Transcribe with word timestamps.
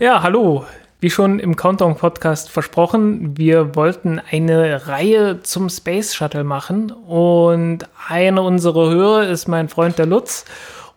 Ja, 0.00 0.22
hallo. 0.22 0.64
Wie 1.00 1.10
schon 1.10 1.38
im 1.40 1.56
Countdown-Podcast 1.56 2.48
versprochen, 2.48 3.36
wir 3.36 3.76
wollten 3.76 4.18
eine 4.18 4.86
Reihe 4.86 5.42
zum 5.42 5.68
Space 5.68 6.14
Shuttle 6.14 6.42
machen 6.42 6.90
und 6.90 7.80
einer 8.08 8.42
unserer 8.42 8.88
Hörer 8.88 9.28
ist 9.28 9.46
mein 9.46 9.68
Freund 9.68 9.98
der 9.98 10.06
Lutz 10.06 10.46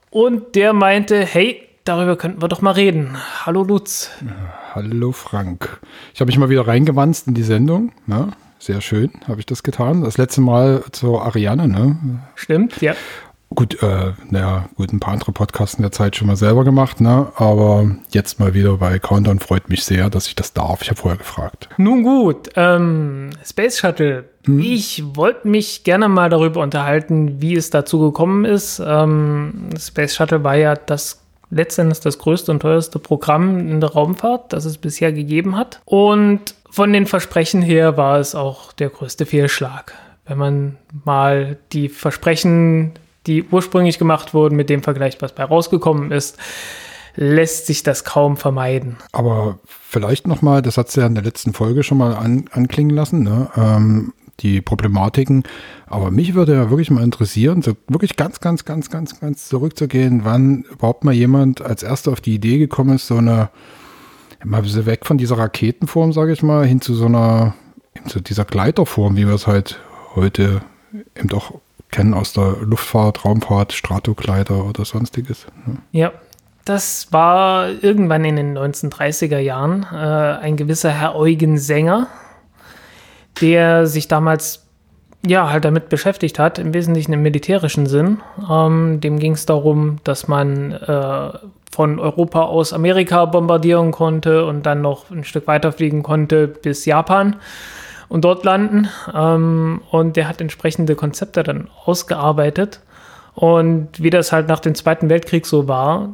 und 0.09 0.55
der 0.55 0.71
meinte, 0.71 1.19
hey, 1.25 1.67
darüber 1.83 2.15
könnten 2.15 2.41
wir 2.41 2.47
doch 2.47 2.61
mal 2.61 2.71
reden. 2.71 3.17
Hallo 3.45 3.65
Lutz. 3.65 4.09
Hallo 4.73 5.11
Frank. 5.11 5.81
Ich 6.13 6.21
habe 6.21 6.29
mich 6.29 6.37
mal 6.37 6.47
wieder 6.47 6.65
reingewanzt 6.65 7.27
in 7.27 7.33
die 7.33 7.43
Sendung. 7.43 7.91
Ne? 8.07 8.29
Sehr 8.57 8.79
schön, 8.79 9.11
habe 9.27 9.41
ich 9.41 9.45
das 9.45 9.63
getan. 9.63 10.05
Das 10.05 10.17
letzte 10.17 10.39
Mal 10.39 10.81
zur 10.93 11.25
Ariane, 11.25 11.67
ne? 11.67 12.21
Stimmt, 12.35 12.81
ja. 12.81 12.95
Gut, 13.55 13.81
äh, 13.83 14.13
naja, 14.29 14.69
gut, 14.75 14.91
ein 14.91 14.99
paar 14.99 15.13
andere 15.13 15.31
Podcasts 15.31 15.75
in 15.75 15.83
der 15.83 15.91
Zeit 15.91 16.15
schon 16.15 16.27
mal 16.27 16.35
selber 16.35 16.63
gemacht, 16.63 17.01
ne? 17.01 17.31
Aber 17.35 17.95
jetzt 18.11 18.39
mal 18.39 18.53
wieder 18.53 18.77
bei 18.77 18.97
Countdown 18.99 19.39
freut 19.39 19.69
mich 19.69 19.83
sehr, 19.83 20.09
dass 20.09 20.27
ich 20.27 20.35
das 20.35 20.53
darf. 20.53 20.81
Ich 20.81 20.89
habe 20.89 20.99
vorher 20.99 21.17
gefragt. 21.17 21.69
Nun 21.77 22.03
gut, 22.03 22.49
ähm, 22.55 23.29
Space 23.45 23.79
Shuttle. 23.79 24.25
Hm? 24.45 24.59
Ich 24.59 25.03
wollte 25.15 25.47
mich 25.47 25.83
gerne 25.83 26.09
mal 26.09 26.29
darüber 26.29 26.61
unterhalten, 26.61 27.41
wie 27.41 27.55
es 27.55 27.69
dazu 27.69 27.99
gekommen 27.99 28.45
ist. 28.45 28.81
Ähm, 28.85 29.69
Space 29.77 30.15
Shuttle 30.15 30.43
war 30.43 30.55
ja 30.55 30.75
das 30.75 31.21
letztendlich 31.49 31.99
das 31.99 32.17
größte 32.17 32.51
und 32.51 32.61
teuerste 32.61 32.99
Programm 32.99 33.59
in 33.59 33.79
der 33.79 33.91
Raumfahrt, 33.91 34.51
das 34.53 34.65
es 34.65 34.77
bisher 34.77 35.13
gegeben 35.13 35.55
hat. 35.55 35.79
Und 35.85 36.55
von 36.69 36.91
den 36.91 37.05
Versprechen 37.05 37.61
her 37.61 37.97
war 37.97 38.19
es 38.19 38.33
auch 38.33 38.73
der 38.73 38.89
größte 38.89 39.25
Fehlschlag. 39.27 39.93
Wenn 40.25 40.37
man 40.37 40.77
mal 41.05 41.57
die 41.71 41.89
Versprechen 41.89 42.93
die 43.27 43.43
ursprünglich 43.43 43.99
gemacht 43.99 44.33
wurden, 44.33 44.55
mit 44.55 44.69
dem 44.69 44.83
Vergleich, 44.83 45.17
was 45.21 45.33
bei 45.33 45.43
rausgekommen 45.43 46.11
ist, 46.11 46.37
lässt 47.15 47.67
sich 47.67 47.83
das 47.83 48.03
kaum 48.03 48.37
vermeiden. 48.37 48.97
Aber 49.11 49.59
vielleicht 49.65 50.27
nochmal, 50.27 50.61
das 50.61 50.77
hat 50.77 50.89
es 50.89 50.95
ja 50.95 51.05
in 51.05 51.15
der 51.15 51.23
letzten 51.23 51.53
Folge 51.53 51.83
schon 51.83 51.97
mal 51.97 52.15
an, 52.15 52.45
anklingen 52.51 52.95
lassen, 52.95 53.23
ne? 53.23 53.49
ähm, 53.55 54.13
die 54.39 54.61
Problematiken. 54.61 55.43
Aber 55.85 56.09
mich 56.09 56.33
würde 56.33 56.55
ja 56.55 56.69
wirklich 56.69 56.89
mal 56.89 57.03
interessieren, 57.03 57.61
so 57.61 57.73
wirklich 57.87 58.15
ganz, 58.15 58.39
ganz, 58.39 58.65
ganz, 58.65 58.89
ganz, 58.89 59.19
ganz 59.19 59.47
zurückzugehen, 59.47 60.25
wann 60.25 60.63
überhaupt 60.63 61.03
mal 61.03 61.13
jemand 61.13 61.61
als 61.61 61.83
erster 61.83 62.11
auf 62.11 62.21
die 62.21 62.33
Idee 62.33 62.57
gekommen 62.57 62.95
ist, 62.95 63.07
so 63.07 63.17
eine, 63.17 63.49
mal 64.43 64.57
ein 64.57 64.63
bisschen 64.63 64.87
weg 64.87 65.05
von 65.05 65.17
dieser 65.17 65.37
Raketenform, 65.37 66.13
sage 66.13 66.33
ich 66.33 66.41
mal, 66.41 66.65
hin 66.65 66.81
zu 66.81 66.95
so 66.95 67.05
einer, 67.05 67.53
zu 68.07 68.21
dieser 68.21 68.45
Gleiterform, 68.45 69.15
wie 69.15 69.27
wir 69.27 69.35
es 69.35 69.45
halt 69.45 69.79
heute 70.15 70.63
eben 71.15 71.29
doch 71.29 71.53
kennen 71.93 72.13
aus 72.13 72.33
der 72.33 72.57
Luftfahrt, 72.61 73.23
Raumfahrt, 73.23 73.71
Stratokleider 73.71 74.65
oder 74.65 74.83
sonstiges. 74.83 75.45
Ne? 75.65 75.77
Ja, 75.91 76.11
das 76.65 77.11
war 77.11 77.69
irgendwann 77.69 78.25
in 78.25 78.35
den 78.35 78.57
1930er 78.57 79.37
Jahren 79.37 79.85
äh, 79.93 79.95
ein 79.95 80.57
gewisser 80.57 80.89
Herr 80.89 81.15
Eugen 81.15 81.57
Sänger, 81.57 82.07
der 83.41 83.85
sich 83.85 84.07
damals 84.07 84.65
ja 85.25 85.49
halt 85.49 85.65
damit 85.65 85.89
beschäftigt 85.89 86.39
hat, 86.39 86.57
im 86.57 86.73
Wesentlichen 86.73 87.13
im 87.13 87.21
militärischen 87.21 87.85
Sinn. 87.85 88.21
Ähm, 88.49 88.99
dem 88.99 89.19
ging 89.19 89.33
es 89.33 89.45
darum, 89.45 89.97
dass 90.03 90.27
man 90.27 90.71
äh, 90.71 91.31
von 91.71 91.99
Europa 91.99 92.41
aus 92.41 92.73
Amerika 92.73 93.25
bombardieren 93.25 93.91
konnte 93.91 94.45
und 94.45 94.65
dann 94.65 94.81
noch 94.81 95.11
ein 95.11 95.23
Stück 95.23 95.47
weiter 95.47 95.71
fliegen 95.71 96.01
konnte 96.01 96.47
bis 96.47 96.85
Japan 96.85 97.37
und 98.13 98.23
dort 98.23 98.45
landen. 98.45 98.89
Ähm, 99.11 99.81
und 99.89 100.15
der 100.15 100.29
hat 100.29 100.39
entsprechende 100.39 100.93
Konzepte 100.95 101.41
dann 101.41 101.67
ausgearbeitet. 101.83 102.79
Und 103.33 103.89
wie 104.03 104.11
das 104.11 104.31
halt 104.31 104.47
nach 104.47 104.59
dem 104.59 104.75
Zweiten 104.75 105.09
Weltkrieg 105.09 105.47
so 105.47 105.67
war, 105.67 106.09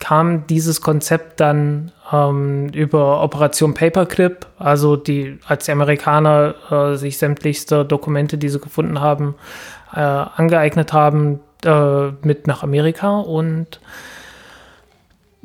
kam 0.00 0.48
dieses 0.48 0.80
Konzept 0.80 1.38
dann 1.38 1.92
ähm, 2.12 2.70
über 2.70 3.22
Operation 3.22 3.74
Paperclip, 3.74 4.44
also 4.58 4.96
die, 4.96 5.38
als 5.46 5.66
die 5.66 5.70
Amerikaner 5.70 6.54
äh, 6.68 6.96
sich 6.96 7.16
sämtlichste 7.18 7.84
Dokumente, 7.84 8.36
die 8.36 8.48
sie 8.48 8.58
gefunden 8.58 9.00
haben, 9.00 9.36
äh, 9.94 10.00
angeeignet 10.00 10.92
haben, 10.92 11.38
äh, 11.64 12.08
mit 12.22 12.48
nach 12.48 12.64
Amerika 12.64 13.18
und 13.20 13.80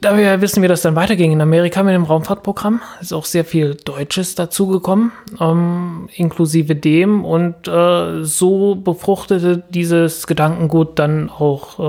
da 0.06 0.16
wir 0.18 0.40
wissen, 0.40 0.62
wie 0.62 0.68
das 0.68 0.84
dann 0.84 0.96
weiterging 0.96 1.32
in 1.32 1.42
Amerika 1.42 1.82
mit 1.82 1.96
dem 1.96 2.04
Raumfahrtprogramm, 2.04 2.82
ist 3.02 3.12
auch 3.12 3.26
sehr 3.26 3.44
viel 3.44 3.74
Deutsches 3.74 4.36
dazugekommen, 4.36 5.12
ähm, 5.40 6.10
inklusive 6.14 6.76
dem. 6.76 7.26
Und 7.26 7.68
äh, 7.68 8.24
so 8.24 8.76
befruchtete 8.76 9.64
dieses 9.70 10.28
Gedankengut 10.28 11.00
dann 11.00 11.30
auch 11.30 11.80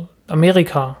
äh, 0.00 0.06
Amerika, 0.26 0.96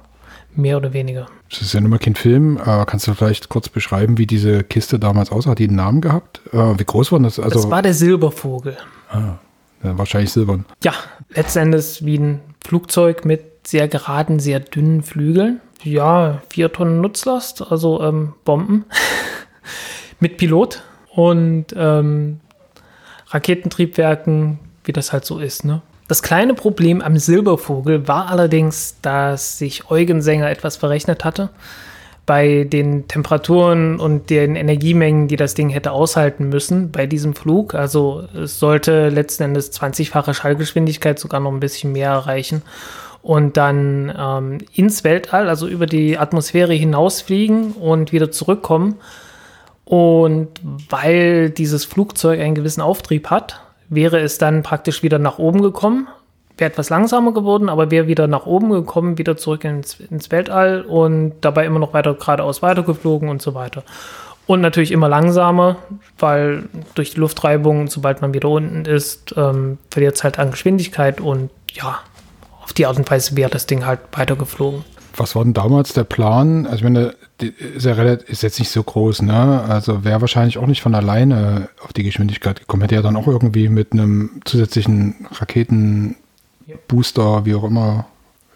mehr 0.54 0.76
oder 0.76 0.92
weniger. 0.92 1.26
Das 1.50 1.60
ist 1.60 1.72
ja 1.72 1.80
nun 1.80 1.90
mal 1.90 1.98
kein 1.98 2.14
Film. 2.14 2.58
Äh, 2.58 2.84
kannst 2.86 3.08
du 3.08 3.14
vielleicht 3.14 3.48
kurz 3.48 3.68
beschreiben, 3.68 4.16
wie 4.18 4.26
diese 4.26 4.62
Kiste 4.62 5.00
damals 5.00 5.32
aussah? 5.32 5.50
Hat 5.50 5.58
die 5.58 5.66
einen 5.66 5.76
Namen 5.76 6.00
gehabt? 6.00 6.40
Äh, 6.52 6.78
wie 6.78 6.84
groß 6.84 7.10
war 7.10 7.18
das? 7.18 7.40
Also, 7.40 7.62
das 7.62 7.70
war 7.70 7.82
der 7.82 7.94
Silbervogel. 7.94 8.76
Ah, 9.10 9.38
ja, 9.82 9.98
wahrscheinlich 9.98 10.30
silbern. 10.30 10.64
Ja, 10.84 10.92
letztendlich 11.34 12.04
wie 12.04 12.18
ein 12.18 12.40
Flugzeug 12.64 13.24
mit 13.24 13.49
sehr 13.64 13.88
geraden, 13.88 14.40
sehr 14.40 14.60
dünnen 14.60 15.02
Flügeln 15.02 15.60
ja, 15.84 16.42
vier 16.48 16.72
Tonnen 16.72 17.00
Nutzlast, 17.00 17.70
also 17.70 18.02
ähm, 18.02 18.34
Bomben 18.44 18.84
mit 20.20 20.36
Pilot 20.36 20.82
und 21.14 21.66
ähm, 21.76 22.40
Raketentriebwerken, 23.28 24.58
wie 24.84 24.92
das 24.92 25.12
halt 25.12 25.24
so 25.24 25.38
ist. 25.38 25.64
Ne? 25.64 25.82
Das 26.08 26.22
kleine 26.22 26.54
Problem 26.54 27.00
am 27.00 27.16
Silbervogel 27.16 28.08
war 28.08 28.28
allerdings, 28.28 28.96
dass 29.00 29.58
sich 29.58 29.90
Eugen 29.90 30.22
Sänger 30.22 30.50
etwas 30.50 30.76
verrechnet 30.76 31.24
hatte 31.24 31.50
bei 32.26 32.64
den 32.64 33.08
Temperaturen 33.08 33.98
und 33.98 34.30
den 34.30 34.54
Energiemengen, 34.54 35.26
die 35.26 35.36
das 35.36 35.54
Ding 35.54 35.68
hätte 35.68 35.90
aushalten 35.92 36.48
müssen 36.48 36.92
bei 36.92 37.06
diesem 37.06 37.34
Flug. 37.34 37.74
Also 37.74 38.24
es 38.36 38.58
sollte 38.58 39.08
letzten 39.08 39.44
Endes 39.44 39.72
20-fache 39.72 40.34
Schallgeschwindigkeit, 40.34 41.18
sogar 41.18 41.40
noch 41.40 41.50
ein 41.50 41.60
bisschen 41.60 41.92
mehr 41.92 42.10
erreichen 42.10 42.62
und 43.22 43.56
dann 43.56 44.12
ähm, 44.16 44.58
ins 44.72 45.04
Weltall, 45.04 45.48
also 45.48 45.68
über 45.68 45.86
die 45.86 46.18
Atmosphäre 46.18 46.72
hinausfliegen 46.72 47.72
und 47.72 48.12
wieder 48.12 48.30
zurückkommen. 48.30 48.96
Und 49.84 50.48
weil 50.88 51.50
dieses 51.50 51.84
Flugzeug 51.84 52.40
einen 52.40 52.54
gewissen 52.54 52.80
Auftrieb 52.80 53.28
hat, 53.28 53.60
wäre 53.88 54.20
es 54.20 54.38
dann 54.38 54.62
praktisch 54.62 55.02
wieder 55.02 55.18
nach 55.18 55.38
oben 55.38 55.62
gekommen, 55.62 56.08
wäre 56.56 56.70
etwas 56.70 56.90
langsamer 56.90 57.32
geworden, 57.32 57.68
aber 57.68 57.90
wäre 57.90 58.06
wieder 58.06 58.26
nach 58.26 58.46
oben 58.46 58.70
gekommen, 58.70 59.18
wieder 59.18 59.36
zurück 59.36 59.64
ins, 59.64 59.98
ins 59.98 60.30
Weltall 60.30 60.82
und 60.82 61.34
dabei 61.40 61.66
immer 61.66 61.80
noch 61.80 61.92
weiter 61.92 62.14
geradeaus 62.14 62.62
weitergeflogen 62.62 63.28
und 63.28 63.42
so 63.42 63.54
weiter. 63.54 63.82
Und 64.46 64.60
natürlich 64.60 64.92
immer 64.92 65.08
langsamer, 65.08 65.76
weil 66.18 66.64
durch 66.94 67.12
die 67.12 67.20
Luftreibung, 67.20 67.88
sobald 67.88 68.20
man 68.20 68.34
wieder 68.34 68.48
unten 68.48 68.84
ist, 68.84 69.34
ähm, 69.36 69.78
verliert 69.90 70.16
es 70.16 70.24
halt 70.24 70.38
an 70.38 70.50
Geschwindigkeit 70.50 71.20
und 71.20 71.50
ja, 71.72 72.00
auf 72.70 72.74
die 72.74 72.86
Art 72.86 72.96
und 72.98 73.10
Weise 73.10 73.36
wäre 73.36 73.50
das 73.50 73.66
Ding 73.66 73.84
halt 73.84 73.98
weitergeflogen. 74.12 74.84
Was 75.16 75.34
war 75.34 75.42
denn 75.42 75.54
damals 75.54 75.92
der 75.92 76.04
Plan? 76.04 76.66
Also, 76.66 76.76
ich 76.76 76.84
meine, 76.84 77.16
ist 77.40 77.84
ja 77.84 77.94
relativ, 77.94 78.28
ist 78.28 78.44
jetzt 78.44 78.60
nicht 78.60 78.70
so 78.70 78.80
groß, 78.80 79.22
ne? 79.22 79.64
Also 79.68 80.04
wäre 80.04 80.20
wahrscheinlich 80.20 80.56
auch 80.56 80.68
nicht 80.68 80.82
von 80.82 80.94
alleine 80.94 81.68
auf 81.82 81.92
die 81.92 82.04
Geschwindigkeit 82.04 82.60
gekommen. 82.60 82.82
Hätte 82.82 82.94
ja 82.94 83.02
dann 83.02 83.16
auch 83.16 83.26
irgendwie 83.26 83.68
mit 83.68 83.92
einem 83.92 84.40
zusätzlichen 84.44 85.26
Raketenbooster, 85.32 87.44
wie 87.44 87.56
auch 87.56 87.64
immer. 87.64 88.06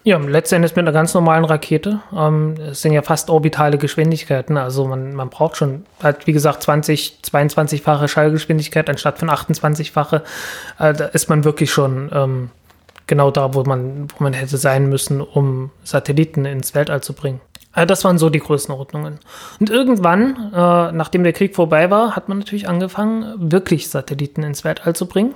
Ja, 0.05 0.17
letztendlich 0.17 0.77
mit 0.77 0.83
einer 0.83 0.93
ganz 0.93 1.13
normalen 1.13 1.43
Rakete. 1.43 1.99
Ähm, 2.15 2.55
es 2.71 2.83
sind 2.83 2.93
ja 2.93 3.01
fast 3.01 3.29
orbitale 3.29 3.77
Geschwindigkeiten. 3.77 4.55
Also 4.55 4.85
man, 4.85 5.13
man 5.13 5.29
braucht 5.29 5.57
schon 5.57 5.85
halt, 6.01 6.25
wie 6.25 6.31
gesagt, 6.31 6.63
20, 6.63 7.19
22-fache 7.21 8.07
Schallgeschwindigkeit 8.07 8.89
anstatt 8.89 9.19
von 9.19 9.29
28-fache. 9.29 10.21
Äh, 10.79 10.93
da 10.93 11.03
ist 11.05 11.27
man 11.27 11.43
wirklich 11.43 11.69
schon 11.69 12.09
ähm, 12.13 12.51
genau 13.07 13.31
da, 13.31 13.53
wo 13.53 13.63
man, 13.63 14.07
wo 14.15 14.23
man 14.23 14.33
hätte 14.33 14.57
sein 14.57 14.89
müssen, 14.89 15.21
um 15.21 15.71
Satelliten 15.83 16.45
ins 16.45 16.73
Weltall 16.75 17.01
zu 17.01 17.13
bringen. 17.13 17.41
Also 17.71 17.87
das 17.87 18.03
waren 18.05 18.17
so 18.17 18.29
die 18.29 18.39
Größenordnungen. 18.39 19.19
Und 19.59 19.69
irgendwann, 19.69 20.53
äh, 20.53 20.91
nachdem 20.93 21.23
der 21.23 21.33
Krieg 21.33 21.55
vorbei 21.55 21.91
war, 21.91 22.15
hat 22.15 22.29
man 22.29 22.39
natürlich 22.39 22.69
angefangen, 22.69 23.51
wirklich 23.51 23.89
Satelliten 23.89 24.43
ins 24.43 24.63
Weltall 24.63 24.95
zu 24.95 25.07
bringen. 25.07 25.35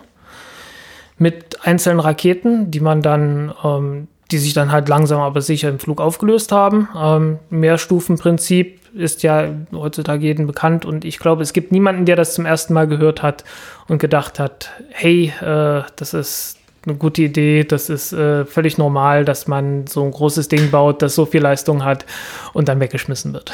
mit 1.19 1.65
einzelnen 1.67 1.99
Raketen, 1.99 2.71
die 2.71 2.79
man 2.79 3.01
dann, 3.01 3.53
ähm, 3.63 4.07
die 4.31 4.37
sich 4.37 4.53
dann 4.53 4.71
halt 4.71 4.87
langsam 4.87 5.19
aber 5.19 5.41
sicher 5.41 5.67
im 5.67 5.77
Flug 5.77 5.99
aufgelöst 5.99 6.51
haben. 6.53 6.87
Ähm, 6.97 7.39
Mehrstufenprinzip 7.49 8.79
ist 8.95 9.21
ja 9.21 9.49
heutzutage 9.73 10.23
jedem 10.25 10.47
bekannt 10.47 10.85
und 10.85 11.03
ich 11.03 11.19
glaube, 11.19 11.43
es 11.43 11.51
gibt 11.51 11.73
niemanden, 11.73 12.05
der 12.05 12.15
das 12.15 12.33
zum 12.33 12.45
ersten 12.45 12.73
Mal 12.73 12.87
gehört 12.87 13.21
hat 13.21 13.43
und 13.89 13.99
gedacht 13.99 14.39
hat, 14.39 14.71
hey, 14.91 15.33
äh, 15.41 15.83
das 15.97 16.13
ist 16.13 16.58
eine 16.89 16.97
gute 16.97 17.21
Idee, 17.21 17.63
das 17.63 17.89
ist 17.89 18.13
äh, 18.13 18.45
völlig 18.45 18.77
normal, 18.77 19.25
dass 19.25 19.47
man 19.47 19.87
so 19.87 20.03
ein 20.03 20.11
großes 20.11 20.47
Ding 20.47 20.71
baut, 20.71 21.01
das 21.01 21.15
so 21.15 21.25
viel 21.25 21.41
Leistung 21.41 21.83
hat 21.83 22.05
und 22.53 22.67
dann 22.67 22.79
weggeschmissen 22.79 23.33
wird. 23.33 23.51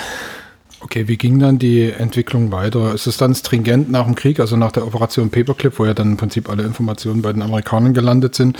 Okay, 0.85 1.07
wie 1.07 1.17
ging 1.17 1.39
dann 1.39 1.57
die 1.57 1.91
Entwicklung 1.91 2.51
weiter? 2.51 2.93
Ist 2.93 3.07
es 3.07 3.17
dann 3.17 3.33
stringent 3.33 3.89
nach 3.89 4.05
dem 4.05 4.13
Krieg, 4.13 4.39
also 4.39 4.55
nach 4.55 4.71
der 4.71 4.85
Operation 4.85 5.31
Paperclip, 5.31 5.79
wo 5.79 5.85
ja 5.85 5.95
dann 5.95 6.11
im 6.11 6.17
Prinzip 6.17 6.47
alle 6.47 6.63
Informationen 6.63 7.23
bei 7.23 7.33
den 7.33 7.41
Amerikanern 7.41 7.93
gelandet 7.93 8.35
sind? 8.35 8.59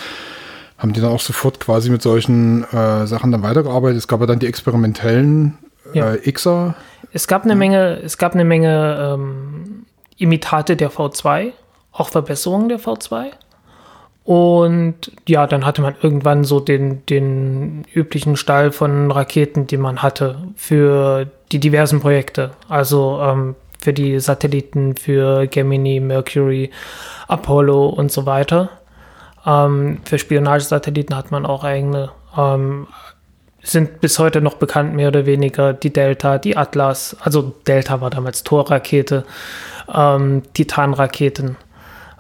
Haben 0.77 0.93
die 0.93 1.01
dann 1.01 1.11
auch 1.11 1.19
sofort 1.19 1.59
quasi 1.59 1.89
mit 1.89 2.01
solchen 2.01 2.63
äh, 2.73 3.05
Sachen 3.05 3.31
dann 3.31 3.43
weitergearbeitet? 3.43 3.97
Es 3.97 4.07
gab 4.07 4.21
ja 4.21 4.25
dann 4.25 4.39
die 4.39 4.47
experimentellen 4.47 5.57
ja. 5.93 6.13
äh, 6.13 6.31
Xer. 6.31 6.75
Es 7.13 7.27
gab 7.27 7.43
eine 7.43 7.55
Menge, 7.55 8.01
es 8.03 8.17
gab 8.17 8.33
eine 8.33 8.43
Menge 8.43 9.13
ähm, 9.13 9.85
Imitate 10.17 10.75
der 10.75 10.91
V2, 10.91 11.51
auch 11.91 12.09
Verbesserungen 12.09 12.69
der 12.69 12.79
V2. 12.79 13.27
Und 14.25 15.11
ja, 15.27 15.45
dann 15.45 15.67
hatte 15.67 15.83
man 15.83 15.95
irgendwann 16.01 16.43
so 16.43 16.59
den, 16.59 17.05
den 17.05 17.85
üblichen 17.93 18.35
Stall 18.37 18.71
von 18.71 19.11
Raketen, 19.11 19.67
die 19.67 19.77
man 19.77 20.01
hatte 20.01 20.39
für 20.55 21.27
die 21.51 21.59
diversen 21.59 21.99
Projekte. 22.01 22.51
Also 22.67 23.19
ähm, 23.21 23.55
für 23.79 23.93
die 23.93 24.19
Satelliten, 24.19 24.97
für 24.97 25.45
Gemini, 25.45 25.99
Mercury, 25.99 26.71
Apollo 27.27 27.87
und 27.89 28.11
so 28.11 28.25
weiter. 28.25 28.69
Ähm, 29.45 29.99
für 30.05 30.17
Spionagesatelliten 30.17 31.15
hat 31.15 31.29
man 31.29 31.45
auch 31.45 31.63
eigene. 31.63 32.09
Ähm, 32.35 32.87
sind 33.61 34.01
bis 34.01 34.17
heute 34.17 34.41
noch 34.41 34.55
bekannt, 34.55 34.95
mehr 34.95 35.07
oder 35.09 35.27
weniger, 35.27 35.73
die 35.73 35.93
Delta, 35.93 36.39
die 36.39 36.57
Atlas. 36.57 37.15
Also 37.19 37.53
Delta 37.67 38.01
war 38.01 38.09
damals 38.09 38.43
Torrakete, 38.43 39.23
ähm, 39.93 40.41
Titan-Raketen 40.53 41.57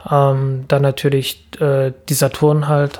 ähm, 0.09 0.65
dann 0.67 0.81
natürlich 0.81 1.47
äh, 1.59 1.91
die 2.09 2.13
Saturn 2.13 2.67
halt. 2.67 2.99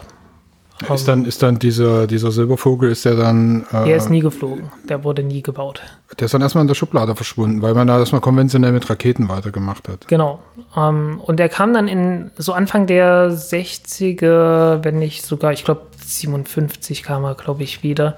Ist 0.93 1.07
dann, 1.07 1.23
ist 1.23 1.41
dann 1.41 1.57
dieser, 1.57 2.05
dieser 2.05 2.31
Silbervogel, 2.31 2.91
ist 2.91 3.05
der 3.05 3.15
dann. 3.15 3.65
Äh, 3.71 3.85
der 3.85 3.95
ist 3.95 4.09
nie 4.09 4.19
geflogen. 4.19 4.71
Der 4.89 5.05
wurde 5.05 5.23
nie 5.23 5.41
gebaut. 5.41 5.81
Der 6.19 6.25
ist 6.25 6.33
dann 6.33 6.41
erstmal 6.41 6.63
in 6.63 6.67
der 6.67 6.75
Schublade 6.75 7.15
verschwunden, 7.15 7.61
weil 7.61 7.73
man 7.73 7.87
da 7.87 7.97
erstmal 7.97 8.19
konventionell 8.19 8.73
mit 8.73 8.89
Raketen 8.89 9.29
weitergemacht 9.29 9.87
hat. 9.87 10.05
Genau. 10.09 10.39
Ähm, 10.75 11.21
und 11.23 11.39
der 11.39 11.47
kam 11.47 11.73
dann 11.73 11.87
in 11.87 12.29
so 12.37 12.51
Anfang 12.51 12.87
der 12.87 13.31
60er, 13.31 14.83
wenn 14.83 14.99
nicht 14.99 15.25
sogar, 15.25 15.53
ich 15.53 15.63
glaube 15.63 15.83
57 16.05 17.03
kam 17.03 17.23
er, 17.23 17.35
glaube 17.35 17.63
ich, 17.63 17.81
wieder, 17.81 18.17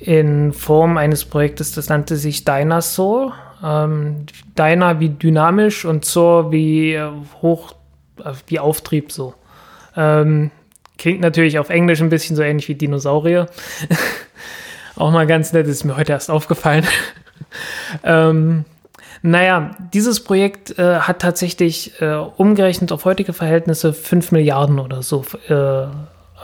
in 0.00 0.54
Form 0.54 0.96
eines 0.96 1.26
Projektes, 1.26 1.72
das 1.72 1.90
nannte 1.90 2.16
sich 2.16 2.44
Dinosaur. 2.44 3.34
Ähm, 3.62 4.26
Dyna 4.58 4.98
wie 4.98 5.10
dynamisch 5.10 5.84
und 5.84 6.06
Zor 6.06 6.50
wie 6.50 6.94
äh, 6.94 7.10
hoch 7.42 7.74
wie 8.46 8.58
Auftrieb 8.58 9.12
so. 9.12 9.34
Ähm, 9.96 10.50
klingt 10.98 11.20
natürlich 11.20 11.58
auf 11.58 11.70
Englisch 11.70 12.00
ein 12.00 12.08
bisschen 12.08 12.36
so 12.36 12.42
ähnlich 12.42 12.68
wie 12.68 12.74
Dinosaurier. 12.74 13.46
Auch 14.96 15.10
mal 15.10 15.26
ganz 15.26 15.52
nett, 15.52 15.66
ist 15.66 15.84
mir 15.84 15.96
heute 15.96 16.12
erst 16.12 16.30
aufgefallen. 16.30 16.86
ähm, 18.04 18.64
naja, 19.22 19.70
dieses 19.92 20.22
Projekt 20.22 20.78
äh, 20.78 20.98
hat 21.00 21.20
tatsächlich 21.20 22.00
äh, 22.00 22.14
umgerechnet 22.14 22.92
auf 22.92 23.04
heutige 23.04 23.32
Verhältnisse 23.32 23.92
5 23.92 24.32
Milliarden 24.32 24.78
oder 24.78 25.02
so 25.02 25.24
äh, 25.48 25.84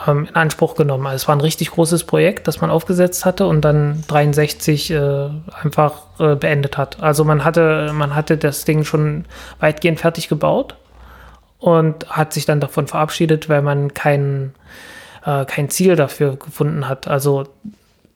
in 0.06 0.34
Anspruch 0.34 0.76
genommen. 0.76 1.06
Also 1.06 1.16
es 1.16 1.28
war 1.28 1.34
ein 1.34 1.40
richtig 1.40 1.72
großes 1.72 2.04
Projekt, 2.04 2.46
das 2.46 2.60
man 2.60 2.70
aufgesetzt 2.70 3.24
hatte 3.24 3.46
und 3.46 3.62
dann 3.62 4.04
63 4.06 4.92
äh, 4.92 5.28
einfach 5.60 6.02
äh, 6.20 6.36
beendet 6.36 6.78
hat. 6.78 7.02
Also 7.02 7.24
man 7.24 7.44
hatte, 7.44 7.90
man 7.92 8.14
hatte 8.14 8.36
das 8.36 8.64
Ding 8.64 8.84
schon 8.84 9.24
weitgehend 9.58 9.98
fertig 9.98 10.28
gebaut 10.28 10.76
und 11.58 12.08
hat 12.08 12.32
sich 12.32 12.46
dann 12.46 12.60
davon 12.60 12.86
verabschiedet, 12.86 13.48
weil 13.48 13.62
man 13.62 13.94
kein, 13.94 14.54
äh, 15.24 15.44
kein 15.44 15.70
Ziel 15.70 15.96
dafür 15.96 16.36
gefunden 16.36 16.88
hat. 16.88 17.08
Also 17.08 17.44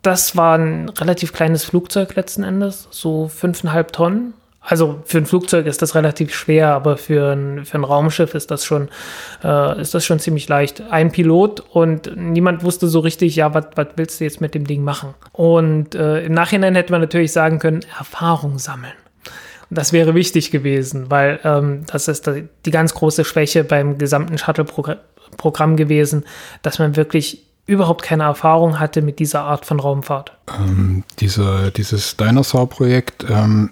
das 0.02 0.36
war 0.36 0.58
ein 0.58 0.88
relativ 0.88 1.32
kleines 1.32 1.64
Flugzeug 1.64 2.16
letzten 2.16 2.42
Endes, 2.42 2.88
so 2.90 3.28
fünfeinhalb 3.28 3.92
Tonnen. 3.92 4.34
Also 4.64 5.00
für 5.04 5.18
ein 5.18 5.26
Flugzeug 5.26 5.66
ist 5.66 5.82
das 5.82 5.96
relativ 5.96 6.32
schwer, 6.32 6.68
aber 6.68 6.96
für 6.96 7.32
ein, 7.32 7.64
für 7.64 7.78
ein 7.78 7.84
Raumschiff 7.84 8.34
ist 8.34 8.52
das 8.52 8.64
schon, 8.64 8.88
äh, 9.42 9.80
ist 9.80 9.92
das 9.92 10.04
schon 10.04 10.20
ziemlich 10.20 10.48
leicht. 10.48 10.82
Ein 10.88 11.10
Pilot 11.10 11.60
und 11.60 12.16
niemand 12.16 12.62
wusste 12.62 12.86
so 12.86 13.00
richtig, 13.00 13.34
ja, 13.34 13.52
was 13.54 13.66
willst 13.96 14.20
du 14.20 14.24
jetzt 14.24 14.40
mit 14.40 14.54
dem 14.54 14.64
Ding 14.64 14.84
machen? 14.84 15.14
Und 15.32 15.96
äh, 15.96 16.24
im 16.24 16.32
Nachhinein 16.32 16.76
hätte 16.76 16.92
man 16.92 17.00
natürlich 17.00 17.32
sagen 17.32 17.58
können, 17.58 17.80
Erfahrung 17.98 18.60
sammeln. 18.60 18.92
Das 19.74 19.92
wäre 19.92 20.14
wichtig 20.14 20.50
gewesen, 20.50 21.10
weil 21.10 21.40
ähm, 21.44 21.84
das 21.86 22.08
ist 22.08 22.30
die 22.64 22.70
ganz 22.70 22.92
große 22.94 23.24
Schwäche 23.24 23.64
beim 23.64 23.96
gesamten 23.96 24.36
Shuttle-Programm 24.36 25.76
gewesen, 25.76 26.24
dass 26.60 26.78
man 26.78 26.96
wirklich 26.96 27.44
überhaupt 27.66 28.02
keine 28.02 28.24
Erfahrung 28.24 28.78
hatte 28.78 29.02
mit 29.02 29.18
dieser 29.18 29.42
Art 29.42 29.64
von 29.64 29.80
Raumfahrt. 29.80 30.32
Ähm, 30.58 31.04
diese, 31.20 31.72
dieses 31.74 32.16
Dinosaur-Projekt, 32.16 33.24
ähm, 33.30 33.70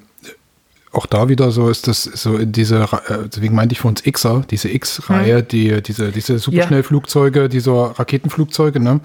auch 0.93 1.07
da 1.07 1.29
wieder 1.29 1.51
so 1.51 1.69
ist 1.69 1.87
das 1.87 2.05
so 2.05 2.37
in 2.37 2.53
diese, 2.53 2.81
äh, 2.81 3.29
deswegen 3.33 3.55
meinte 3.55 3.75
ich 3.75 3.81
für 3.81 3.89
uns 3.89 4.03
Xer, 4.03 4.43
diese 4.51 4.69
X-Reihe, 4.71 5.39
hm. 5.39 5.49
die, 5.49 5.83
diese, 5.83 6.13
diese 6.13 6.39
Superschnellflugzeuge, 6.39 7.43
ja. 7.43 7.49
diese 7.49 7.71
Raketenflugzeuge, 7.71 8.81
ne? 8.81 9.01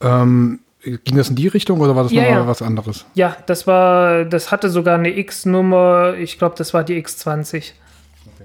Ähm, 0.00 0.60
Ging 0.84 1.16
das 1.16 1.28
in 1.28 1.36
die 1.36 1.46
Richtung 1.46 1.80
oder 1.80 1.94
war 1.94 2.02
das 2.02 2.12
ja, 2.12 2.22
nochmal 2.22 2.40
ja. 2.40 2.46
was 2.48 2.60
anderes? 2.60 3.04
Ja, 3.14 3.36
das 3.46 3.68
war, 3.68 4.24
das 4.24 4.50
hatte 4.50 4.68
sogar 4.68 4.96
eine 4.96 5.16
X-Nummer, 5.16 6.14
ich 6.18 6.38
glaube, 6.38 6.56
das 6.58 6.74
war 6.74 6.82
die 6.82 7.00
X20. 7.00 7.56
Okay. 7.56 8.44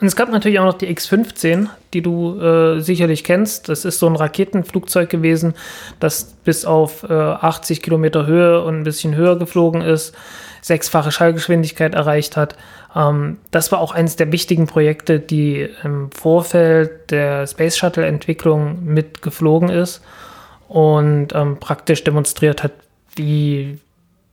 Und 0.00 0.06
es 0.08 0.16
gab 0.16 0.30
natürlich 0.32 0.58
auch 0.58 0.64
noch 0.64 0.74
die 0.78 0.90
X-15, 0.90 1.68
die 1.94 2.02
du 2.02 2.40
äh, 2.40 2.80
sicherlich 2.80 3.22
kennst. 3.22 3.68
Das 3.68 3.84
ist 3.84 4.00
so 4.00 4.08
ein 4.08 4.16
Raketenflugzeug 4.16 5.08
gewesen, 5.08 5.54
das 6.00 6.24
bis 6.44 6.64
auf 6.64 7.04
äh, 7.04 7.12
80 7.12 7.82
Kilometer 7.82 8.26
Höhe 8.26 8.62
und 8.64 8.80
ein 8.80 8.84
bisschen 8.84 9.14
höher 9.14 9.38
geflogen 9.38 9.82
ist, 9.82 10.12
sechsfache 10.60 11.12
Schallgeschwindigkeit 11.12 11.94
erreicht 11.94 12.36
hat. 12.36 12.56
Ähm, 12.96 13.38
das 13.52 13.70
war 13.70 13.78
auch 13.78 13.94
eines 13.94 14.16
der 14.16 14.32
wichtigen 14.32 14.66
Projekte, 14.66 15.20
die 15.20 15.68
im 15.84 16.10
Vorfeld 16.10 17.12
der 17.12 17.46
Space 17.46 17.76
Shuttle-Entwicklung 17.76 18.84
mitgeflogen 18.84 19.68
ist 19.68 20.02
und 20.68 21.28
ähm, 21.34 21.58
praktisch 21.58 22.04
demonstriert 22.04 22.62
hat, 22.62 22.72
wie, 23.14 23.78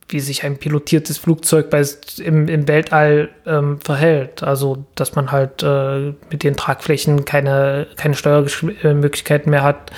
wie 0.07 0.19
sich 0.19 0.43
ein 0.43 0.57
pilotiertes 0.57 1.17
Flugzeug 1.17 1.69
bei, 1.69 1.85
im, 2.23 2.47
im 2.47 2.67
Weltall 2.67 3.29
ähm, 3.45 3.79
verhält. 3.81 4.43
Also, 4.43 4.85
dass 4.95 5.15
man 5.15 5.31
halt 5.31 5.63
äh, 5.63 6.13
mit 6.29 6.43
den 6.43 6.55
Tragflächen 6.55 7.25
keine, 7.25 7.87
keine 7.95 8.15
Steuermöglichkeiten 8.15 9.49
mehr 9.49 9.63
hat, 9.63 9.91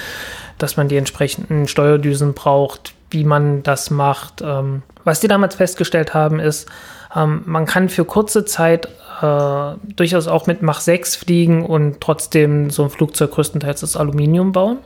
dass 0.58 0.77
man 0.77 0.88
die 0.88 0.98
entsprechenden 0.98 1.68
Steuerdüsen 1.68 2.34
braucht, 2.34 2.94
wie 3.10 3.24
man 3.24 3.63
das 3.63 3.89
macht. 3.89 4.42
Ähm, 4.42 4.84
was 5.04 5.20
die 5.20 5.27
damals 5.27 5.56
festgestellt 5.56 6.13
haben, 6.13 6.39
ist, 6.39 6.70
ähm, 7.15 7.44
man 7.46 7.65
kann 7.65 7.89
für 7.89 8.06
kurze 8.06 8.46
Zeit 8.46 8.88
äh, 9.22 9.74
durchaus 9.96 10.27
auch 10.27 10.48
mit 10.48 10.62
Mach 10.62 10.82
6 10.82 11.15
fliegen 11.15 11.65
und 11.65 12.01
trotzdem 12.01 12.70
so 12.70 12.84
ein 12.84 12.89
Flugzeug 12.89 13.32
größtenteils 13.32 13.84
aus 13.84 13.96
Aluminium 13.96 14.51
bauen. 14.51 14.80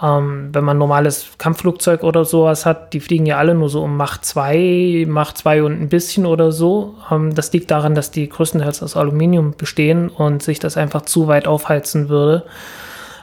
Ähm, 0.00 0.50
wenn 0.52 0.62
man 0.62 0.78
normales 0.78 1.26
Kampfflugzeug 1.38 2.04
oder 2.04 2.24
sowas 2.24 2.64
hat, 2.66 2.92
die 2.92 3.00
fliegen 3.00 3.26
ja 3.26 3.38
alle 3.38 3.54
nur 3.54 3.68
so 3.68 3.82
um 3.82 3.96
Mach 3.96 4.20
2, 4.20 5.06
Mach 5.08 5.34
2 5.34 5.64
und 5.64 5.80
ein 5.80 5.88
bisschen 5.88 6.24
oder 6.24 6.52
so. 6.52 6.94
Ähm, 7.10 7.34
das 7.34 7.52
liegt 7.52 7.70
daran, 7.70 7.94
dass 7.94 8.12
die 8.12 8.28
größtenteils 8.28 8.82
aus 8.82 8.96
Aluminium 8.96 9.54
bestehen 9.56 10.08
und 10.08 10.42
sich 10.42 10.60
das 10.60 10.76
einfach 10.76 11.02
zu 11.02 11.26
weit 11.26 11.48
aufheizen 11.48 12.08
würde, 12.08 12.44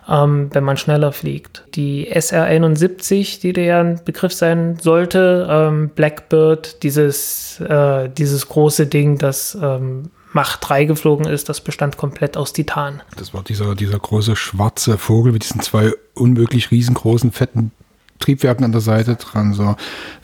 ähm, 0.09 0.49
wenn 0.51 0.65
man 0.65 0.75
schneller 0.75 1.13
fliegt. 1.13 1.63
Die 1.75 2.11
SR-71, 2.11 3.39
die 3.39 3.53
der 3.53 3.79
ein 3.79 4.01
Begriff 4.03 4.33
sein 4.33 4.77
sollte, 4.81 5.47
ähm, 5.49 5.89
Blackbird, 5.95 6.83
dieses, 6.83 7.61
äh, 7.61 8.09
dieses 8.09 8.49
große 8.49 8.87
Ding, 8.87 9.17
das 9.17 9.57
ähm, 9.61 10.09
Mach 10.35 10.57
3 10.57 10.83
geflogen 10.83 11.27
ist, 11.27 11.47
das 11.47 11.61
bestand 11.61 11.95
komplett 11.95 12.35
aus 12.35 12.51
Titan. 12.51 13.01
Das 13.15 13.33
war 13.33 13.41
dieser, 13.41 13.73
dieser 13.73 13.97
große 13.97 14.35
schwarze 14.35 14.97
Vogel 14.97 15.31
mit 15.31 15.43
diesen 15.43 15.61
zwei 15.61 15.93
unmöglich 16.13 16.71
riesengroßen, 16.71 17.31
fetten 17.31 17.71
Triebwerken 18.19 18.65
an 18.65 18.73
der 18.73 18.81
Seite 18.81 19.15
dran. 19.15 19.53
So, 19.53 19.77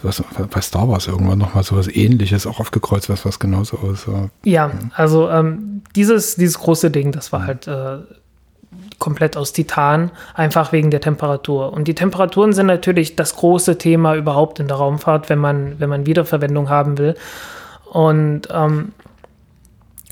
was, 0.04 0.22
bei 0.52 0.60
Star 0.60 0.90
Wars 0.90 1.08
irgendwann 1.08 1.38
nochmal 1.38 1.64
so 1.64 1.78
was 1.78 1.88
ähnliches, 1.88 2.46
auch 2.46 2.60
aufgekreuzt, 2.60 3.08
was, 3.08 3.24
was 3.24 3.40
genauso 3.40 3.78
aussah. 3.78 4.30
Ja, 4.44 4.72
also 4.96 5.30
ähm, 5.30 5.82
dieses, 5.96 6.36
dieses 6.36 6.60
große 6.60 6.92
Ding, 6.92 7.14
das 7.14 7.32
war 7.32 7.46
halt 7.46 7.68
äh, 7.68 8.00
komplett 9.00 9.38
aus 9.38 9.54
Titan, 9.54 10.12
einfach 10.34 10.74
wegen 10.74 10.92
der 10.92 11.00
Temperatur. 11.00 11.72
Und 11.72 11.88
die 11.88 11.96
Temperaturen 11.96 12.52
sind 12.52 12.66
natürlich 12.66 13.16
das 13.16 13.38
große 13.38 13.78
Thema 13.78 14.16
überhaupt 14.16 14.60
in 14.60 14.68
der 14.68 14.76
Raumfahrt, 14.76 15.30
wenn 15.30 15.40
man, 15.40 15.80
wenn 15.80 15.88
man 15.88 16.06
Wiederverwendung 16.06 16.68
haben 16.68 16.98
will. 16.98 17.16
Und 17.86 18.50
ähm, 18.52 18.92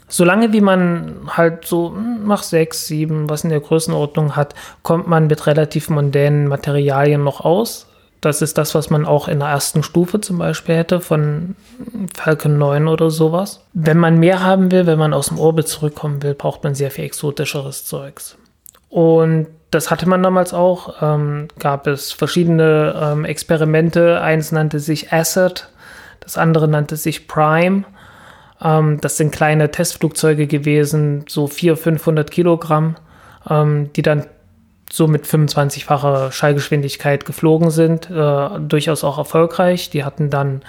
Solange 0.10 0.51
wie 0.51 0.62
man 0.62 1.30
halt 1.30 1.66
so 1.66 1.92
nach 1.92 2.44
sechs, 2.44 2.88
sieben, 2.88 3.30
was 3.30 3.44
in 3.44 3.51
der 3.51 3.60
Größenordnung 3.60 4.36
hat, 4.36 4.56
kommt 4.82 5.08
man 5.08 5.28
mit 5.28 5.46
relativ 5.48 5.89
mondänen 5.89 6.48
Materialien 6.48 7.24
noch 7.24 7.42
aus. 7.42 7.86
Das 8.22 8.42
ist 8.42 8.58
das, 8.58 8.75
was 8.75 8.89
man 8.89 9.06
auch 9.06 9.28
in 9.28 9.39
der 9.39 9.48
ersten 9.48 9.84
Stufe 9.84 10.20
zum 10.20 10.39
Beispiel 10.39 10.75
hätte 10.75 11.00
von 11.00 11.56
Falcon 12.13 12.58
9 12.58 12.88
oder 12.88 13.12
sowas. 13.12 13.63
Wenn 13.74 13.98
man 13.98 14.20
mehr 14.20 14.44
haben 14.44 14.72
will, 14.72 14.88
wenn 14.88 15.00
man 15.00 15.13
aus 15.13 15.28
dem 15.28 15.39
Orbit 15.39 15.70
zurückkommen 15.70 16.22
will, 16.22 16.34
braucht 16.34 16.63
man 16.63 16.75
sehr 16.75 16.92
viel 16.92 17.06
exotischeres 17.06 17.86
Zeugs. 17.86 18.36
Und 18.89 19.48
das 19.72 19.92
hatte 19.92 20.10
man 20.10 20.24
damals 20.24 20.54
auch. 20.54 20.96
Ähm, 21.01 21.48
gab 21.60 21.88
es 21.88 22.12
verschiedene 22.12 22.94
ähm, 23.00 23.25
Experimente. 23.25 24.20
Eins 24.20 24.51
nannte 24.51 24.80
sich 24.80 25.13
Asset, 25.13 25.70
das 26.20 26.38
andere 26.38 26.68
nannte 26.68 26.98
sich 26.98 27.28
Prime. 27.28 27.86
Ähm, 28.62 29.00
das 29.01 29.18
sind 29.18 29.32
kleine 29.32 29.72
Testflugzeuge 29.72 30.48
gewesen, 30.48 31.25
so 31.28 31.48
400, 31.48 31.84
500 31.84 32.32
Kilogramm, 32.32 32.96
ähm, 33.50 33.92
die 33.94 34.01
dann 34.01 34.25
so 34.92 35.08
mit 35.08 35.25
25-facher 35.25 36.32
Schallgeschwindigkeit 36.32 37.25
geflogen 37.25 37.70
sind, 37.70 38.10
äh, 38.10 38.50
durchaus 38.60 39.04
auch 39.04 39.18
erfolgreich. 39.18 39.89
Die 39.92 40.04
hatten 40.04 40.30
dann 40.30 40.62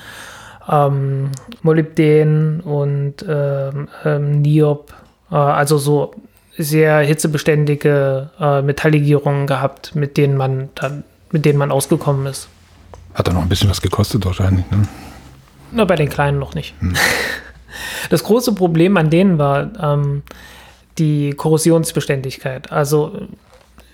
ähm, 0.68 1.30
Molybden 1.62 2.60
und 2.60 3.24
ähm, 3.26 3.88
ähm, 4.04 4.42
Niob, 4.42 4.92
äh, 5.30 5.36
also 5.36 5.78
so 5.78 6.14
sehr 6.56 6.98
hitzebeständige 6.98 8.30
äh, 8.38 8.62
Metalllegierungen 8.62 9.46
gehabt, 9.46 9.94
mit 9.94 10.16
denen 10.16 10.36
man 10.36 10.68
dann, 10.74 11.04
mit 11.32 11.44
denen 11.44 11.58
man 11.58 11.70
ausgekommen 11.70 12.26
ist. 12.26 12.48
Hat 13.14 13.26
er 13.26 13.34
noch 13.34 13.42
ein 13.42 13.48
bisschen 13.48 13.70
was 13.70 13.80
gekostet 13.80 14.24
wahrscheinlich, 14.26 14.70
ne? 14.70 14.82
Na, 15.72 15.84
bei 15.84 15.96
den 15.96 16.08
kleinen 16.08 16.38
noch 16.38 16.54
nicht. 16.54 16.74
Hm. 16.80 16.94
Das 18.08 18.24
große 18.24 18.54
Problem 18.54 18.96
an 18.96 19.10
denen 19.10 19.38
war 19.38 19.70
ähm, 19.80 20.22
die 20.98 21.32
Korrosionsbeständigkeit. 21.32 22.70
Also 22.72 23.28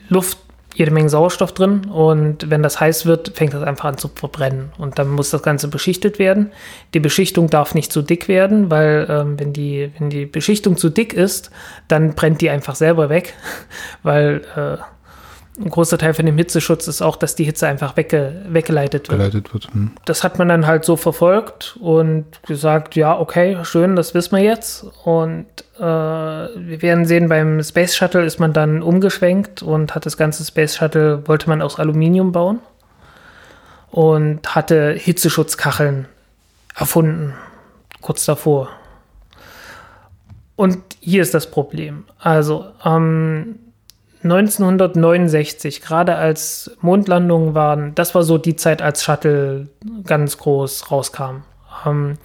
Luft, 0.09 0.39
jede 0.75 0.91
Menge 0.91 1.09
Sauerstoff 1.09 1.53
drin 1.53 1.87
und 1.87 2.51
wenn 2.51 2.63
das 2.63 2.81
heiß 2.81 3.07
wird, 3.07 3.33
fängt 3.35 3.55
das 3.55 3.63
einfach 3.63 3.87
an 3.87 3.99
zu 3.99 4.09
verbrennen 4.09 4.73
und 4.77 4.99
dann 4.99 5.09
muss 5.09 5.31
das 5.31 5.43
Ganze 5.43 5.69
beschichtet 5.69 6.19
werden. 6.19 6.53
Die 6.93 7.01
Beschichtung 7.01 7.49
darf 7.49 7.75
nicht 7.75 7.91
zu 7.91 8.03
dick 8.03 8.29
werden, 8.29 8.71
weil 8.71 9.07
ähm, 9.09 9.39
wenn, 9.39 9.55
die, 9.55 9.91
wenn 9.99 10.11
die 10.11 10.27
Beschichtung 10.27 10.77
zu 10.77 10.91
dick 10.91 11.15
ist, 11.15 11.51
dann 11.89 12.15
brennt 12.15 12.43
die 12.43 12.51
einfach 12.51 12.75
selber 12.75 13.09
weg, 13.09 13.33
weil 14.03 14.43
äh, 14.55 14.77
ein 15.59 15.71
großer 15.71 15.97
Teil 15.97 16.13
von 16.13 16.27
dem 16.27 16.37
Hitzeschutz 16.37 16.87
ist 16.87 17.01
auch, 17.01 17.17
dass 17.17 17.35
die 17.35 17.45
Hitze 17.45 17.67
einfach 17.67 17.97
wegge 17.97 18.43
weggeleitet 18.49 19.09
wird. 19.09 19.19
Geleitet 19.19 19.55
wird. 19.55 19.73
Hm. 19.73 19.93
Das 20.05 20.23
hat 20.23 20.39
man 20.39 20.49
dann 20.49 20.67
halt 20.67 20.85
so 20.85 20.97
verfolgt 20.97 21.79
und 21.81 22.27
gesagt, 22.47 22.95
ja, 22.95 23.19
okay, 23.19 23.59
schön, 23.63 23.97
das 23.97 24.13
wissen 24.13 24.37
wir 24.37 24.43
jetzt. 24.43 24.85
Und 25.05 25.47
äh, 25.79 25.81
wir 25.81 26.83
werden 26.83 27.07
sehen, 27.07 27.29
beim 27.29 27.63
Space 27.63 27.97
Shuttle 27.97 28.25
ist 28.25 28.39
man 28.39 28.53
dann 28.53 28.83
umgeschwenkt 28.83 29.63
und 29.63 29.95
hat 29.95 30.05
das 30.05 30.17
ganze 30.17 30.45
Space 30.45 30.77
Shuttle, 30.77 31.27
wollte 31.27 31.49
man 31.49 31.63
aus 31.63 31.79
Aluminium 31.79 32.33
bauen 32.33 32.61
und 33.91 34.55
hatte 34.55 34.93
Hitzeschutzkacheln 34.93 36.07
erfunden, 36.75 37.33
kurz 38.03 38.27
davor. 38.27 38.69
Und 40.55 40.79
hier 41.01 41.23
ist 41.23 41.35
das 41.35 41.51
Problem. 41.51 42.05
Also, 42.19 42.67
ähm, 42.85 43.59
1969, 44.31 45.81
gerade 45.83 46.17
als 46.17 46.71
Mondlandungen 46.81 47.55
waren, 47.55 47.95
das 47.95 48.15
war 48.15 48.23
so 48.23 48.39
die 48.39 48.57
Zeit, 48.57 48.83
als 48.83 49.03
Shuttle 49.03 49.69
ganz 50.05 50.39
groß 50.39 50.91
rauskam. 50.91 51.43
Ähm, 51.85 52.19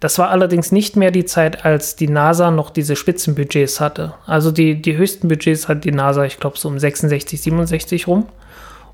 das 0.00 0.18
war 0.18 0.30
allerdings 0.30 0.70
nicht 0.70 0.96
mehr 0.96 1.10
die 1.10 1.24
Zeit, 1.24 1.64
als 1.64 1.96
die 1.96 2.08
NASA 2.08 2.50
noch 2.50 2.70
diese 2.70 2.96
Spitzenbudgets 2.96 3.80
hatte. 3.80 4.14
Also 4.26 4.52
die, 4.52 4.80
die 4.80 4.96
höchsten 4.96 5.28
Budgets 5.28 5.68
hat 5.68 5.84
die 5.84 5.92
NASA, 5.92 6.24
ich 6.24 6.38
glaube, 6.38 6.56
so 6.58 6.68
um 6.68 6.78
66, 6.78 7.40
67 7.40 8.06
rum. 8.06 8.26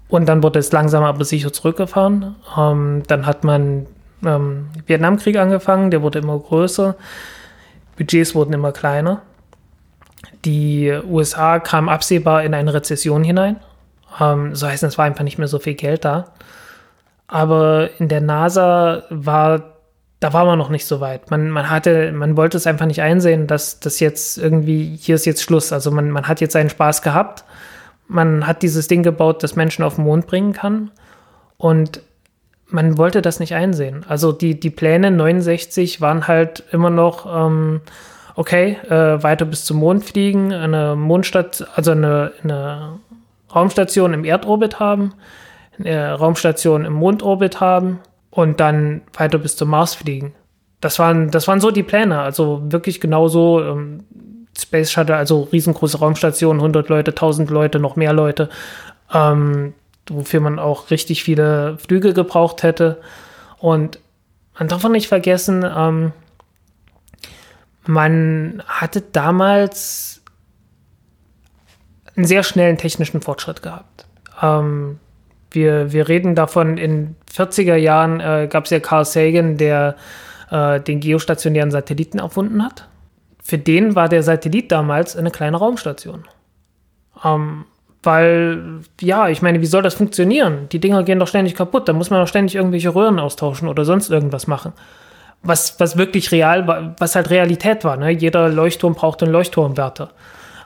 Und 0.08 0.26
dann 0.26 0.42
wurde 0.42 0.58
es 0.58 0.72
langsam 0.72 1.04
aber 1.04 1.24
sicher 1.24 1.52
zurückgefahren. 1.52 2.36
Ähm, 2.56 3.02
dann 3.06 3.26
hat 3.26 3.44
man 3.44 3.86
ähm, 4.24 4.68
Vietnamkrieg 4.86 5.36
angefangen, 5.36 5.90
der 5.90 6.02
wurde 6.02 6.20
immer 6.20 6.38
größer. 6.38 6.96
Budgets 7.96 8.34
wurden 8.34 8.52
immer 8.52 8.72
kleiner. 8.72 9.22
Die 10.44 10.92
USA 11.08 11.58
kamen 11.58 11.88
absehbar 11.88 12.42
in 12.42 12.54
eine 12.54 12.74
Rezession 12.74 13.24
hinein. 13.24 13.56
Ähm, 14.20 14.54
so 14.54 14.66
heißt 14.66 14.82
es, 14.82 14.98
war 14.98 15.04
einfach 15.04 15.24
nicht 15.24 15.38
mehr 15.38 15.48
so 15.48 15.58
viel 15.58 15.74
Geld 15.74 16.04
da. 16.04 16.26
Aber 17.26 17.90
in 17.98 18.08
der 18.08 18.20
NASA 18.20 19.04
war, 19.10 19.78
da 20.20 20.32
war 20.32 20.44
man 20.44 20.58
noch 20.58 20.68
nicht 20.68 20.86
so 20.86 21.00
weit. 21.00 21.30
Man, 21.30 21.50
man 21.50 21.70
hatte, 21.70 22.12
man 22.12 22.36
wollte 22.36 22.56
es 22.56 22.66
einfach 22.66 22.86
nicht 22.86 23.02
einsehen, 23.02 23.46
dass 23.46 23.80
das 23.80 24.00
jetzt 24.00 24.38
irgendwie, 24.38 24.96
hier 25.00 25.14
ist 25.14 25.24
jetzt 25.24 25.42
Schluss. 25.42 25.72
Also 25.72 25.90
man, 25.90 26.10
man 26.10 26.28
hat 26.28 26.40
jetzt 26.40 26.52
seinen 26.52 26.70
Spaß 26.70 27.02
gehabt. 27.02 27.44
Man 28.06 28.46
hat 28.46 28.62
dieses 28.62 28.86
Ding 28.86 29.02
gebaut, 29.02 29.42
das 29.42 29.56
Menschen 29.56 29.84
auf 29.84 29.96
den 29.96 30.04
Mond 30.04 30.26
bringen 30.26 30.52
kann. 30.52 30.90
Und 31.56 32.02
man 32.66 32.98
wollte 32.98 33.22
das 33.22 33.40
nicht 33.40 33.54
einsehen. 33.54 34.04
Also 34.08 34.32
die, 34.32 34.58
die 34.58 34.70
Pläne 34.70 35.10
69 35.10 36.00
waren 36.00 36.28
halt 36.28 36.64
immer 36.72 36.90
noch, 36.90 37.26
ähm, 37.46 37.80
okay, 38.36 38.78
äh, 38.88 39.22
weiter 39.22 39.44
bis 39.44 39.64
zum 39.64 39.78
Mond 39.78 40.04
fliegen, 40.04 40.52
eine 40.52 40.96
Mondstation, 40.96 41.68
also 41.74 41.92
eine, 41.92 42.32
eine 42.42 42.98
Raumstation 43.54 44.14
im 44.14 44.24
Erdorbit 44.24 44.80
haben, 44.80 45.14
eine 45.78 46.14
Raumstation 46.14 46.84
im 46.84 46.94
Mondorbit 46.94 47.60
haben 47.60 48.00
und 48.30 48.60
dann 48.60 49.02
weiter 49.12 49.38
bis 49.38 49.56
zum 49.56 49.70
Mars 49.70 49.94
fliegen. 49.94 50.34
Das 50.80 50.98
waren, 50.98 51.30
das 51.30 51.48
waren 51.48 51.60
so 51.60 51.70
die 51.70 51.82
Pläne, 51.82 52.20
also 52.20 52.60
wirklich 52.64 53.00
genauso 53.00 53.62
ähm, 53.62 54.04
Space 54.58 54.90
Shuttle, 54.90 55.16
also 55.16 55.48
riesengroße 55.52 55.98
Raumstation, 55.98 56.56
100 56.56 56.88
Leute, 56.88 57.12
1000 57.12 57.50
Leute, 57.50 57.78
noch 57.78 57.96
mehr 57.96 58.12
Leute, 58.12 58.48
ähm, 59.12 59.74
wofür 60.08 60.40
man 60.40 60.58
auch 60.58 60.90
richtig 60.90 61.24
viele 61.24 61.78
Flüge 61.78 62.12
gebraucht 62.12 62.62
hätte. 62.62 63.00
Und 63.58 63.98
man 64.58 64.68
darf 64.68 64.84
auch 64.84 64.90
nicht 64.90 65.08
vergessen, 65.08 65.64
ähm, 65.64 66.12
man 67.86 68.62
hatte 68.66 69.00
damals 69.00 70.22
einen 72.16 72.26
sehr 72.26 72.42
schnellen 72.42 72.78
technischen 72.78 73.20
Fortschritt 73.20 73.62
gehabt. 73.62 74.06
Ähm, 74.40 74.98
wir, 75.50 75.92
wir 75.92 76.08
reden 76.08 76.34
davon, 76.34 76.78
in 76.78 77.16
40er 77.32 77.76
Jahren 77.76 78.20
äh, 78.20 78.48
gab 78.50 78.64
es 78.64 78.70
ja 78.70 78.80
Carl 78.80 79.04
Sagan, 79.04 79.56
der 79.56 79.96
äh, 80.50 80.80
den 80.80 81.00
geostationären 81.00 81.70
Satelliten 81.70 82.18
erfunden 82.18 82.62
hat. 82.62 82.88
Für 83.42 83.58
den 83.58 83.94
war 83.94 84.08
der 84.08 84.22
Satellit 84.22 84.72
damals 84.72 85.16
eine 85.16 85.30
kleine 85.30 85.58
Raumstation. 85.58 86.24
Ähm, 87.24 87.66
weil, 88.02 88.80
ja, 89.00 89.28
ich 89.28 89.42
meine, 89.42 89.60
wie 89.60 89.66
soll 89.66 89.82
das 89.82 89.94
funktionieren? 89.94 90.68
Die 90.70 90.78
Dinger 90.78 91.02
gehen 91.04 91.18
doch 91.18 91.28
ständig 91.28 91.54
kaputt, 91.54 91.88
da 91.88 91.92
muss 91.92 92.10
man 92.10 92.20
doch 92.20 92.28
ständig 92.28 92.54
irgendwelche 92.54 92.94
Röhren 92.94 93.18
austauschen 93.18 93.68
oder 93.68 93.84
sonst 93.84 94.10
irgendwas 94.10 94.46
machen 94.46 94.72
was, 95.44 95.78
was 95.78 95.96
wirklich 95.96 96.32
real 96.32 96.66
war, 96.66 96.96
was 96.98 97.14
halt 97.14 97.30
Realität 97.30 97.84
war. 97.84 97.96
Ne? 97.96 98.10
Jeder 98.10 98.48
Leuchtturm 98.48 98.94
braucht 98.94 99.22
einen 99.22 99.32
Leuchtturmwärter. 99.32 100.10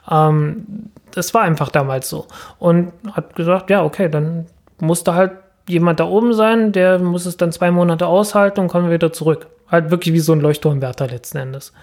Ähm, 0.09 0.89
das 1.11 1.33
war 1.33 1.41
einfach 1.41 1.69
damals 1.69 2.09
so. 2.09 2.25
Und 2.57 2.93
hat 3.11 3.35
gesagt, 3.35 3.69
ja, 3.69 3.83
okay, 3.83 4.09
dann 4.09 4.47
musste 4.79 5.13
halt 5.13 5.33
jemand 5.67 5.99
da 5.99 6.05
oben 6.05 6.33
sein, 6.33 6.71
der 6.71 6.97
muss 6.97 7.25
es 7.25 7.37
dann 7.37 7.51
zwei 7.51 7.69
Monate 7.71 8.07
aushalten 8.07 8.61
und 8.61 8.69
kommt 8.69 8.89
wieder 8.89 9.13
zurück. 9.13 9.47
Halt 9.69 9.91
wirklich 9.91 10.13
wie 10.13 10.19
so 10.19 10.33
ein 10.33 10.39
Leuchtturmwärter 10.39 11.07
letzten 11.07 11.37
Endes. 11.37 11.73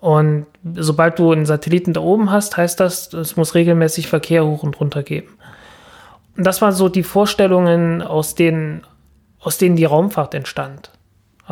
Und 0.00 0.46
sobald 0.74 1.18
du 1.18 1.30
einen 1.30 1.46
Satelliten 1.46 1.92
da 1.92 2.00
oben 2.00 2.30
hast, 2.30 2.56
heißt 2.56 2.80
das, 2.80 3.12
es 3.12 3.36
muss 3.36 3.54
regelmäßig 3.54 4.08
Verkehr 4.08 4.44
hoch 4.44 4.64
und 4.64 4.80
runter 4.80 5.04
geben. 5.04 5.38
Und 6.36 6.44
das 6.44 6.60
waren 6.60 6.72
so 6.72 6.88
die 6.88 7.04
Vorstellungen, 7.04 8.02
aus 8.02 8.34
denen, 8.34 8.84
aus 9.38 9.58
denen 9.58 9.76
die 9.76 9.84
Raumfahrt 9.84 10.34
entstand 10.34 10.90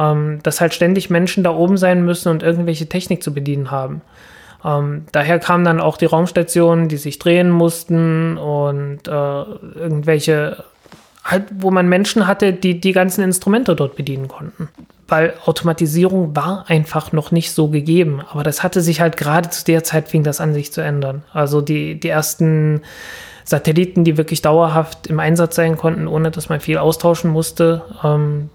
ähm, 0.00 0.40
dass 0.42 0.60
halt 0.60 0.72
ständig 0.72 1.10
Menschen 1.10 1.44
da 1.44 1.50
oben 1.50 1.76
sein 1.76 2.04
müssen 2.04 2.30
und 2.30 2.42
irgendwelche 2.42 2.88
Technik 2.88 3.22
zu 3.22 3.34
bedienen 3.34 3.70
haben. 3.70 4.00
Ähm, 4.64 5.04
daher 5.12 5.38
kamen 5.38 5.64
dann 5.64 5.80
auch 5.80 5.96
die 5.96 6.06
Raumstationen, 6.06 6.88
die 6.88 6.96
sich 6.96 7.18
drehen 7.18 7.50
mussten 7.50 8.38
und 8.38 9.06
äh, 9.06 9.10
irgendwelche, 9.10 10.64
halt, 11.24 11.44
wo 11.58 11.70
man 11.70 11.88
Menschen 11.88 12.26
hatte, 12.26 12.52
die 12.52 12.80
die 12.80 12.92
ganzen 12.92 13.22
Instrumente 13.22 13.76
dort 13.76 13.96
bedienen 13.96 14.28
konnten. 14.28 14.68
Weil 15.08 15.34
Automatisierung 15.44 16.36
war 16.36 16.64
einfach 16.68 17.12
noch 17.12 17.30
nicht 17.30 17.52
so 17.52 17.68
gegeben. 17.68 18.22
Aber 18.30 18.42
das 18.42 18.62
hatte 18.62 18.80
sich 18.80 19.00
halt 19.00 19.16
gerade 19.16 19.50
zu 19.50 19.64
der 19.64 19.82
Zeit 19.82 20.08
fing 20.08 20.22
das 20.22 20.40
an 20.40 20.54
sich 20.54 20.72
zu 20.72 20.82
ändern. 20.82 21.24
Also 21.32 21.60
die, 21.60 21.98
die 21.98 22.08
ersten 22.08 22.82
Satelliten, 23.44 24.04
die 24.04 24.16
wirklich 24.16 24.40
dauerhaft 24.40 25.08
im 25.08 25.18
Einsatz 25.18 25.56
sein 25.56 25.76
konnten, 25.76 26.06
ohne 26.06 26.30
dass 26.30 26.48
man 26.48 26.60
viel 26.60 26.78
austauschen 26.78 27.30
musste, 27.30 27.82
ähm, 28.04 28.50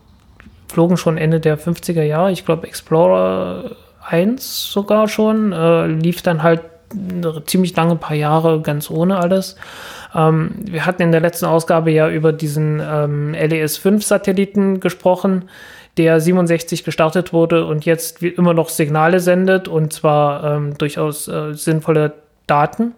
flogen 0.67 0.97
schon 0.97 1.17
Ende 1.17 1.39
der 1.39 1.57
50er 1.57 2.03
Jahre. 2.03 2.31
Ich 2.31 2.45
glaube, 2.45 2.67
Explorer 2.67 3.75
1 4.07 4.71
sogar 4.71 5.07
schon. 5.07 5.51
Äh, 5.51 5.87
lief 5.87 6.21
dann 6.21 6.43
halt 6.43 6.61
ziemlich 7.45 7.75
lange 7.75 7.95
paar 7.95 8.15
Jahre 8.15 8.61
ganz 8.61 8.89
ohne 8.89 9.17
alles. 9.17 9.55
Ähm, 10.13 10.51
wir 10.59 10.85
hatten 10.85 11.01
in 11.01 11.11
der 11.11 11.21
letzten 11.21 11.45
Ausgabe 11.45 11.91
ja 11.91 12.09
über 12.09 12.31
diesen 12.31 12.79
ähm, 12.79 13.33
LES-5-Satelliten 13.33 14.79
gesprochen, 14.79 15.49
der 15.97 16.19
67 16.19 16.83
gestartet 16.83 17.33
wurde 17.33 17.65
und 17.65 17.85
jetzt 17.85 18.21
immer 18.21 18.53
noch 18.53 18.69
Signale 18.69 19.19
sendet 19.19 19.67
und 19.67 19.93
zwar 19.93 20.43
ähm, 20.43 20.77
durchaus 20.77 21.27
äh, 21.27 21.53
sinnvolle 21.53 22.13
Daten. 22.47 22.93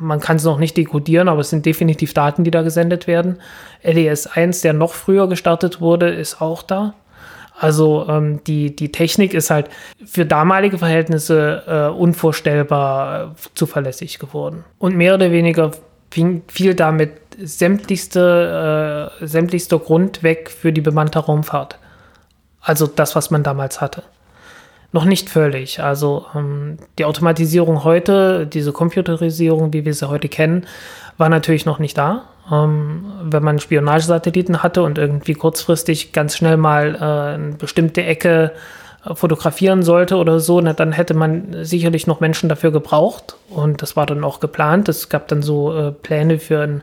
Man 0.00 0.20
kann 0.20 0.36
es 0.36 0.44
noch 0.44 0.58
nicht 0.58 0.76
dekodieren, 0.76 1.28
aber 1.28 1.40
es 1.40 1.50
sind 1.50 1.66
definitiv 1.66 2.14
Daten, 2.14 2.44
die 2.44 2.50
da 2.50 2.62
gesendet 2.62 3.06
werden. 3.06 3.40
LES 3.82 4.26
1, 4.26 4.60
der 4.60 4.72
noch 4.72 4.92
früher 4.92 5.28
gestartet 5.28 5.80
wurde, 5.80 6.10
ist 6.10 6.40
auch 6.40 6.62
da. 6.62 6.94
Also 7.58 8.06
ähm, 8.08 8.40
die, 8.46 8.74
die 8.76 8.92
Technik 8.92 9.34
ist 9.34 9.50
halt 9.50 9.68
für 10.04 10.24
damalige 10.24 10.78
Verhältnisse 10.78 11.62
äh, 11.66 11.92
unvorstellbar 11.92 13.24
äh, 13.24 13.54
zuverlässig 13.54 14.20
geworden. 14.20 14.64
Und 14.78 14.96
mehr 14.96 15.14
oder 15.14 15.32
weniger 15.32 15.72
fing, 16.10 16.42
fiel 16.46 16.74
damit 16.74 17.12
sämtlichste, 17.42 19.10
äh, 19.20 19.26
sämtlichster 19.26 19.78
Grund 19.80 20.22
weg 20.22 20.50
für 20.50 20.72
die 20.72 20.80
bemannte 20.80 21.18
Raumfahrt. 21.18 21.78
Also 22.60 22.86
das, 22.86 23.16
was 23.16 23.30
man 23.30 23.42
damals 23.42 23.80
hatte. 23.80 24.04
Noch 24.90 25.04
nicht 25.04 25.28
völlig. 25.28 25.80
Also 25.80 26.24
ähm, 26.34 26.78
die 26.98 27.04
Automatisierung 27.04 27.84
heute, 27.84 28.46
diese 28.46 28.72
Computerisierung, 28.72 29.72
wie 29.72 29.84
wir 29.84 29.92
sie 29.92 30.08
heute 30.08 30.28
kennen, 30.28 30.66
war 31.18 31.28
natürlich 31.28 31.66
noch 31.66 31.78
nicht 31.78 31.98
da. 31.98 32.24
Ähm, 32.50 33.04
wenn 33.22 33.42
man 33.42 33.58
Spionagesatelliten 33.58 34.62
hatte 34.62 34.82
und 34.82 34.96
irgendwie 34.96 35.34
kurzfristig 35.34 36.12
ganz 36.12 36.36
schnell 36.36 36.56
mal 36.56 36.94
äh, 36.94 37.34
eine 37.34 37.56
bestimmte 37.56 38.02
Ecke 38.02 38.52
äh, 39.04 39.14
fotografieren 39.14 39.82
sollte 39.82 40.16
oder 40.16 40.40
so, 40.40 40.58
na, 40.58 40.72
dann 40.72 40.92
hätte 40.92 41.12
man 41.12 41.64
sicherlich 41.64 42.06
noch 42.06 42.20
Menschen 42.20 42.48
dafür 42.48 42.72
gebraucht. 42.72 43.36
Und 43.50 43.82
das 43.82 43.94
war 43.94 44.06
dann 44.06 44.24
auch 44.24 44.40
geplant. 44.40 44.88
Es 44.88 45.10
gab 45.10 45.28
dann 45.28 45.42
so 45.42 45.76
äh, 45.76 45.92
Pläne 45.92 46.38
für 46.38 46.62
ein 46.62 46.82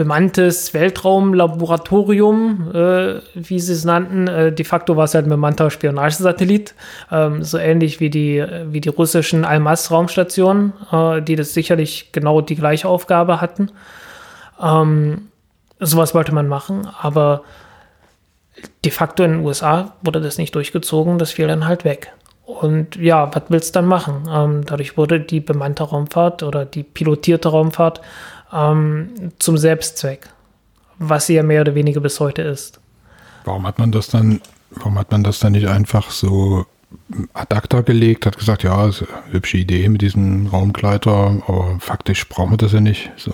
bemanntes 0.00 0.72
Weltraumlaboratorium, 0.72 2.70
äh, 2.72 3.20
wie 3.34 3.60
sie 3.60 3.74
es 3.74 3.84
nannten. 3.84 4.28
Äh, 4.28 4.50
de 4.50 4.64
facto 4.64 4.96
war 4.96 5.04
es 5.04 5.14
halt 5.14 5.26
ein 5.26 5.28
bemannter 5.28 5.70
Spionagesatellit, 5.70 6.74
ähm, 7.12 7.42
so 7.44 7.58
ähnlich 7.58 8.00
wie 8.00 8.08
die, 8.08 8.42
wie 8.70 8.80
die 8.80 8.88
russischen 8.88 9.44
Almaz-Raumstationen, 9.44 10.72
äh, 10.90 11.20
die 11.20 11.36
das 11.36 11.52
sicherlich 11.52 12.12
genau 12.12 12.40
die 12.40 12.56
gleiche 12.56 12.88
Aufgabe 12.88 13.42
hatten. 13.42 13.72
Ähm, 14.58 15.28
sowas 15.80 16.14
wollte 16.14 16.32
man 16.32 16.48
machen, 16.48 16.88
aber 17.02 17.42
de 18.82 18.92
facto 18.92 19.22
in 19.22 19.32
den 19.32 19.44
USA 19.44 19.92
wurde 20.00 20.22
das 20.22 20.38
nicht 20.38 20.54
durchgezogen, 20.54 21.18
das 21.18 21.32
fiel 21.32 21.46
dann 21.46 21.66
halt 21.66 21.84
weg. 21.84 22.14
Und 22.46 22.96
ja, 22.96 23.30
was 23.34 23.42
willst 23.50 23.76
du 23.76 23.80
dann 23.80 23.86
machen? 23.86 24.30
Ähm, 24.32 24.64
dadurch 24.64 24.96
wurde 24.96 25.20
die 25.20 25.40
bemannte 25.40 25.82
Raumfahrt 25.82 26.42
oder 26.42 26.64
die 26.64 26.84
pilotierte 26.84 27.50
Raumfahrt 27.50 28.00
ähm, 28.52 29.32
zum 29.38 29.58
Selbstzweck, 29.58 30.28
was 30.98 31.26
sie 31.26 31.34
ja 31.34 31.42
mehr 31.42 31.62
oder 31.62 31.74
weniger 31.74 32.00
bis 32.00 32.20
heute 32.20 32.42
ist. 32.42 32.80
Warum 33.44 33.66
hat 33.66 33.78
man 33.78 33.92
das 33.92 34.08
dann, 34.08 34.40
warum 34.70 34.98
hat 34.98 35.10
man 35.10 35.24
das 35.24 35.38
dann 35.38 35.52
nicht 35.52 35.68
einfach 35.68 36.10
so 36.10 36.66
ad 37.34 37.54
acta 37.54 37.80
gelegt, 37.82 38.26
hat 38.26 38.38
gesagt, 38.38 38.62
ja, 38.62 38.88
ist 38.88 39.02
eine 39.02 39.32
hübsche 39.32 39.58
Idee 39.58 39.88
mit 39.88 40.02
diesem 40.02 40.48
Raumgleiter, 40.48 41.42
aber 41.46 41.76
faktisch 41.78 42.28
brauchen 42.28 42.52
wir 42.52 42.56
das 42.56 42.72
ja 42.72 42.80
nicht. 42.80 43.10
So. 43.16 43.32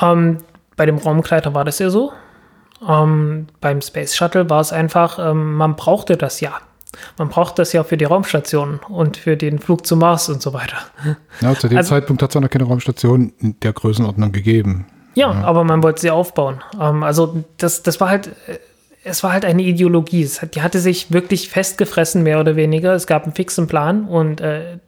Ähm, 0.00 0.38
bei 0.76 0.86
dem 0.86 0.98
Raumgleiter 0.98 1.54
war 1.54 1.64
das 1.64 1.78
ja 1.78 1.90
so. 1.90 2.12
Ähm, 2.86 3.46
beim 3.60 3.80
Space 3.82 4.16
Shuttle 4.16 4.48
war 4.48 4.60
es 4.60 4.72
einfach, 4.72 5.18
ähm, 5.18 5.54
man 5.54 5.76
brauchte 5.76 6.16
das 6.16 6.40
ja. 6.40 6.52
Man 7.18 7.28
braucht 7.28 7.58
das 7.58 7.72
ja 7.72 7.84
für 7.84 7.96
die 7.96 8.04
Raumstation 8.04 8.80
und 8.88 9.16
für 9.16 9.36
den 9.36 9.58
Flug 9.58 9.86
zum 9.86 10.00
Mars 10.00 10.28
und 10.28 10.42
so 10.42 10.52
weiter. 10.52 10.76
Ja, 11.40 11.54
zu 11.54 11.68
dem 11.68 11.78
also, 11.78 11.90
Zeitpunkt 11.90 12.22
hat 12.22 12.30
es 12.30 12.36
auch 12.36 12.40
noch 12.40 12.50
keine 12.50 12.64
Raumstation 12.64 13.32
in 13.38 13.58
der 13.60 13.72
Größenordnung 13.72 14.32
gegeben. 14.32 14.86
Ja, 15.14 15.32
ja. 15.32 15.44
aber 15.44 15.64
man 15.64 15.82
wollte 15.82 16.00
sie 16.00 16.10
aufbauen. 16.10 16.62
Ähm, 16.80 17.02
also 17.02 17.44
das, 17.58 17.82
das 17.82 18.00
war 18.00 18.08
halt, 18.08 18.28
äh, 18.46 18.58
es 19.04 19.22
war 19.22 19.32
halt 19.32 19.44
eine 19.44 19.62
Ideologie. 19.62 20.26
Hat, 20.26 20.54
die 20.54 20.62
hatte 20.62 20.80
sich 20.80 21.12
wirklich 21.12 21.48
festgefressen, 21.48 22.22
mehr 22.22 22.40
oder 22.40 22.56
weniger. 22.56 22.94
Es 22.94 23.06
gab 23.06 23.24
einen 23.24 23.34
fixen 23.34 23.66
Plan 23.66 24.04
und 24.04 24.40
äh, 24.40 24.78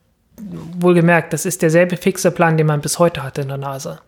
wohlgemerkt, 0.79 1.33
das 1.33 1.47
ist 1.47 1.63
derselbe 1.63 1.97
fixe 1.97 2.31
Plan, 2.31 2.57
den 2.57 2.67
man 2.67 2.81
bis 2.81 2.99
heute 2.99 3.23
hatte 3.23 3.43
in 3.43 3.49
der 3.49 3.59
NASA. 3.59 4.01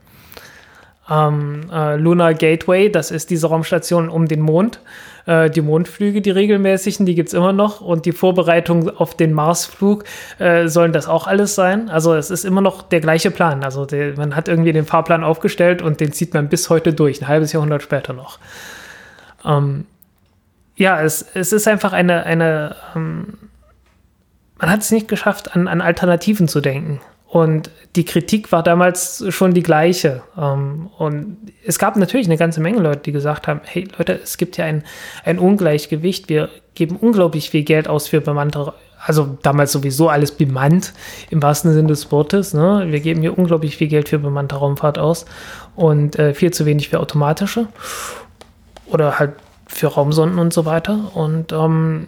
Ähm, 1.09 1.71
äh, 1.73 1.97
Lunar 1.97 2.35
Gateway, 2.35 2.91
das 2.91 3.11
ist 3.11 3.31
diese 3.31 3.49
Raumstation 3.49 4.09
um 4.09 4.27
den 4.27 4.41
Mond. 4.41 4.81
Äh, 5.27 5.51
die 5.51 5.61
Mondflüge, 5.61 6.21
die 6.21 6.31
regelmäßigen, 6.31 7.07
die 7.07 7.15
gibt 7.15 7.29
es 7.29 7.35
immer 7.35 7.53
noch. 7.53 7.81
Und 7.81 8.07
die 8.07 8.13
Vorbereitung 8.13 8.91
auf 8.91 9.17
den 9.17 9.33
Marsflug 9.33 10.05
äh, 10.39 10.69
sollen 10.69 10.93
das 10.93 11.07
auch 11.07 11.27
alles 11.27 11.55
sein. 11.55 11.89
Also 11.89 12.15
es 12.15 12.31
ist 12.31 12.45
immer 12.45 12.61
noch 12.61 12.83
der 12.83 13.01
gleiche 13.01 13.31
Plan. 13.31 13.65
Also 13.65 13.87
der, 13.87 14.17
man 14.17 14.37
hat 14.37 14.49
irgendwie 14.49 14.73
den 14.73 14.85
Fahrplan 14.85 15.25
aufgestellt 15.25 15.83
und 15.83 16.01
den 16.01 16.13
zieht 16.13 16.35
man 16.35 16.49
bis 16.49 16.71
heute 16.71 16.93
durch, 16.93 17.23
ein 17.23 17.29
halbes 17.29 17.53
Jahrhundert 17.53 17.83
später 17.83 18.13
noch. 18.13 18.39
Ähm, 19.45 19.87
ja, 20.77 21.01
es, 21.01 21.25
es 21.35 21.53
ist 21.53 21.69
einfach 21.69 21.93
eine, 21.93 22.25
eine 22.25 22.77
ähm, 22.97 23.35
man 24.59 24.71
hat 24.71 24.81
es 24.81 24.91
nicht 24.91 25.09
geschafft, 25.09 25.55
an, 25.55 25.69
an 25.69 25.81
Alternativen 25.81 26.49
zu 26.49 26.61
denken. 26.61 27.01
Und 27.35 27.69
die 27.97 28.05
Kritik 28.05 28.53
war 28.53 28.63
damals 28.63 29.25
schon 29.31 29.55
die 29.55 29.65
gleiche. 29.65 30.23
Ähm, 30.39 30.89
und 30.99 31.37
es 31.67 31.81
gab 31.81 31.97
natürlich 31.97 32.29
eine 32.29 32.37
ganze 32.37 32.61
Menge 32.61 32.79
Leute, 32.79 33.01
die 33.01 33.11
gesagt 33.11 33.49
haben, 33.49 33.61
hey 33.65 33.89
Leute, 33.99 34.21
es 34.23 34.37
gibt 34.37 34.57
ja 34.57 34.67
ein, 34.67 34.85
ein 35.25 35.41
Ungleichgewicht. 35.41 36.29
Wir 36.29 36.49
geben 36.77 36.95
unglaublich 36.95 37.51
viel 37.51 37.65
Geld 37.65 37.89
aus 37.89 38.07
für 38.07 38.21
bemannte, 38.21 38.73
also 39.05 39.37
damals 39.43 39.73
sowieso 39.73 40.09
alles 40.09 40.31
bemannt, 40.31 40.93
im 41.29 41.43
wahrsten 41.43 41.73
Sinne 41.73 41.89
des 41.89 42.13
Wortes. 42.13 42.55
Ne? 42.55 42.87
Wir 42.91 43.01
geben 43.01 43.21
hier 43.21 43.37
unglaublich 43.37 43.79
viel 43.79 43.89
Geld 43.89 44.11
für 44.11 44.21
bemannte 44.21 44.55
Raumfahrt 44.55 45.01
aus 45.01 45.27
und 45.75 46.17
äh, 46.17 46.35
viel 46.35 46.53
zu 46.53 46.67
wenig 46.67 46.91
für 46.91 47.01
automatische 47.01 47.67
oder 48.87 49.19
halt 49.19 49.33
für 49.67 49.89
Raumsonden 49.89 50.39
und 50.39 50.53
so 50.53 50.67
weiter. 50.67 51.11
Und 51.15 51.51
ähm, 51.51 52.07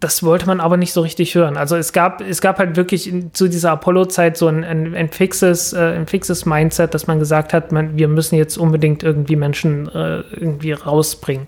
das 0.00 0.22
wollte 0.22 0.46
man 0.46 0.60
aber 0.60 0.76
nicht 0.76 0.92
so 0.92 1.00
richtig 1.00 1.34
hören. 1.34 1.56
Also 1.56 1.76
es 1.76 1.92
gab, 1.92 2.20
es 2.20 2.40
gab 2.40 2.58
halt 2.58 2.76
wirklich 2.76 3.08
in, 3.08 3.32
zu 3.32 3.48
dieser 3.48 3.70
Apollo-Zeit 3.72 4.36
so 4.36 4.46
ein, 4.46 4.62
ein, 4.62 4.94
ein, 4.94 5.08
fixes, 5.08 5.72
äh, 5.72 5.94
ein 5.94 6.06
fixes 6.06 6.44
Mindset, 6.44 6.92
dass 6.92 7.06
man 7.06 7.18
gesagt 7.18 7.52
hat, 7.52 7.72
man, 7.72 7.96
wir 7.96 8.08
müssen 8.08 8.36
jetzt 8.36 8.58
unbedingt 8.58 9.02
irgendwie 9.02 9.36
Menschen 9.36 9.88
äh, 9.88 10.20
irgendwie 10.32 10.72
rausbringen. 10.72 11.46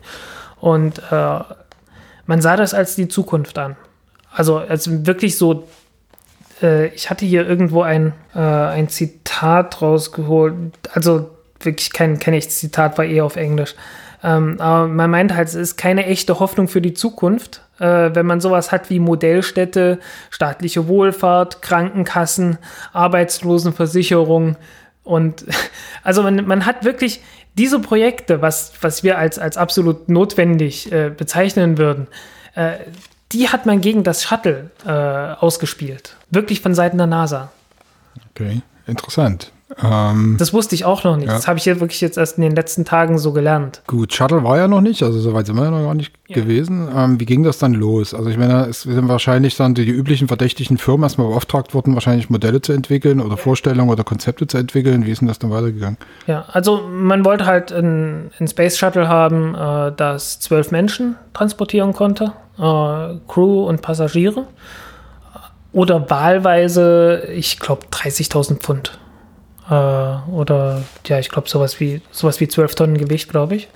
Und 0.61 0.99
äh, 1.11 1.41
man 2.27 2.41
sah 2.41 2.57
das 2.57 2.73
als 2.73 2.95
die 2.95 3.09
Zukunft 3.09 3.59
an. 3.59 3.77
Also 4.33 4.59
als 4.59 5.07
wirklich 5.07 5.37
so, 5.37 5.69
äh, 6.63 6.87
ich 6.89 7.11
hatte 7.11 7.27
hier 7.27 7.47
irgendwo 7.47 7.83
ein, 7.83 8.15
äh, 8.35 8.39
ein 8.39 8.89
Zitat 8.89 9.83
rausgeholt, 9.83 10.55
also 10.93 11.31
wirklich 11.61 11.93
kein, 11.93 12.19
kein 12.19 12.35
echtes 12.35 12.59
Zitat, 12.59 12.97
war 12.97 13.05
eher 13.05 13.25
auf 13.25 13.37
Englisch. 13.37 13.75
Ähm, 14.23 14.61
aber 14.61 14.89
man 14.89 15.11
meint 15.11 15.35
halt, 15.35 15.49
es 15.49 15.55
ist 15.55 15.77
keine 15.77 16.07
echte 16.07 16.41
Hoffnung 16.41 16.69
für 16.69 16.81
die 16.81 16.95
Zukunft, 16.95 17.63
äh, 17.79 18.11
wenn 18.13 18.27
man 18.27 18.41
sowas 18.41 18.73
hat 18.73 18.91
wie 18.91 18.99
Modellstätte, 18.99 20.01
staatliche 20.31 20.89
Wohlfahrt, 20.89 21.63
Krankenkassen, 21.63 22.59
Arbeitslosenversicherung. 22.93 24.57
Und 25.05 25.45
also 26.03 26.23
man, 26.23 26.47
man 26.47 26.67
hat 26.67 26.85
wirklich 26.85 27.23
diese 27.57 27.81
Projekte, 27.81 28.43
was, 28.43 28.73
was 28.81 29.03
wir 29.03 29.19
als, 29.19 29.39
als 29.39 29.57
absolut 29.57 30.09
notwendig 30.09 30.91
äh, 30.93 31.11
bezeichnen 31.11 31.79
würden, 31.79 32.07
äh, 32.55 32.75
die 33.33 33.49
hat 33.49 33.67
man 33.67 33.81
gegen 33.81 34.05
das 34.05 34.23
Shuttle 34.23 34.71
äh, 34.87 34.91
ausgespielt. 34.91 36.17
Wirklich 36.31 36.61
von 36.61 36.75
Seiten 36.75 36.99
der 36.99 37.07
NASA. 37.07 37.53
Okay, 38.31 38.63
interessant. 38.87 39.53
Ähm, 39.83 40.37
das 40.39 40.55
wusste 40.55 40.75
ich 40.75 40.85
auch 40.85 41.05
noch 41.05 41.17
nicht. 41.17 41.29
Ja. 41.29 41.35
Das 41.35 41.47
habe 41.47 41.59
ich 41.59 41.65
jetzt 41.67 41.81
wirklich 41.81 42.01
jetzt 42.01 42.17
erst 42.17 42.39
in 42.39 42.43
den 42.43 42.55
letzten 42.55 42.85
Tagen 42.85 43.19
so 43.19 43.33
gelernt. 43.33 43.83
Gut, 43.87 44.15
Shuttle 44.15 44.43
war 44.43 44.57
ja 44.57 44.67
noch 44.67 44.81
nicht, 44.81 45.03
also 45.03 45.19
soweit 45.19 45.47
sind 45.47 45.57
wir 45.57 45.65
ja 45.65 45.71
noch 45.71 45.85
gar 45.85 45.95
nicht 45.95 46.15
ja. 46.27 46.37
gewesen. 46.37 46.89
Ähm, 46.95 47.21
wie 47.21 47.27
ging 47.27 47.43
das 47.43 47.59
dann 47.59 47.75
los? 47.75 48.15
Also 48.15 48.31
ich 48.31 48.39
meine, 48.39 48.67
es 48.67 48.83
sind 48.83 49.09
wahrscheinlich 49.09 49.57
dann 49.57 49.75
die, 49.75 49.85
die 49.85 49.93
üblichen 49.93 50.27
verdächtigen 50.27 50.79
Firmen 50.79 51.03
erstmal 51.03 51.29
beauftragt 51.29 51.75
worden, 51.75 51.95
wahrscheinlich 51.95 52.31
Modelle 52.31 52.63
zu 52.63 52.73
entwickeln 52.73 53.21
oder 53.21 53.37
ja. 53.37 53.37
Vorstellungen 53.37 53.91
oder 53.91 54.05
Konzepte 54.05 54.47
zu 54.47 54.57
entwickeln. 54.57 55.05
Wie 55.05 55.11
ist 55.11 55.21
denn 55.21 55.29
das 55.29 55.39
dann 55.39 55.51
weitergegangen? 55.51 55.99
Ja, 56.27 56.47
also 56.49 56.81
man 56.91 57.25
wollte 57.25 57.45
halt 57.45 57.71
ein, 57.71 58.31
ein 58.41 58.49
Space 58.49 58.79
Shuttle 58.79 59.09
haben, 59.09 59.55
äh, 59.55 59.93
das 59.95 60.41
zwölf 60.41 60.71
Menschen 60.71 61.17
transportieren 61.35 61.93
konnte, 61.93 62.33
äh, 62.59 63.19
Crew 63.29 63.67
und 63.67 63.83
Passagiere. 63.83 64.47
Oder 65.73 66.09
wahlweise, 66.09 67.25
ich 67.35 67.61
glaube, 67.61 67.83
30.000 67.93 68.57
Pfund. 68.57 68.99
Äh, 69.69 69.75
oder 69.75 70.83
ja, 71.07 71.19
ich 71.19 71.29
glaube, 71.29 71.49
sowas 71.49 71.81
wie, 71.81 72.01
sowas 72.11 72.41
wie 72.41 72.49
12 72.49 72.75
Tonnen 72.75 72.99
Gewicht, 72.99 73.29
glaube 73.29 73.57
ich. 73.57 73.69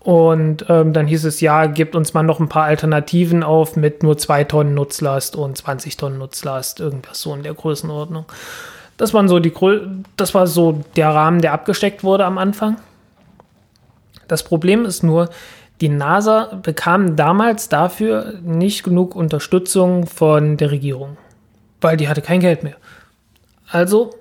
Und 0.00 0.66
ähm, 0.68 0.92
dann 0.92 1.06
hieß 1.06 1.24
es, 1.24 1.40
ja, 1.40 1.66
gibt 1.66 1.94
uns 1.94 2.12
mal 2.12 2.24
noch 2.24 2.40
ein 2.40 2.48
paar 2.48 2.64
Alternativen 2.64 3.44
auf 3.44 3.76
mit 3.76 4.02
nur 4.02 4.18
2 4.18 4.44
Tonnen 4.44 4.74
Nutzlast 4.74 5.36
und 5.36 5.56
20 5.56 5.96
Tonnen 5.96 6.18
Nutzlast, 6.18 6.80
irgendwas 6.80 7.20
so 7.20 7.32
in 7.34 7.44
der 7.44 7.54
Größenordnung. 7.54 8.24
Das 8.96 9.14
waren 9.14 9.28
so 9.28 9.38
die 9.38 9.52
das 10.16 10.34
war 10.34 10.46
so 10.46 10.80
der 10.96 11.10
Rahmen, 11.10 11.40
der 11.40 11.52
abgesteckt 11.52 12.02
wurde 12.02 12.24
am 12.24 12.38
Anfang. 12.38 12.78
Das 14.26 14.42
Problem 14.42 14.84
ist 14.84 15.02
nur, 15.02 15.28
die 15.80 15.88
NASA 15.88 16.58
bekam 16.62 17.16
damals 17.16 17.68
dafür 17.68 18.34
nicht 18.42 18.82
genug 18.82 19.14
Unterstützung 19.14 20.06
von 20.06 20.56
der 20.56 20.70
Regierung, 20.70 21.16
weil 21.80 21.96
die 21.96 22.08
hatte 22.08 22.22
kein 22.22 22.40
Geld 22.40 22.64
mehr. 22.64 22.76
Also 23.68 24.14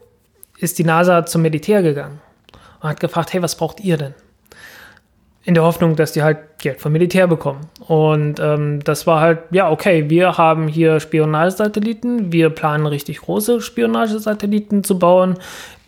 ist 0.61 0.79
die 0.79 0.83
NASA 0.83 1.25
zum 1.25 1.41
Militär 1.41 1.81
gegangen 1.81 2.21
und 2.79 2.89
hat 2.89 2.99
gefragt, 2.99 3.33
hey, 3.33 3.41
was 3.41 3.55
braucht 3.55 3.81
ihr 3.81 3.97
denn? 3.97 4.13
in 5.43 5.55
der 5.55 5.63
Hoffnung, 5.63 5.95
dass 5.95 6.11
die 6.11 6.21
halt 6.21 6.37
Geld 6.59 6.81
vom 6.81 6.91
Militär 6.91 7.27
bekommen. 7.27 7.61
Und 7.87 8.39
ähm, 8.39 8.79
das 8.83 9.07
war 9.07 9.21
halt, 9.21 9.39
ja, 9.49 9.71
okay, 9.71 10.09
wir 10.09 10.37
haben 10.37 10.67
hier 10.67 10.99
Spionagesatelliten, 10.99 12.31
wir 12.31 12.51
planen 12.51 12.85
richtig 12.85 13.21
große 13.21 13.59
Spionagesatelliten 13.61 14.83
zu 14.83 14.99
bauen, 14.99 15.37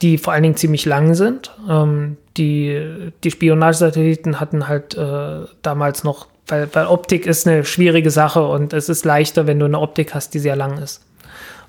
die 0.01 0.17
vor 0.17 0.33
allen 0.33 0.43
Dingen 0.43 0.55
ziemlich 0.55 0.85
lang 0.85 1.13
sind. 1.13 1.51
Ähm, 1.69 2.17
die, 2.35 3.11
die 3.23 3.31
Spionagesatelliten 3.31 4.39
hatten 4.39 4.67
halt 4.67 4.97
äh, 4.97 5.41
damals 5.61 6.03
noch, 6.03 6.27
weil, 6.47 6.67
weil 6.73 6.87
Optik 6.87 7.27
ist 7.27 7.47
eine 7.47 7.63
schwierige 7.63 8.09
Sache 8.09 8.43
und 8.47 8.73
es 8.73 8.89
ist 8.89 9.05
leichter, 9.05 9.45
wenn 9.45 9.59
du 9.59 9.65
eine 9.65 9.79
Optik 9.79 10.15
hast, 10.15 10.33
die 10.33 10.39
sehr 10.39 10.55
lang 10.55 10.79
ist. 10.79 11.05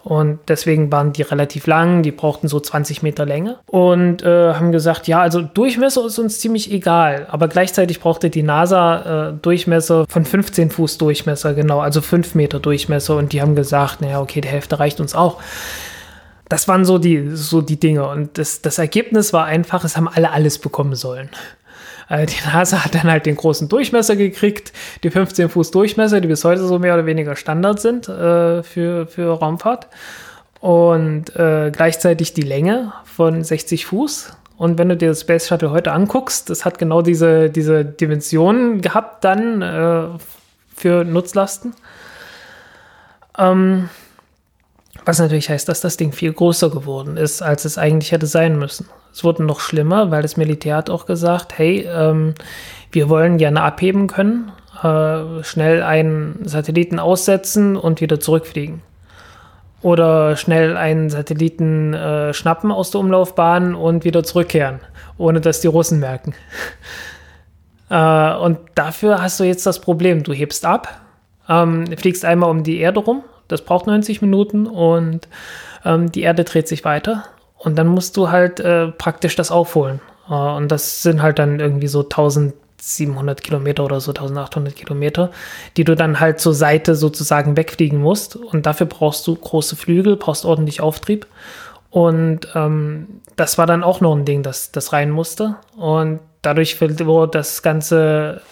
Und 0.04 0.38
deswegen 0.48 0.92
waren 0.92 1.14
die 1.14 1.22
relativ 1.22 1.66
lang, 1.66 2.02
die 2.02 2.12
brauchten 2.12 2.46
so 2.46 2.60
20 2.60 3.02
Meter 3.02 3.24
Länge 3.24 3.56
und 3.64 4.22
äh, 4.22 4.52
haben 4.52 4.70
gesagt, 4.70 5.08
ja, 5.08 5.20
also 5.20 5.40
Durchmesser 5.40 6.04
ist 6.04 6.18
uns 6.18 6.40
ziemlich 6.40 6.70
egal, 6.70 7.26
aber 7.30 7.48
gleichzeitig 7.48 8.00
brauchte 8.00 8.28
die 8.28 8.42
NASA 8.42 9.30
äh, 9.30 9.32
Durchmesser 9.40 10.04
von 10.06 10.26
15 10.26 10.70
Fuß 10.70 10.98
Durchmesser, 10.98 11.54
genau, 11.54 11.80
also 11.80 12.02
5 12.02 12.34
Meter 12.34 12.60
Durchmesser 12.60 13.16
und 13.16 13.32
die 13.32 13.40
haben 13.40 13.54
gesagt, 13.54 14.02
naja, 14.02 14.20
okay, 14.20 14.42
die 14.42 14.48
Hälfte 14.48 14.78
reicht 14.78 15.00
uns 15.00 15.14
auch. 15.14 15.40
Das 16.50 16.68
waren 16.68 16.84
so 16.84 16.98
die, 16.98 17.30
so 17.34 17.62
die 17.62 17.80
Dinge 17.80 18.06
und 18.06 18.36
das, 18.36 18.60
das 18.60 18.76
Ergebnis 18.76 19.32
war 19.32 19.46
einfach, 19.46 19.84
es 19.84 19.96
haben 19.96 20.08
alle 20.08 20.30
alles 20.32 20.58
bekommen 20.58 20.96
sollen. 20.96 21.30
Äh, 22.08 22.26
die 22.26 22.36
NASA 22.46 22.84
hat 22.84 22.94
dann 22.94 23.10
halt 23.10 23.26
den 23.26 23.36
großen 23.36 23.68
Durchmesser 23.68 24.16
gekriegt, 24.16 24.72
die 25.02 25.10
15 25.10 25.48
Fuß 25.48 25.70
Durchmesser, 25.70 26.20
die 26.20 26.28
bis 26.28 26.44
heute 26.44 26.66
so 26.66 26.78
mehr 26.78 26.94
oder 26.94 27.06
weniger 27.06 27.36
Standard 27.36 27.80
sind 27.80 28.08
äh, 28.08 28.62
für, 28.62 29.06
für 29.06 29.38
Raumfahrt. 29.38 29.88
Und 30.60 31.36
äh, 31.36 31.70
gleichzeitig 31.70 32.32
die 32.32 32.42
Länge 32.42 32.92
von 33.04 33.44
60 33.44 33.86
Fuß. 33.86 34.36
Und 34.56 34.78
wenn 34.78 34.88
du 34.88 34.96
dir 34.96 35.08
das 35.08 35.22
Space 35.22 35.48
Shuttle 35.48 35.70
heute 35.70 35.92
anguckst, 35.92 36.48
das 36.48 36.64
hat 36.64 36.78
genau 36.78 37.02
diese, 37.02 37.50
diese 37.50 37.84
Dimensionen 37.84 38.80
gehabt 38.80 39.24
dann 39.24 39.62
äh, 39.62 40.06
für 40.74 41.04
Nutzlasten. 41.04 41.74
Ähm, 43.36 43.88
was 45.04 45.18
natürlich 45.18 45.50
heißt, 45.50 45.68
dass 45.68 45.80
das 45.80 45.96
Ding 45.96 46.12
viel 46.12 46.32
größer 46.32 46.70
geworden 46.70 47.16
ist, 47.16 47.42
als 47.42 47.64
es 47.64 47.76
eigentlich 47.76 48.12
hätte 48.12 48.26
sein 48.26 48.58
müssen. 48.58 48.88
Es 49.14 49.22
wurde 49.22 49.44
noch 49.44 49.60
schlimmer, 49.60 50.10
weil 50.10 50.22
das 50.22 50.36
Militär 50.36 50.74
hat 50.74 50.90
auch 50.90 51.06
gesagt, 51.06 51.56
hey, 51.56 51.88
ähm, 51.88 52.34
wir 52.90 53.08
wollen 53.08 53.38
gerne 53.38 53.62
abheben 53.62 54.08
können, 54.08 54.50
äh, 54.82 55.44
schnell 55.44 55.84
einen 55.84 56.40
Satelliten 56.48 56.98
aussetzen 56.98 57.76
und 57.76 58.00
wieder 58.00 58.18
zurückfliegen. 58.18 58.82
Oder 59.82 60.36
schnell 60.36 60.76
einen 60.76 61.10
Satelliten 61.10 61.94
äh, 61.94 62.34
schnappen 62.34 62.72
aus 62.72 62.90
der 62.90 63.02
Umlaufbahn 63.02 63.76
und 63.76 64.04
wieder 64.04 64.24
zurückkehren, 64.24 64.80
ohne 65.16 65.40
dass 65.40 65.60
die 65.60 65.68
Russen 65.68 66.00
merken. 66.00 66.34
äh, 67.90 68.34
und 68.34 68.58
dafür 68.74 69.22
hast 69.22 69.38
du 69.38 69.44
jetzt 69.44 69.64
das 69.64 69.80
Problem, 69.80 70.24
du 70.24 70.32
hebst 70.32 70.66
ab, 70.66 70.88
ähm, 71.48 71.86
fliegst 71.96 72.24
einmal 72.24 72.50
um 72.50 72.64
die 72.64 72.78
Erde 72.78 72.98
rum, 72.98 73.22
das 73.46 73.62
braucht 73.62 73.86
90 73.86 74.22
Minuten 74.22 74.66
und 74.66 75.28
ähm, 75.84 76.10
die 76.10 76.22
Erde 76.22 76.42
dreht 76.42 76.66
sich 76.66 76.84
weiter 76.84 77.26
und 77.64 77.76
dann 77.76 77.88
musst 77.88 78.16
du 78.16 78.30
halt 78.30 78.60
äh, 78.60 78.88
praktisch 78.88 79.36
das 79.36 79.50
aufholen. 79.50 80.00
Äh, 80.28 80.34
und 80.34 80.70
das 80.70 81.02
sind 81.02 81.22
halt 81.22 81.38
dann 81.38 81.60
irgendwie 81.60 81.88
so 81.88 82.02
1700 82.02 83.42
Kilometer 83.42 83.84
oder 83.84 84.00
so 84.00 84.10
1800 84.12 84.76
Kilometer, 84.76 85.30
die 85.76 85.84
du 85.84 85.96
dann 85.96 86.20
halt 86.20 86.40
zur 86.40 86.54
Seite 86.54 86.94
sozusagen 86.94 87.56
wegfliegen 87.56 88.00
musst. 88.00 88.36
Und 88.36 88.66
dafür 88.66 88.86
brauchst 88.86 89.26
du 89.26 89.34
große 89.34 89.76
Flügel, 89.76 90.16
brauchst 90.16 90.44
ordentlich 90.44 90.82
Auftrieb. 90.82 91.26
Und 91.90 92.48
ähm, 92.54 93.20
das 93.36 93.56
war 93.56 93.66
dann 93.66 93.82
auch 93.82 94.00
noch 94.00 94.14
ein 94.14 94.26
Ding, 94.26 94.42
das, 94.42 94.70
das 94.70 94.92
rein 94.92 95.10
musste. 95.10 95.56
Und 95.76 96.20
dadurch 96.42 96.80
wurde 96.80 97.30
das 97.38 97.62
ganze, 97.62 98.42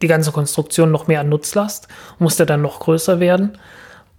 die 0.00 0.06
ganze 0.06 0.30
Konstruktion 0.30 0.92
noch 0.92 1.08
mehr 1.08 1.20
an 1.20 1.28
Nutzlast, 1.28 1.88
musste 2.20 2.46
dann 2.46 2.62
noch 2.62 2.78
größer 2.78 3.18
werden. 3.18 3.58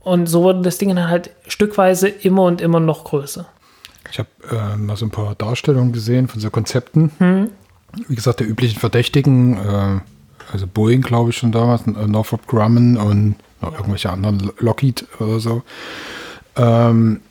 Und 0.01 0.27
so 0.27 0.43
wurde 0.43 0.61
das 0.61 0.77
Ding 0.77 0.93
dann 0.93 1.09
halt 1.09 1.29
stückweise 1.47 2.09
immer 2.09 2.43
und 2.43 2.59
immer 2.59 2.79
noch 2.79 3.05
größer. 3.05 3.45
Ich 4.11 4.19
habe 4.19 4.29
äh, 4.51 4.77
mal 4.77 4.97
so 4.97 5.05
ein 5.05 5.11
paar 5.11 5.35
Darstellungen 5.35 5.91
gesehen 5.91 6.27
von 6.27 6.39
so 6.39 6.49
Konzepten. 6.49 7.11
Hm. 7.17 7.49
Wie 8.07 8.15
gesagt, 8.15 8.39
der 8.39 8.49
üblichen 8.49 8.79
Verdächtigen, 8.79 9.57
äh, 9.57 9.99
also 10.51 10.67
Boeing, 10.67 11.01
glaube 11.01 11.31
ich, 11.31 11.37
schon 11.37 11.51
damals, 11.51 11.85
äh, 11.87 12.07
Northrop 12.07 12.47
Grumman 12.47 12.97
und 12.97 13.35
noch 13.61 13.73
irgendwelche 13.73 14.09
anderen, 14.09 14.51
Lockheed 14.59 15.05
oder 15.19 15.39
so. 15.39 15.63
Ähm, 16.55 17.21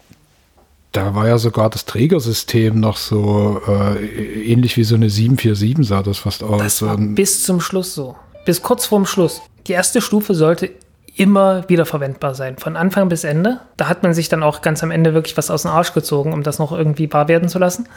da 0.92 1.14
war 1.14 1.28
ja 1.28 1.38
sogar 1.38 1.68
das 1.68 1.84
Trägersystem 1.84 2.80
noch 2.80 2.96
so 2.96 3.60
äh, 3.68 4.50
ähnlich 4.50 4.76
wie 4.76 4.84
so 4.84 4.94
eine 4.94 5.10
747 5.10 5.86
sah 5.86 6.02
das 6.02 6.18
fast 6.18 6.42
aus. 6.42 6.62
Das 6.62 6.82
war 6.82 6.96
bis 6.96 7.42
zum 7.44 7.60
Schluss 7.60 7.94
so. 7.94 8.16
Bis 8.46 8.62
kurz 8.62 8.86
vorm 8.86 9.04
Schluss. 9.04 9.42
Die 9.66 9.72
erste 9.72 10.00
Stufe 10.00 10.34
sollte 10.34 10.70
immer 11.16 11.68
wieder 11.68 11.86
verwendbar 11.86 12.34
sein, 12.34 12.58
von 12.58 12.76
Anfang 12.76 13.08
bis 13.08 13.24
Ende. 13.24 13.60
Da 13.76 13.88
hat 13.88 14.02
man 14.02 14.12
sich 14.12 14.28
dann 14.28 14.42
auch 14.42 14.60
ganz 14.60 14.82
am 14.82 14.90
Ende 14.90 15.14
wirklich 15.14 15.36
was 15.36 15.50
aus 15.50 15.62
dem 15.62 15.70
Arsch 15.70 15.94
gezogen, 15.94 16.32
um 16.32 16.42
das 16.42 16.58
noch 16.58 16.72
irgendwie 16.72 17.10
wahr 17.12 17.28
werden 17.28 17.48
zu 17.48 17.58
lassen. 17.58 17.88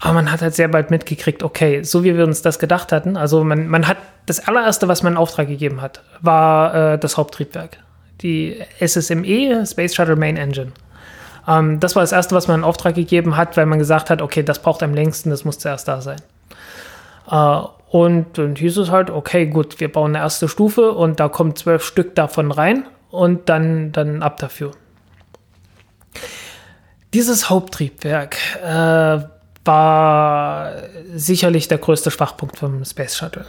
Aber 0.00 0.14
man 0.14 0.32
hat 0.32 0.42
halt 0.42 0.54
sehr 0.54 0.68
bald 0.68 0.90
mitgekriegt, 0.90 1.42
okay, 1.42 1.82
so 1.82 2.04
wie 2.04 2.16
wir 2.16 2.24
uns 2.24 2.40
das 2.40 2.58
gedacht 2.58 2.92
hatten, 2.92 3.16
also 3.16 3.44
man, 3.44 3.66
man 3.68 3.86
hat 3.86 3.98
das 4.26 4.46
allererste, 4.46 4.88
was 4.88 5.02
man 5.02 5.14
in 5.14 5.18
Auftrag 5.18 5.48
gegeben 5.48 5.82
hat, 5.82 6.02
war 6.20 6.74
äh, 6.74 6.98
das 6.98 7.16
Haupttriebwerk. 7.16 7.78
Die 8.22 8.60
SSME, 8.80 9.66
Space 9.66 9.94
Shuttle 9.94 10.16
Main 10.16 10.36
Engine. 10.36 10.72
Ähm, 11.46 11.80
das 11.80 11.96
war 11.96 12.02
das 12.02 12.12
erste, 12.12 12.34
was 12.34 12.48
man 12.48 12.60
in 12.60 12.64
Auftrag 12.64 12.94
gegeben 12.94 13.36
hat, 13.36 13.56
weil 13.56 13.66
man 13.66 13.78
gesagt 13.78 14.08
hat, 14.08 14.22
okay, 14.22 14.42
das 14.42 14.60
braucht 14.60 14.82
am 14.82 14.94
längsten, 14.94 15.30
das 15.30 15.44
muss 15.44 15.58
zuerst 15.58 15.88
da 15.88 16.00
sein. 16.00 16.20
Äh, 17.30 17.60
und 17.90 18.36
dann 18.36 18.56
hieß 18.56 18.76
es 18.78 18.90
halt, 18.90 19.10
okay, 19.10 19.46
gut, 19.46 19.80
wir 19.80 19.90
bauen 19.90 20.14
eine 20.14 20.24
erste 20.24 20.48
Stufe 20.48 20.92
und 20.92 21.20
da 21.20 21.28
kommen 21.28 21.56
zwölf 21.56 21.84
Stück 21.84 22.14
davon 22.14 22.50
rein 22.50 22.86
und 23.10 23.48
dann, 23.48 23.92
dann 23.92 24.22
ab 24.22 24.38
dafür. 24.38 24.72
Dieses 27.14 27.48
Haupttriebwerk 27.48 28.36
äh, 28.62 29.20
war 29.64 30.72
sicherlich 31.14 31.68
der 31.68 31.78
größte 31.78 32.10
Schwachpunkt 32.10 32.58
vom 32.58 32.84
Space 32.84 33.16
Shuttle. 33.16 33.46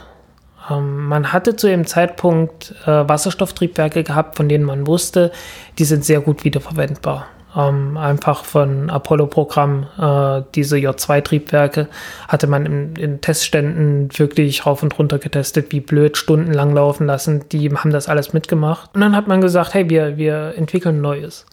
Ähm, 0.69 1.07
man 1.07 1.33
hatte 1.33 1.57
zu 1.57 1.67
dem 1.67 1.85
Zeitpunkt 1.85 2.73
äh, 2.85 3.09
Wasserstofftriebwerke 3.09 4.03
gehabt, 4.03 4.37
von 4.37 4.47
denen 4.47 4.63
man 4.63 4.87
wusste, 4.87 5.33
die 5.77 5.85
sind 5.85 6.05
sehr 6.05 6.21
gut 6.21 6.45
wiederverwendbar 6.45 7.27
ähm, 7.55 7.97
einfach 7.97 8.43
von 8.43 8.89
Apollo-Programm, 8.89 9.87
äh, 9.97 10.43
diese 10.53 10.77
J2-Triebwerke, 10.77 11.87
hatte 12.27 12.47
man 12.47 12.65
in, 12.65 12.95
in, 12.95 13.21
Testständen 13.21 14.09
wirklich 14.17 14.65
rauf 14.65 14.83
und 14.83 14.97
runter 14.99 15.17
getestet, 15.17 15.71
wie 15.71 15.79
blöd 15.79 16.17
stundenlang 16.17 16.73
laufen 16.73 17.07
lassen. 17.07 17.45
Die 17.49 17.71
haben 17.73 17.91
das 17.91 18.07
alles 18.07 18.33
mitgemacht. 18.33 18.91
Und 18.93 19.01
dann 19.01 19.15
hat 19.15 19.27
man 19.27 19.41
gesagt, 19.41 19.73
hey, 19.73 19.89
wir, 19.89 20.17
wir 20.17 20.53
entwickeln 20.57 21.01
Neues. 21.01 21.45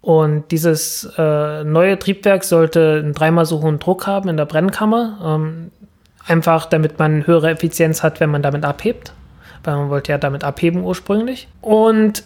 Und 0.00 0.50
dieses 0.50 1.08
äh, 1.16 1.62
neue 1.62 1.96
Triebwerk 1.96 2.42
sollte 2.42 3.00
einen 3.02 3.12
dreimal 3.12 3.46
so 3.46 3.62
hohen 3.62 3.78
Druck 3.78 4.08
haben 4.08 4.28
in 4.28 4.36
der 4.36 4.46
Brennkammer, 4.46 5.18
ähm, 5.24 5.70
einfach 6.26 6.66
damit 6.66 6.98
man 6.98 7.24
höhere 7.28 7.50
Effizienz 7.50 8.02
hat, 8.02 8.18
wenn 8.18 8.30
man 8.30 8.42
damit 8.42 8.64
abhebt, 8.64 9.12
weil 9.62 9.76
man 9.76 9.90
wollte 9.90 10.10
ja 10.10 10.18
damit 10.18 10.42
abheben 10.42 10.82
ursprünglich. 10.82 11.46
Und 11.60 12.24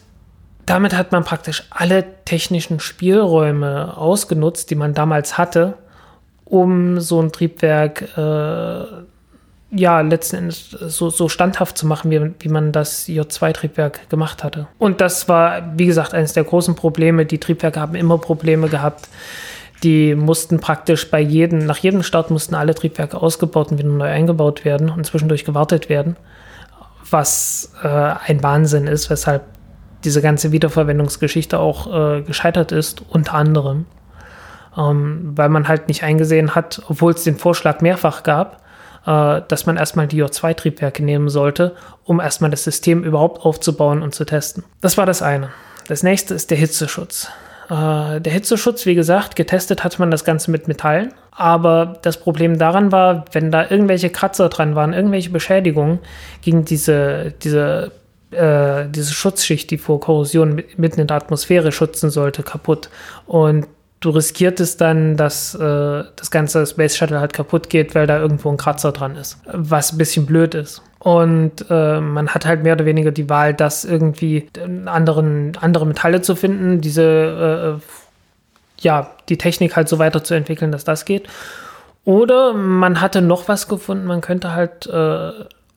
damit 0.66 0.94
hat 0.94 1.12
man 1.12 1.24
praktisch 1.24 1.64
alle 1.70 2.04
technischen 2.24 2.80
Spielräume 2.80 3.96
ausgenutzt, 3.96 4.70
die 4.70 4.74
man 4.74 4.94
damals 4.94 5.38
hatte, 5.38 5.74
um 6.44 7.00
so 7.00 7.20
ein 7.20 7.32
Triebwerk 7.32 8.16
äh, 8.16 8.84
ja 9.70 10.00
letzten 10.00 10.36
Endes 10.36 10.70
so, 10.70 11.10
so 11.10 11.28
standhaft 11.28 11.78
zu 11.78 11.86
machen, 11.86 12.10
wie, 12.10 12.32
wie 12.40 12.48
man 12.48 12.72
das 12.72 13.06
J2-Triebwerk 13.08 14.08
gemacht 14.08 14.44
hatte. 14.44 14.66
Und 14.78 15.00
das 15.00 15.28
war, 15.28 15.72
wie 15.76 15.86
gesagt, 15.86 16.14
eines 16.14 16.32
der 16.32 16.44
großen 16.44 16.74
Probleme. 16.74 17.26
Die 17.26 17.38
Triebwerke 17.38 17.80
haben 17.80 17.94
immer 17.94 18.18
Probleme 18.18 18.68
gehabt. 18.68 19.08
Die 19.82 20.14
mussten 20.14 20.58
praktisch 20.58 21.10
bei 21.10 21.20
jedem, 21.20 21.66
nach 21.66 21.78
jedem 21.78 22.02
Start 22.02 22.30
mussten 22.30 22.54
alle 22.54 22.74
Triebwerke 22.74 23.20
ausgebaut 23.20 23.70
und 23.70 23.78
wieder 23.78 23.88
neu 23.88 24.08
eingebaut 24.08 24.64
werden 24.64 24.90
und 24.90 25.04
zwischendurch 25.04 25.44
gewartet 25.44 25.88
werden. 25.88 26.16
Was 27.10 27.72
äh, 27.82 27.88
ein 27.88 28.42
Wahnsinn 28.42 28.86
ist, 28.86 29.10
weshalb 29.10 29.42
diese 30.06 30.22
ganze 30.22 30.52
Wiederverwendungsgeschichte 30.52 31.58
auch 31.58 31.92
äh, 31.92 32.22
gescheitert 32.22 32.72
ist, 32.72 33.02
unter 33.10 33.34
anderem. 33.34 33.84
Ähm, 34.76 35.32
weil 35.34 35.48
man 35.48 35.68
halt 35.68 35.88
nicht 35.88 36.02
eingesehen 36.02 36.54
hat, 36.54 36.80
obwohl 36.88 37.12
es 37.12 37.24
den 37.24 37.36
Vorschlag 37.36 37.80
mehrfach 37.80 38.22
gab, 38.22 38.62
äh, 39.06 39.42
dass 39.48 39.66
man 39.66 39.76
erstmal 39.76 40.06
die 40.06 40.22
J2-Triebwerke 40.22 41.02
nehmen 41.02 41.28
sollte, 41.28 41.74
um 42.04 42.20
erstmal 42.20 42.50
das 42.50 42.64
System 42.64 43.02
überhaupt 43.02 43.44
aufzubauen 43.44 44.02
und 44.02 44.14
zu 44.14 44.24
testen. 44.24 44.64
Das 44.80 44.96
war 44.96 45.06
das 45.06 45.22
eine. 45.22 45.50
Das 45.88 46.02
nächste 46.02 46.34
ist 46.34 46.50
der 46.50 46.58
Hitzeschutz. 46.58 47.30
Äh, 47.68 48.20
der 48.20 48.32
Hitzeschutz, 48.32 48.86
wie 48.86 48.94
gesagt, 48.94 49.34
getestet 49.34 49.82
hat 49.82 49.98
man 49.98 50.10
das 50.10 50.24
Ganze 50.24 50.50
mit 50.50 50.68
Metallen. 50.68 51.12
Aber 51.32 51.98
das 52.02 52.18
Problem 52.18 52.58
daran 52.58 52.92
war, 52.92 53.24
wenn 53.32 53.50
da 53.50 53.68
irgendwelche 53.68 54.10
Kratzer 54.10 54.48
dran 54.48 54.74
waren, 54.74 54.92
irgendwelche 54.92 55.30
Beschädigungen, 55.30 55.98
ging 56.42 56.64
diese, 56.64 57.34
diese 57.42 57.92
äh, 58.30 58.86
diese 58.88 59.12
Schutzschicht, 59.12 59.70
die 59.70 59.78
vor 59.78 60.00
Korrosion 60.00 60.62
mitten 60.76 61.00
in 61.00 61.06
der 61.06 61.16
Atmosphäre 61.16 61.72
schützen 61.72 62.10
sollte, 62.10 62.42
kaputt. 62.42 62.90
Und 63.26 63.66
du 64.00 64.10
riskiertest 64.10 64.80
dann, 64.80 65.16
dass 65.16 65.54
äh, 65.54 66.04
das 66.16 66.30
ganze 66.30 66.66
Space 66.66 66.96
Shuttle 66.96 67.20
halt 67.20 67.32
kaputt 67.32 67.70
geht, 67.70 67.94
weil 67.94 68.06
da 68.06 68.18
irgendwo 68.18 68.50
ein 68.50 68.56
Kratzer 68.56 68.92
dran 68.92 69.16
ist, 69.16 69.38
was 69.46 69.92
ein 69.92 69.98
bisschen 69.98 70.26
blöd 70.26 70.54
ist. 70.54 70.82
Und 70.98 71.66
äh, 71.70 72.00
man 72.00 72.28
hat 72.28 72.46
halt 72.46 72.62
mehr 72.62 72.74
oder 72.74 72.84
weniger 72.84 73.12
die 73.12 73.28
Wahl, 73.28 73.54
das 73.54 73.84
irgendwie 73.84 74.48
anderen, 74.86 75.56
andere 75.60 75.86
Metalle 75.86 76.20
zu 76.20 76.34
finden, 76.34 76.80
diese, 76.80 77.78
äh, 77.78 77.82
ja, 78.80 79.10
die 79.28 79.38
Technik 79.38 79.76
halt 79.76 79.88
so 79.88 79.98
weiterzuentwickeln, 79.98 80.72
dass 80.72 80.84
das 80.84 81.04
geht. 81.04 81.28
Oder 82.04 82.54
man 82.54 83.00
hatte 83.00 83.22
noch 83.22 83.48
was 83.48 83.68
gefunden, 83.68 84.06
man 84.06 84.20
könnte 84.20 84.52
halt, 84.52 84.86
äh, 84.86 85.30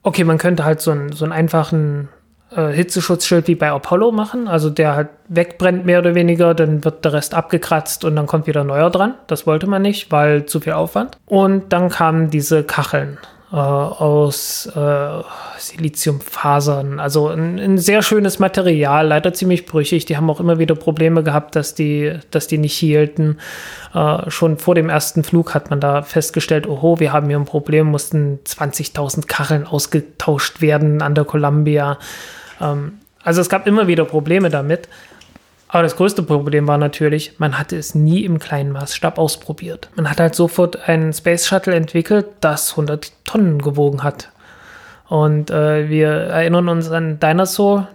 okay, 0.04 0.24
man 0.24 0.38
könnte 0.38 0.66
halt 0.66 0.82
so, 0.82 0.92
ein, 0.92 1.12
so 1.12 1.26
einen 1.26 1.32
einfachen 1.32 2.10
äh, 2.56 2.70
Hitzeschutzschild 2.70 3.48
wie 3.48 3.56
bei 3.56 3.70
Apollo 3.70 4.12
machen, 4.12 4.48
also 4.48 4.70
der 4.70 4.96
halt 4.96 5.10
wegbrennt 5.28 5.86
mehr 5.86 6.00
oder 6.00 6.16
weniger, 6.16 6.54
dann 6.54 6.84
wird 6.84 7.06
der 7.06 7.14
Rest 7.14 7.34
abgekratzt 7.34 8.04
und 8.04 8.16
dann 8.16 8.26
kommt 8.26 8.48
wieder 8.48 8.64
neuer 8.64 8.90
dran. 8.90 9.14
Das 9.28 9.46
wollte 9.46 9.68
man 9.68 9.82
nicht, 9.82 10.12
weil 10.12 10.46
zu 10.46 10.60
viel 10.60 10.74
Aufwand. 10.74 11.18
Und 11.26 11.72
dann 11.74 11.90
kamen 11.90 12.30
diese 12.30 12.64
Kacheln 12.64 13.20
äh, 13.52 13.56
aus 13.56 14.68
äh, 14.76 15.24
Siliziumfasern. 15.58 17.00
Also 17.00 17.30
ein, 17.30 17.60
ein, 17.60 17.78
sehr 17.78 18.02
schönes 18.02 18.40
Material, 18.40 19.08
leider 19.08 19.34
ziemlich 19.34 19.66
brüchig. 19.66 20.06
Die 20.06 20.18
haben 20.18 20.30
auch 20.30 20.40
immer 20.40 20.60
wieder 20.60 20.76
Probleme 20.76 21.24
gehabt, 21.24 21.56
dass 21.56 21.74
die, 21.74 22.14
dass 22.32 22.48
die 22.48 22.58
nicht 22.58 22.78
hielten. 22.78 23.38
Äh, 23.94 24.30
schon 24.30 24.58
vor 24.58 24.76
dem 24.76 24.90
ersten 24.90 25.24
Flug 25.24 25.54
hat 25.54 25.70
man 25.70 25.80
da 25.80 26.04
festgestellt, 26.04 26.68
oho, 26.68 27.00
wir 27.00 27.12
haben 27.12 27.28
hier 27.28 27.38
ein 27.38 27.46
Problem, 27.46 27.88
mussten 27.88 28.40
20.000 28.46 29.26
Kacheln 29.28 29.66
ausgetauscht 29.66 30.62
werden 30.62 31.02
an 31.02 31.16
der 31.16 31.26
Columbia. 31.26 31.98
Ähm, 32.62 33.00
also 33.24 33.42
es 33.42 33.50
gab 33.50 33.68
immer 33.68 33.88
wieder 33.88 34.06
Probleme 34.06 34.50
damit. 34.50 34.88
Aber 35.68 35.84
das 35.84 35.96
größte 35.96 36.24
Problem 36.24 36.68
war 36.68 36.80
natürlich, 36.80 37.36
man 37.38 37.60
hatte 37.60 37.78
es 37.78 37.94
nie 37.94 38.26
im 38.26 38.40
kleinen 38.40 38.72
Maßstab 38.72 39.20
ausprobiert. 39.20 39.90
Man 39.96 40.10
hat 40.10 40.20
halt 40.20 40.34
sofort 40.34 40.90
einen 40.90 41.14
Space 41.14 41.48
Shuttle 41.48 41.76
entwickelt, 41.76 42.26
das 42.42 42.72
100 42.72 43.12
Tonnen 43.24 43.62
gewogen 43.62 44.04
hat. 44.04 44.30
Und 45.08 45.52
äh, 45.52 45.88
wir 45.88 46.10
erinnern 46.10 46.70
uns 46.70 46.90
an 46.90 47.20
Dinosaur, 47.20 47.88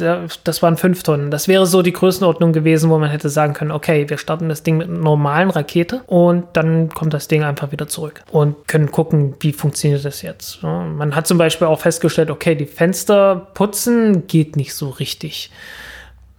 das 0.00 0.62
waren 0.62 0.76
5 0.76 1.02
Tonnen. 1.02 1.30
Das 1.30 1.48
wäre 1.48 1.66
so 1.66 1.82
die 1.82 1.92
Größenordnung 1.92 2.52
gewesen, 2.52 2.90
wo 2.90 2.98
man 2.98 3.10
hätte 3.10 3.28
sagen 3.28 3.54
können, 3.54 3.70
okay, 3.70 4.08
wir 4.08 4.18
starten 4.18 4.48
das 4.48 4.62
Ding 4.62 4.76
mit 4.76 4.88
einer 4.88 4.98
normalen 4.98 5.50
Rakete 5.50 6.02
und 6.06 6.44
dann 6.54 6.88
kommt 6.88 7.14
das 7.14 7.28
Ding 7.28 7.44
einfach 7.44 7.72
wieder 7.72 7.88
zurück 7.88 8.22
und 8.30 8.66
können 8.68 8.90
gucken, 8.90 9.34
wie 9.40 9.52
funktioniert 9.52 10.04
das 10.04 10.22
jetzt. 10.22 10.62
Man 10.62 11.14
hat 11.14 11.26
zum 11.26 11.38
Beispiel 11.38 11.66
auch 11.66 11.80
festgestellt, 11.80 12.30
okay, 12.30 12.54
die 12.54 12.66
Fenster 12.66 13.48
putzen 13.54 14.26
geht 14.26 14.56
nicht 14.56 14.74
so 14.74 14.90
richtig. 14.90 15.50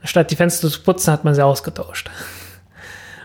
Statt 0.03 0.31
die 0.31 0.35
Fenster 0.35 0.69
zu 0.69 0.81
putzen, 0.81 1.11
hat 1.13 1.23
man 1.23 1.35
sie 1.35 1.45
ausgetauscht. 1.45 2.09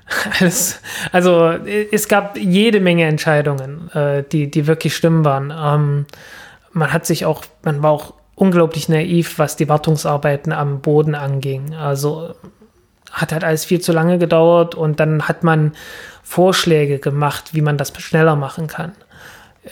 Alles, 0.38 0.80
also 1.10 1.50
es 1.90 2.06
gab 2.06 2.36
jede 2.36 2.80
Menge 2.80 3.04
Entscheidungen, 3.06 3.90
äh, 3.92 4.22
die, 4.30 4.50
die 4.50 4.66
wirklich 4.66 4.94
schlimm 4.94 5.24
waren. 5.24 5.52
Ähm, 5.56 6.06
man 6.72 6.92
hat 6.92 7.06
sich 7.06 7.24
auch, 7.24 7.44
man 7.62 7.82
war 7.82 7.90
auch 7.90 8.14
unglaublich 8.36 8.88
naiv, 8.88 9.38
was 9.38 9.56
die 9.56 9.68
Wartungsarbeiten 9.68 10.52
am 10.52 10.80
Boden 10.80 11.16
anging. 11.16 11.74
Also 11.74 12.34
hat 13.10 13.32
halt 13.32 13.42
alles 13.42 13.64
viel 13.64 13.80
zu 13.80 13.92
lange 13.92 14.18
gedauert 14.18 14.74
und 14.74 15.00
dann 15.00 15.26
hat 15.26 15.42
man 15.42 15.72
Vorschläge 16.22 16.98
gemacht, 16.98 17.54
wie 17.54 17.62
man 17.62 17.78
das 17.78 17.92
schneller 17.98 18.36
machen 18.36 18.66
kann. 18.66 18.92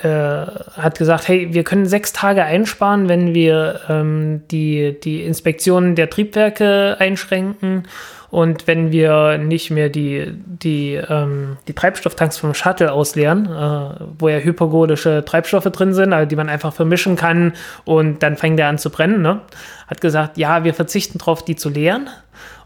Äh, 0.03 0.46
hat 0.81 0.98
gesagt, 0.98 1.29
hey, 1.29 1.53
wir 1.53 1.62
können 1.62 1.87
sechs 1.87 2.12
Tage 2.12 2.42
einsparen, 2.42 3.09
wenn 3.09 3.35
wir 3.35 3.81
ähm, 3.88 4.42
die, 4.50 4.98
die 4.98 5.22
Inspektionen 5.22 5.94
der 5.94 6.11
Triebwerke 6.11 6.96
einschränken 6.98 7.85
und 8.34 8.66
wenn 8.66 8.90
wir 8.90 9.38
nicht 9.38 9.70
mehr 9.70 9.88
die, 9.88 10.26
die, 10.44 10.94
ähm, 10.94 11.56
die 11.68 11.72
Treibstofftanks 11.72 12.36
vom 12.36 12.52
Shuttle 12.52 12.90
ausleeren, 12.90 13.46
äh, 13.46 14.04
wo 14.18 14.28
ja 14.28 14.38
hypergolische 14.38 15.24
Treibstoffe 15.24 15.70
drin 15.70 15.94
sind, 15.94 16.12
also 16.12 16.28
die 16.28 16.34
man 16.34 16.48
einfach 16.48 16.74
vermischen 16.74 17.14
kann 17.14 17.52
und 17.84 18.24
dann 18.24 18.36
fängt 18.36 18.58
der 18.58 18.66
an 18.66 18.78
zu 18.78 18.90
brennen, 18.90 19.22
ne? 19.22 19.42
hat 19.86 20.00
gesagt, 20.00 20.36
ja, 20.36 20.64
wir 20.64 20.74
verzichten 20.74 21.18
darauf, 21.18 21.44
die 21.44 21.54
zu 21.54 21.68
leeren 21.68 22.10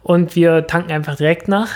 und 0.02 0.36
wir 0.36 0.66
tanken 0.66 0.90
einfach 0.90 1.16
direkt 1.16 1.48
nach 1.48 1.68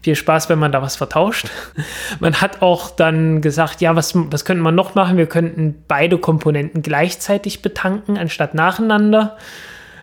viel 0.00 0.14
Spaß, 0.14 0.48
wenn 0.48 0.58
man 0.58 0.72
da 0.72 0.80
was 0.80 0.96
vertauscht. 0.96 1.50
Man 2.20 2.40
hat 2.40 2.62
auch 2.62 2.88
dann 2.88 3.42
gesagt, 3.42 3.82
ja, 3.82 3.94
was, 3.94 4.12
was 4.14 4.46
könnte 4.46 4.62
man 4.62 4.74
noch 4.74 4.94
machen? 4.94 5.18
Wir 5.18 5.26
könnten 5.26 5.84
beide 5.86 6.16
Komponenten 6.16 6.80
gleichzeitig 6.80 7.60
betanken, 7.60 8.16
anstatt 8.16 8.54
nacheinander. 8.54 9.36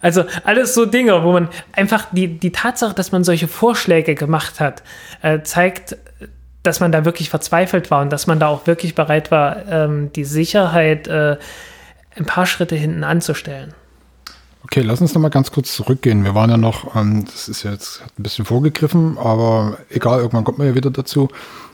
Also 0.01 0.25
alles 0.43 0.73
so 0.73 0.85
Dinge, 0.85 1.23
wo 1.23 1.31
man 1.31 1.49
einfach 1.73 2.07
die, 2.11 2.39
die 2.39 2.51
Tatsache, 2.51 2.93
dass 2.93 3.11
man 3.11 3.23
solche 3.23 3.47
Vorschläge 3.47 4.15
gemacht 4.15 4.59
hat, 4.59 4.83
äh, 5.21 5.41
zeigt, 5.43 5.95
dass 6.63 6.79
man 6.79 6.91
da 6.91 7.05
wirklich 7.05 7.29
verzweifelt 7.29 7.91
war 7.91 8.01
und 8.01 8.11
dass 8.11 8.27
man 8.27 8.39
da 8.39 8.47
auch 8.47 8.67
wirklich 8.67 8.95
bereit 8.95 9.31
war, 9.31 9.67
ähm, 9.69 10.11
die 10.13 10.25
Sicherheit 10.25 11.07
äh, 11.07 11.37
ein 12.15 12.25
paar 12.25 12.45
Schritte 12.45 12.75
hinten 12.75 13.03
anzustellen. 13.03 13.73
Okay, 14.63 14.81
lass 14.81 15.01
uns 15.01 15.13
noch 15.13 15.21
mal 15.21 15.29
ganz 15.29 15.51
kurz 15.51 15.75
zurückgehen. 15.75 16.23
Wir 16.23 16.35
waren 16.35 16.49
ja 16.49 16.57
noch, 16.57 16.95
ähm, 16.95 17.25
das 17.25 17.49
ist 17.49 17.63
jetzt 17.63 18.03
ein 18.17 18.23
bisschen 18.23 18.45
vorgegriffen, 18.45 19.17
aber 19.17 19.77
egal, 19.89 20.19
irgendwann 20.19 20.43
kommt 20.43 20.59
man 20.59 20.67
ja 20.67 20.75
wieder 20.75 20.91
dazu. 20.91 21.29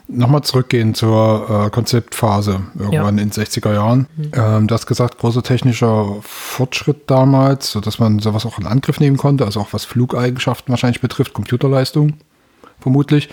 Nochmal 0.09 0.43
zurückgehen 0.43 0.93
zur 0.95 1.65
äh, 1.65 1.69
Konzeptphase, 1.69 2.61
irgendwann 2.75 2.93
ja. 3.17 3.23
in 3.23 3.29
den 3.29 3.31
60er 3.31 3.73
Jahren. 3.73 4.07
Mhm. 4.15 4.31
Ähm, 4.33 4.67
du 4.67 4.73
hast 4.73 4.87
gesagt, 4.87 5.17
großer 5.17 5.43
technischer 5.43 6.15
Fortschritt 6.21 7.09
damals, 7.09 7.71
sodass 7.71 7.99
man 7.99 8.19
sowas 8.19 8.45
auch 8.45 8.57
in 8.57 8.67
Angriff 8.67 9.01
nehmen 9.01 9.17
konnte, 9.17 9.43
also 9.43 9.59
auch 9.59 9.73
was 9.73 9.83
Flugeigenschaften 9.83 10.71
wahrscheinlich 10.71 11.01
betrifft, 11.01 11.33
Computerleistung 11.33 12.13
vermutlich. 12.79 13.29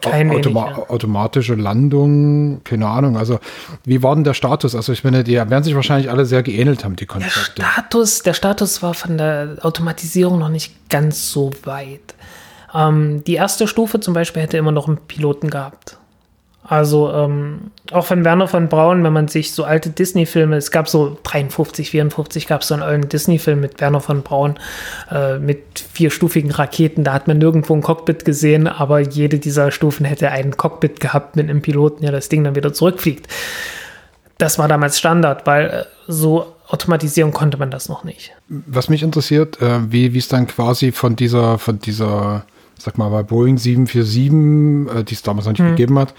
Kein 0.00 0.30
Automa 0.30 0.66
wenig, 0.66 0.76
ja. 0.78 0.88
Automatische 0.90 1.54
Landung, 1.54 2.62
keine 2.64 2.86
Ahnung. 2.86 3.16
Also, 3.16 3.38
wie 3.84 4.02
war 4.02 4.14
denn 4.14 4.24
der 4.24 4.34
Status? 4.34 4.74
Also, 4.74 4.92
ich 4.92 5.04
meine, 5.04 5.24
die 5.24 5.34
werden 5.34 5.64
sich 5.64 5.74
wahrscheinlich 5.74 6.10
alle 6.10 6.26
sehr 6.26 6.42
geähnelt 6.42 6.84
haben, 6.84 6.96
die 6.96 7.06
Konzepte. 7.06 7.54
Der 7.56 7.64
Status, 7.64 8.22
der 8.22 8.34
Status 8.34 8.82
war 8.82 8.94
von 8.94 9.18
der 9.18 9.56
Automatisierung 9.62 10.38
noch 10.38 10.48
nicht 10.48 10.88
ganz 10.88 11.30
so 11.30 11.50
weit. 11.64 12.14
Ähm, 12.74 13.22
die 13.24 13.34
erste 13.34 13.68
Stufe 13.68 14.00
zum 14.00 14.14
Beispiel 14.14 14.42
hätte 14.42 14.56
immer 14.56 14.72
noch 14.72 14.88
einen 14.88 14.98
Piloten 14.98 15.50
gehabt. 15.50 15.98
Also 16.68 17.12
ähm, 17.12 17.70
auch 17.92 18.06
von 18.06 18.24
Werner 18.24 18.48
von 18.48 18.68
Braun, 18.68 19.04
wenn 19.04 19.12
man 19.12 19.28
sich 19.28 19.52
so 19.52 19.64
alte 19.64 19.90
Disney-Filme, 19.90 20.56
es 20.56 20.70
gab 20.70 20.88
so 20.88 21.16
53, 21.22 21.90
54 21.90 22.48
gab 22.48 22.62
es 22.62 22.68
so 22.68 22.74
einen 22.74 22.82
alten 22.82 23.08
Disney-Film 23.08 23.60
mit 23.60 23.80
Werner 23.80 24.00
von 24.00 24.22
Braun 24.22 24.54
äh, 25.10 25.38
mit 25.38 25.78
vierstufigen 25.92 26.50
Raketen. 26.50 27.04
Da 27.04 27.12
hat 27.12 27.28
man 27.28 27.38
nirgendwo 27.38 27.74
ein 27.74 27.82
Cockpit 27.82 28.24
gesehen, 28.24 28.66
aber 28.66 29.00
jede 29.00 29.38
dieser 29.38 29.70
Stufen 29.70 30.04
hätte 30.04 30.30
ein 30.30 30.56
Cockpit 30.56 30.98
gehabt 30.98 31.36
mit 31.36 31.48
einem 31.48 31.62
Piloten, 31.62 32.02
der 32.02 32.12
das 32.12 32.28
Ding 32.28 32.42
dann 32.42 32.56
wieder 32.56 32.72
zurückfliegt. 32.72 33.28
Das 34.38 34.58
war 34.58 34.66
damals 34.66 34.98
Standard, 34.98 35.46
weil 35.46 35.66
äh, 35.66 35.84
so 36.08 36.52
automatisieren 36.68 37.32
konnte 37.32 37.58
man 37.58 37.70
das 37.70 37.88
noch 37.88 38.02
nicht. 38.02 38.32
Was 38.48 38.88
mich 38.88 39.02
interessiert, 39.02 39.62
äh, 39.62 39.92
wie 39.92 40.16
es 40.16 40.28
dann 40.28 40.46
quasi 40.46 40.90
von 40.90 41.14
dieser, 41.14 41.58
von 41.58 41.78
dieser, 41.78 42.44
sag 42.76 42.98
mal, 42.98 43.08
bei 43.08 43.22
Boeing 43.22 43.56
747, 43.56 44.96
äh, 44.96 45.04
die 45.04 45.14
es 45.14 45.22
damals 45.22 45.46
noch 45.46 45.52
nicht 45.52 45.60
hm. 45.60 45.70
gegeben 45.70 45.98
hat, 45.98 46.12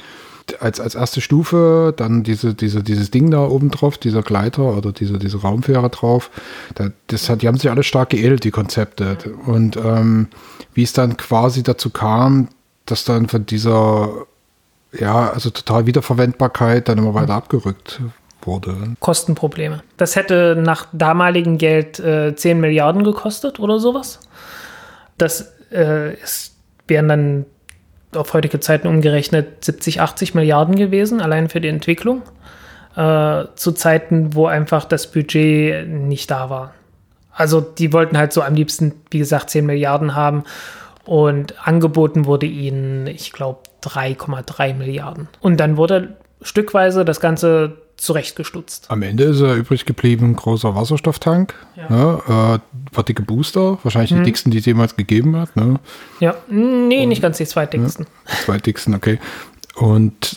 als, 0.60 0.80
als 0.80 0.96
erste 0.96 1.22
Stufe 1.22 1.94
dann 1.96 2.24
diese, 2.24 2.54
diese, 2.54 2.84
dieses 2.84 3.12
Ding 3.12 3.32
da 3.32 3.46
oben 3.46 3.72
drauf, 3.72 3.98
dieser 3.98 4.22
Gleiter 4.22 4.78
oder 4.78 4.92
diese, 4.92 5.20
diese 5.20 5.42
Raumfähre 5.42 5.90
drauf. 5.90 6.30
Da, 6.76 6.90
das 7.08 7.30
hat, 7.30 7.42
die 7.42 7.48
haben 7.48 7.58
sich 7.58 7.70
alle 7.70 7.84
stark 7.84 8.10
geedelt, 8.10 8.44
die 8.44 8.52
Konzepte. 8.52 9.18
Und 9.46 9.78
ähm, 9.78 10.28
wie 10.74 10.84
es 10.84 10.94
dann 10.94 11.18
quasi 11.18 11.64
dazu 11.64 11.90
kam, 11.90 12.50
dass 12.86 13.04
dann 13.04 13.28
von 13.28 13.46
dieser, 13.46 14.10
ja, 14.94 15.30
also 15.30 15.50
total 15.50 15.86
Wiederverwendbarkeit 15.86 16.88
dann 16.88 16.98
immer 16.98 17.14
weiter 17.14 17.34
abgerückt 17.34 18.02
wurde. 18.42 18.96
Kostenprobleme. 19.00 19.84
Das 19.98 20.16
hätte 20.16 20.56
nach 20.58 20.88
damaligem 20.94 21.58
Geld 21.58 22.00
äh, 22.00 22.36
10 22.36 22.60
Milliarden 22.60 23.04
gekostet 23.04 23.60
oder 23.60 23.80
sowas. 23.80 24.22
Das 25.18 25.54
äh, 25.72 26.14
ist, 26.16 26.56
wären 26.88 27.08
dann 27.10 27.46
auf 28.16 28.34
heutige 28.34 28.60
Zeiten 28.60 28.88
umgerechnet 28.88 29.64
70, 29.64 30.02
80 30.02 30.34
Milliarden 30.34 30.76
gewesen, 30.76 31.22
allein 31.22 31.50
für 31.50 31.62
die 31.62 31.68
Entwicklung. 31.68 32.22
Äh, 32.96 33.46
zu 33.56 33.74
Zeiten, 33.74 34.34
wo 34.34 34.48
einfach 34.48 34.86
das 34.86 35.12
Budget 35.12 35.88
nicht 35.88 36.32
da 36.32 36.50
war. 36.50 36.74
Also 37.32 37.62
die 37.62 37.94
wollten 37.94 38.18
halt 38.18 38.34
so 38.34 38.42
am 38.42 38.56
liebsten, 38.56 38.94
wie 39.12 39.20
gesagt, 39.20 39.52
10 39.52 39.66
Milliarden 39.66 40.16
haben 40.16 40.44
und 41.06 41.68
angeboten 41.68 42.26
wurde 42.26 42.48
ihnen, 42.48 43.06
ich 43.06 43.32
glaube, 43.32 43.60
3,3 43.84 44.74
Milliarden. 44.74 45.28
Und 45.42 45.60
dann 45.60 45.78
wurde 45.78 46.18
stückweise 46.42 47.06
das 47.06 47.20
Ganze 47.20 47.78
zurechtgestutzt. 47.98 48.86
Am 48.90 49.02
Ende 49.02 49.26
ist 49.26 49.42
er 49.42 49.56
übrig 49.56 49.86
geblieben, 49.86 50.36
großer 50.36 50.76
Wasserstofftank, 50.76 51.56
ja. 51.76 51.90
ne, 51.90 52.60
äh, 52.98 53.04
dicke 53.04 53.24
Booster, 53.24 53.80
wahrscheinlich 53.84 54.12
mhm. 54.12 54.18
die 54.18 54.24
dicksten, 54.24 54.52
die 54.52 54.60
es 54.60 54.66
jemals 54.66 54.96
gegeben 54.96 55.36
hat. 55.36 55.56
Ne? 55.56 55.80
Ja, 56.20 56.36
nee, 56.50 57.04
Und, 57.04 57.10
nicht 57.10 57.22
ganz 57.22 57.38
die 57.38 57.46
zweitdicksten. 57.46 58.06
Ja, 58.28 58.36
zweitdicksten, 58.46 58.96
okay. 58.96 59.20
Und 59.76 60.36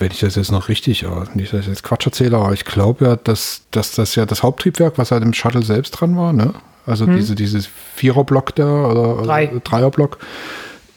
wenn 0.00 0.10
ich 0.10 0.18
das 0.18 0.34
jetzt 0.34 0.50
noch 0.50 0.68
richtig, 0.68 1.06
nicht, 1.34 1.52
dass 1.52 1.60
ich 1.60 1.66
jetzt 1.68 1.84
Quatsch 1.84 2.06
erzähle, 2.06 2.38
aber 2.38 2.52
ich 2.52 2.64
glaube 2.64 3.04
ja, 3.04 3.16
dass, 3.16 3.62
dass 3.70 3.92
das 3.92 4.16
ja 4.16 4.26
das 4.26 4.42
Haupttriebwerk, 4.42 4.98
was 4.98 5.12
halt 5.12 5.22
im 5.22 5.32
Shuttle 5.32 5.62
selbst 5.62 5.92
dran 5.92 6.16
war, 6.16 6.32
ne? 6.32 6.54
Also 6.86 7.06
hm. 7.06 7.16
diese, 7.16 7.36
dieses 7.36 7.68
Viererblock 7.94 8.54
da 8.56 8.86
oder, 8.86 9.22
Drei. 9.22 9.46
Dreierblock, 9.62 10.18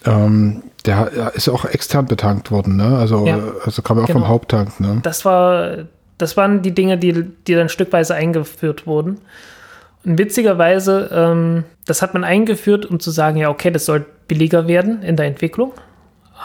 ähm, 0.05 0.63
Der 0.85 1.33
ist 1.35 1.47
auch 1.49 1.65
extern 1.65 2.07
betankt 2.07 2.49
worden, 2.49 2.77
ne? 2.77 2.97
Also, 2.97 3.27
Ja. 3.27 3.39
also 3.63 3.81
kam 3.83 3.97
ja 3.97 4.03
auch 4.03 4.07
Genau. 4.07 4.21
vom 4.21 4.27
Haupttank, 4.27 4.79
ne? 4.79 4.99
Das 5.03 5.23
war, 5.23 5.85
das 6.17 6.37
waren 6.37 6.61
die 6.61 6.73
Dinge, 6.73 6.97
die, 6.97 7.13
die 7.47 7.55
dann 7.55 7.69
stückweise 7.69 8.15
eingeführt 8.15 8.85
wurden. 8.87 9.19
Und 10.05 10.17
witzigerweise, 10.17 11.09
ähm, 11.13 11.63
das 11.85 12.01
hat 12.01 12.13
man 12.13 12.23
eingeführt, 12.23 12.85
um 12.85 12.99
zu 12.99 13.11
sagen, 13.11 13.37
ja, 13.37 13.49
okay, 13.49 13.71
das 13.71 13.85
soll 13.85 14.05
billiger 14.27 14.67
werden 14.67 15.01
in 15.01 15.15
der 15.15 15.25
Entwicklung. 15.25 15.73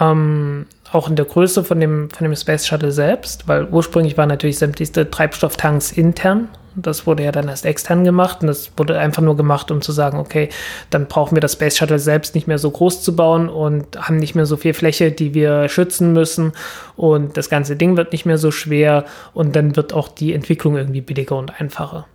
Ähm, 0.00 0.66
auch 0.92 1.08
in 1.08 1.16
der 1.16 1.24
Größe 1.24 1.64
von 1.64 1.80
dem, 1.80 2.08
von 2.10 2.24
dem 2.24 2.34
Space 2.36 2.66
Shuttle 2.66 2.92
selbst, 2.92 3.48
weil 3.48 3.66
ursprünglich 3.66 4.16
waren 4.16 4.28
natürlich 4.28 4.58
sämtliche 4.58 5.10
Treibstofftanks 5.10 5.92
intern. 5.92 6.48
Das 6.80 7.06
wurde 7.06 7.24
ja 7.24 7.32
dann 7.32 7.48
erst 7.48 7.66
extern 7.66 8.04
gemacht 8.04 8.38
und 8.40 8.46
das 8.46 8.70
wurde 8.76 8.98
einfach 8.98 9.22
nur 9.22 9.36
gemacht, 9.36 9.70
um 9.70 9.82
zu 9.82 9.92
sagen, 9.92 10.18
okay, 10.18 10.48
dann 10.90 11.06
brauchen 11.06 11.36
wir 11.36 11.40
das 11.40 11.54
Space 11.54 11.76
Shuttle 11.76 11.98
selbst 11.98 12.34
nicht 12.34 12.46
mehr 12.46 12.58
so 12.58 12.70
groß 12.70 13.02
zu 13.02 13.16
bauen 13.16 13.48
und 13.48 13.98
haben 14.00 14.16
nicht 14.16 14.34
mehr 14.34 14.46
so 14.46 14.56
viel 14.56 14.74
Fläche, 14.74 15.10
die 15.10 15.34
wir 15.34 15.68
schützen 15.68 16.12
müssen 16.12 16.52
und 16.96 17.36
das 17.36 17.50
ganze 17.50 17.76
Ding 17.76 17.96
wird 17.96 18.12
nicht 18.12 18.26
mehr 18.26 18.38
so 18.38 18.50
schwer 18.50 19.04
und 19.34 19.56
dann 19.56 19.76
wird 19.76 19.92
auch 19.92 20.08
die 20.08 20.32
Entwicklung 20.32 20.76
irgendwie 20.76 21.00
billiger 21.00 21.36
und 21.36 21.60
einfacher. 21.60 22.06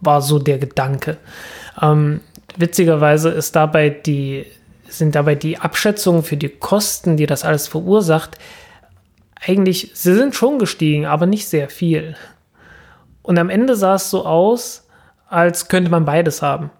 War 0.00 0.22
so 0.22 0.38
der 0.38 0.58
Gedanke. 0.58 1.18
Ähm, 1.80 2.20
witzigerweise 2.56 3.30
ist 3.30 3.54
dabei 3.54 3.90
die, 3.90 4.46
sind 4.88 5.14
dabei 5.14 5.34
die 5.34 5.58
Abschätzungen 5.58 6.22
für 6.22 6.36
die 6.36 6.48
Kosten, 6.48 7.16
die 7.16 7.26
das 7.26 7.44
alles 7.44 7.68
verursacht, 7.68 8.38
eigentlich, 9.46 9.90
sie 9.94 10.14
sind 10.14 10.34
schon 10.34 10.58
gestiegen, 10.58 11.06
aber 11.06 11.26
nicht 11.26 11.48
sehr 11.48 11.68
viel. 11.68 12.16
Und 13.24 13.38
am 13.38 13.50
Ende 13.50 13.74
sah 13.74 13.96
es 13.96 14.10
so 14.10 14.24
aus, 14.24 14.86
als 15.28 15.68
könnte 15.68 15.90
man 15.90 16.04
beides 16.04 16.42
haben. 16.42 16.70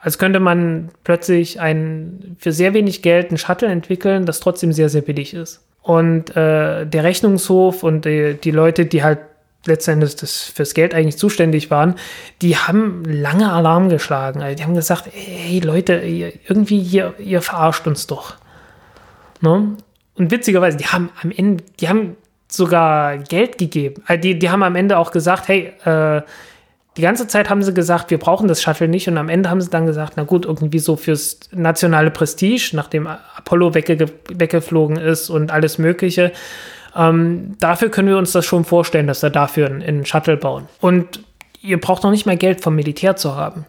Als 0.00 0.18
könnte 0.18 0.40
man 0.40 0.90
plötzlich 1.04 1.60
ein, 1.60 2.36
für 2.38 2.52
sehr 2.52 2.74
wenig 2.74 3.00
Geld 3.00 3.30
ein 3.30 3.38
Shuttle 3.38 3.68
entwickeln, 3.68 4.26
das 4.26 4.40
trotzdem 4.40 4.72
sehr, 4.72 4.88
sehr 4.88 5.02
billig 5.02 5.32
ist. 5.32 5.64
Und 5.80 6.36
äh, 6.36 6.84
der 6.84 7.04
Rechnungshof 7.04 7.84
und 7.84 8.04
die, 8.04 8.34
die 8.34 8.50
Leute, 8.50 8.84
die 8.86 9.04
halt 9.04 9.20
letztendlich 9.64 10.16
das 10.16 10.42
fürs 10.42 10.74
Geld 10.74 10.94
eigentlich 10.94 11.16
zuständig 11.16 11.70
waren, 11.70 11.94
die 12.42 12.56
haben 12.56 13.04
lange 13.04 13.52
Alarm 13.52 13.88
geschlagen. 13.88 14.42
Also 14.42 14.56
die 14.56 14.64
haben 14.64 14.74
gesagt, 14.74 15.08
ey 15.14 15.60
Leute, 15.60 16.00
ihr, 16.00 16.32
irgendwie 16.48 16.80
hier, 16.80 17.14
ihr 17.20 17.40
verarscht 17.40 17.86
uns 17.86 18.08
doch. 18.08 18.34
Ne? 19.40 19.76
Und 20.16 20.30
witzigerweise, 20.32 20.76
die 20.76 20.86
haben 20.86 21.10
am 21.22 21.30
Ende, 21.30 21.62
die 21.78 21.88
haben 21.88 22.16
sogar 22.52 23.18
Geld 23.18 23.58
gegeben. 23.58 24.02
Also 24.06 24.20
die, 24.20 24.38
die 24.38 24.50
haben 24.50 24.62
am 24.62 24.76
Ende 24.76 24.98
auch 24.98 25.10
gesagt, 25.10 25.48
hey, 25.48 25.72
äh, 25.84 26.22
die 26.96 27.02
ganze 27.02 27.26
Zeit 27.26 27.48
haben 27.48 27.62
sie 27.62 27.72
gesagt, 27.72 28.10
wir 28.10 28.18
brauchen 28.18 28.48
das 28.48 28.62
Shuttle 28.62 28.86
nicht. 28.88 29.08
Und 29.08 29.16
am 29.16 29.30
Ende 29.30 29.48
haben 29.48 29.60
sie 29.60 29.70
dann 29.70 29.86
gesagt, 29.86 30.14
na 30.16 30.24
gut, 30.24 30.44
irgendwie 30.44 30.78
so 30.78 30.96
fürs 30.96 31.40
nationale 31.50 32.10
Prestige, 32.10 32.72
nachdem 32.74 33.06
Apollo 33.06 33.74
wegge 33.74 34.10
weggeflogen 34.28 34.98
ist 34.98 35.30
und 35.30 35.50
alles 35.50 35.78
Mögliche. 35.78 36.32
Ähm, 36.94 37.56
dafür 37.60 37.88
können 37.88 38.08
wir 38.08 38.18
uns 38.18 38.32
das 38.32 38.44
schon 38.44 38.64
vorstellen, 38.64 39.06
dass 39.06 39.22
wir 39.22 39.30
dafür 39.30 39.68
einen 39.68 40.04
Shuttle 40.04 40.36
bauen. 40.36 40.68
Und 40.80 41.24
ihr 41.62 41.80
braucht 41.80 42.02
noch 42.02 42.10
nicht 42.10 42.26
mal 42.26 42.36
Geld 42.36 42.60
vom 42.60 42.74
Militär 42.74 43.16
zu 43.16 43.36
haben. 43.36 43.64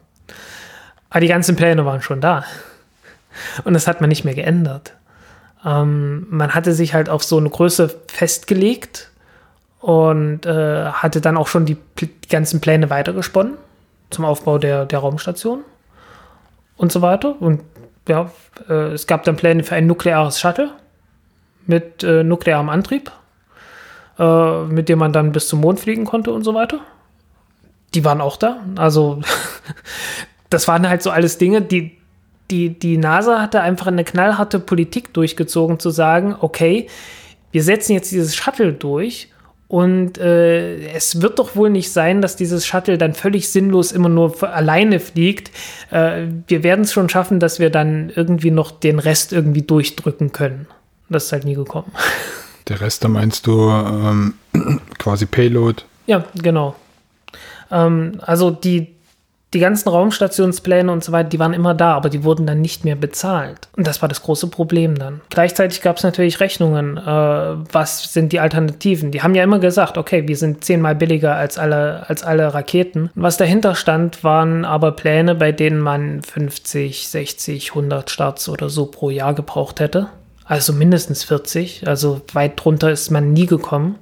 Aber 1.10 1.22
die 1.22 1.28
ganzen 1.28 1.56
Pläne 1.56 1.86
waren 1.86 2.02
schon 2.02 2.19
da. 2.19 2.43
Und 3.63 3.74
das 3.74 3.88
hat 3.88 4.02
man 4.02 4.10
nicht 4.10 4.26
mehr 4.26 4.36
geändert. 4.36 4.93
Ähm, 5.65 6.28
man 6.30 6.54
hatte 6.54 6.73
sich 6.73 6.93
halt 6.93 7.10
auf 7.10 7.23
so 7.23 7.38
eine 7.38 7.49
Größe 7.49 7.93
festgelegt 8.08 9.12
und 9.80 10.45
äh, 10.45 10.86
hatte 10.86 11.21
dann 11.21 11.38
auch 11.38 11.47
schon 11.47 11.65
die, 11.65 11.78
die 11.99 12.10
ganzen 12.30 12.62
Pläne 12.62 12.89
weitergesponnen 12.89 13.56
zum 14.10 14.26
Aufbau 14.26 14.58
der, 14.58 14.86
der 14.86 14.99
Raumstation 14.99 15.63
und 16.78 16.91
so 16.91 17.02
weiter. 17.02 17.36
Und 17.41 17.62
ja, 18.08 18.32
äh, 18.69 18.93
es 18.93 19.08
gab 19.08 19.23
dann 19.23 19.36
Pläne 19.36 19.63
für 19.63 19.76
ein 19.76 19.88
nukleares 19.88 20.39
Shuttle 20.39 20.71
mit 21.65 22.04
äh, 22.04 22.23
nuklearem 22.23 22.69
Antrieb, 22.69 23.12
äh, 24.19 24.63
mit 24.63 24.89
dem 24.89 24.99
man 24.99 25.13
dann 25.13 25.32
bis 25.32 25.47
zum 25.47 25.62
Mond 25.62 25.80
fliegen 25.80 26.06
konnte 26.06 26.32
und 26.32 26.43
so 26.43 26.54
weiter. 26.54 26.80
Die 27.93 28.04
waren 28.04 28.21
auch 28.21 28.38
da. 28.38 28.58
Also 28.76 29.21
das 30.49 30.67
waren 30.67 30.88
halt 30.88 31.02
so 31.02 31.12
alles 31.12 31.38
Dinge, 31.38 31.62
die 31.62 31.97
die, 32.52 32.78
die 32.78 32.98
NASA 32.98 33.42
hatte 33.42 33.62
einfach 33.62 33.88
eine 33.88 34.04
knallharte 34.04 34.60
Politik 34.60 35.14
durchgezogen, 35.14 35.80
zu 35.80 35.90
sagen, 35.90 36.36
okay, 36.40 36.88
wir 37.52 37.64
setzen 37.64 37.94
jetzt 37.94 38.12
dieses 38.12 38.36
Shuttle 38.36 38.74
durch 38.74 39.30
und 39.68 40.20
äh, 40.20 40.90
es 40.90 41.22
wird 41.22 41.40
doch 41.40 41.56
wohl 41.56 41.70
nicht 41.70 41.92
sein, 41.92 42.22
dass 42.22 42.36
dieses 42.36 42.66
Shuttle 42.66 42.98
dann 42.98 43.14
völlig 43.14 43.50
sinnlos 43.50 43.92
immer 43.92 44.10
nur 44.10 44.44
alleine 44.44 45.00
fliegt. 45.00 45.52
Äh, 45.90 46.28
wir 46.48 46.64
werden 46.64 46.82
es 46.82 46.94
schon 46.94 47.10
schaffen, 47.10 47.40
dass 47.40 47.60
wir 47.60 47.72
dann 47.72 48.12
irgendwie 48.16 48.52
noch 48.52 48.72
den 48.72 49.00
Rest 49.00 49.34
irgendwie 49.34 49.64
durchdrücken 49.64 50.32
können. 50.32 50.68
Das 51.10 51.26
ist 51.26 51.32
halt 51.32 51.46
nie 51.46 51.56
gekommen. 51.56 51.92
Der 52.68 52.82
Rest, 52.82 53.04
da 53.04 53.08
meinst 53.08 53.48
du 53.48 53.70
ähm, 53.70 54.36
quasi 55.00 55.26
Payload. 55.26 55.84
Ja, 56.06 56.24
genau. 56.36 56.76
Ähm, 57.72 58.20
also 58.22 58.52
die, 58.52 58.93
die 59.54 59.60
ganzen 59.60 59.89
Raumstationspläne 59.89 60.92
und 60.92 61.04
so 61.04 61.12
weiter, 61.12 61.30
die 61.30 61.39
waren 61.39 61.54
immer 61.54 61.74
da, 61.74 61.94
aber 61.94 62.10
die 62.10 62.24
wurden 62.24 62.46
dann 62.46 62.62
nicht 62.62 62.86
mehr 62.86 62.96
bezahlt. 62.96 63.68
Und 63.76 63.88
das 63.88 64.02
war 64.02 64.10
das 64.10 64.22
große 64.24 64.48
Problem 64.48 64.98
dann. 64.98 65.22
Gleichzeitig 65.30 65.82
gab 65.82 65.98
es 65.98 66.04
natürlich 66.04 66.39
Rechnungen. 66.39 66.98
Äh, 66.98 67.02
was 67.02 68.13
sind 68.13 68.34
die 68.34 68.39
Alternativen? 68.39 69.12
Die 69.12 69.22
haben 69.22 69.36
ja 69.36 69.44
immer 69.44 69.60
gesagt, 69.60 69.98
okay, 69.98 70.28
wir 70.28 70.38
sind 70.38 70.63
zehnmal 70.63 70.96
billiger 70.96 71.36
als 71.36 71.58
alle, 71.58 72.10
als 72.10 72.24
alle 72.24 72.54
Raketen. 72.54 73.10
Was 73.16 73.38
dahinter 73.38 73.76
stand, 73.76 74.24
waren 74.24 74.66
aber 74.66 74.92
Pläne, 74.94 75.36
bei 75.36 75.52
denen 75.52 75.80
man 75.80 76.22
50, 76.22 77.08
60, 77.08 77.70
100 77.70 78.10
Starts 78.10 78.50
oder 78.50 78.70
so 78.70 78.88
pro 78.88 79.10
Jahr 79.10 79.34
gebraucht 79.34 79.80
hätte. 79.80 80.08
Also 80.46 80.74
mindestens 80.74 81.24
40. 81.24 81.88
Also 81.88 82.22
weit 82.34 82.54
drunter 82.63 82.92
ist 82.92 83.12
man 83.12 83.34
nie 83.34 83.46
gekommen. 83.46 83.96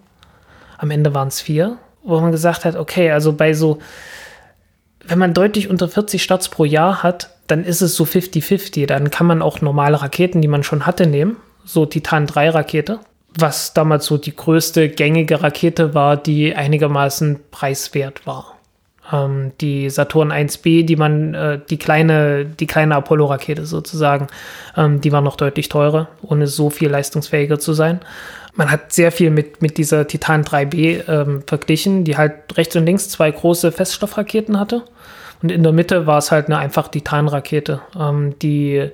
Am 0.78 0.92
Ende 0.92 1.14
waren 1.14 1.28
es 1.28 1.42
vier, 1.42 1.78
wo 2.04 2.20
man 2.20 2.32
gesagt 2.32 2.66
hat, 2.66 2.76
okay, 2.76 3.12
also 3.12 3.34
bei 3.34 3.54
so, 3.54 3.78
wenn 5.04 5.20
man 5.20 5.34
deutlich 5.34 5.70
unter 5.70 5.88
40 5.88 6.22
Starts 6.22 6.50
pro 6.50 6.66
Jahr 6.66 7.04
hat, 7.04 7.32
dann 7.48 7.64
ist 7.64 7.82
es 7.82 7.96
so 7.96 8.04
50-50. 8.04 8.86
Dann 8.86 9.10
kann 9.12 9.28
man 9.28 9.42
auch 9.42 9.62
normale 9.62 10.02
Raketen, 10.02 10.42
die 10.42 10.48
man 10.48 10.64
schon 10.64 10.86
hatte, 10.86 11.08
nehmen. 11.08 11.38
So 11.66 11.86
Titan 11.86 12.28
3 12.28 12.50
Rakete, 12.52 13.00
was 13.38 13.74
damals 13.74 14.06
so 14.06 14.18
die 14.18 14.36
größte 14.36 14.90
gängige 14.90 15.44
Rakete 15.44 15.94
war, 15.94 16.18
die 16.18 16.56
einigermaßen 16.56 17.40
preiswert 17.52 18.26
war. 18.26 18.51
Ähm, 19.12 19.52
die 19.62 19.90
Saturn 19.90 20.32
1B, 20.32 20.86
die 20.86 20.96
man, 20.96 21.34
äh, 21.34 21.60
die 21.70 21.78
kleine, 21.78 22.46
die 22.46 22.68
kleine 22.68 22.96
Apollo-Rakete 22.96 23.66
sozusagen, 23.66 24.28
ähm, 24.78 25.02
die 25.02 25.12
war 25.12 25.22
noch 25.22 25.36
deutlich 25.36 25.70
teurer, 25.70 26.08
ohne 26.22 26.48
so 26.48 26.70
viel 26.70 26.90
leistungsfähiger 26.90 27.60
zu 27.60 27.74
sein. 27.74 28.00
Man 28.56 28.70
hat 28.70 28.92
sehr 28.92 29.12
viel 29.12 29.32
mit, 29.32 29.62
mit 29.62 29.78
dieser 29.78 30.08
Titan 30.08 30.44
3B 30.44 31.08
ähm, 31.08 31.44
verglichen, 31.48 32.04
die 32.04 32.18
halt 32.18 32.58
rechts 32.58 32.76
und 32.76 32.86
links 32.86 33.10
zwei 33.10 33.32
große 33.32 33.72
Feststoffraketen 33.72 34.60
hatte. 34.60 34.84
Und 35.42 35.52
in 35.52 35.64
der 35.64 35.72
Mitte 35.72 36.06
war 36.06 36.18
es 36.18 36.32
halt 36.32 36.48
eine 36.48 36.58
einfach 36.58 36.90
Titan-Rakete. 36.90 37.82
Ähm, 37.98 38.38
die 38.40 38.92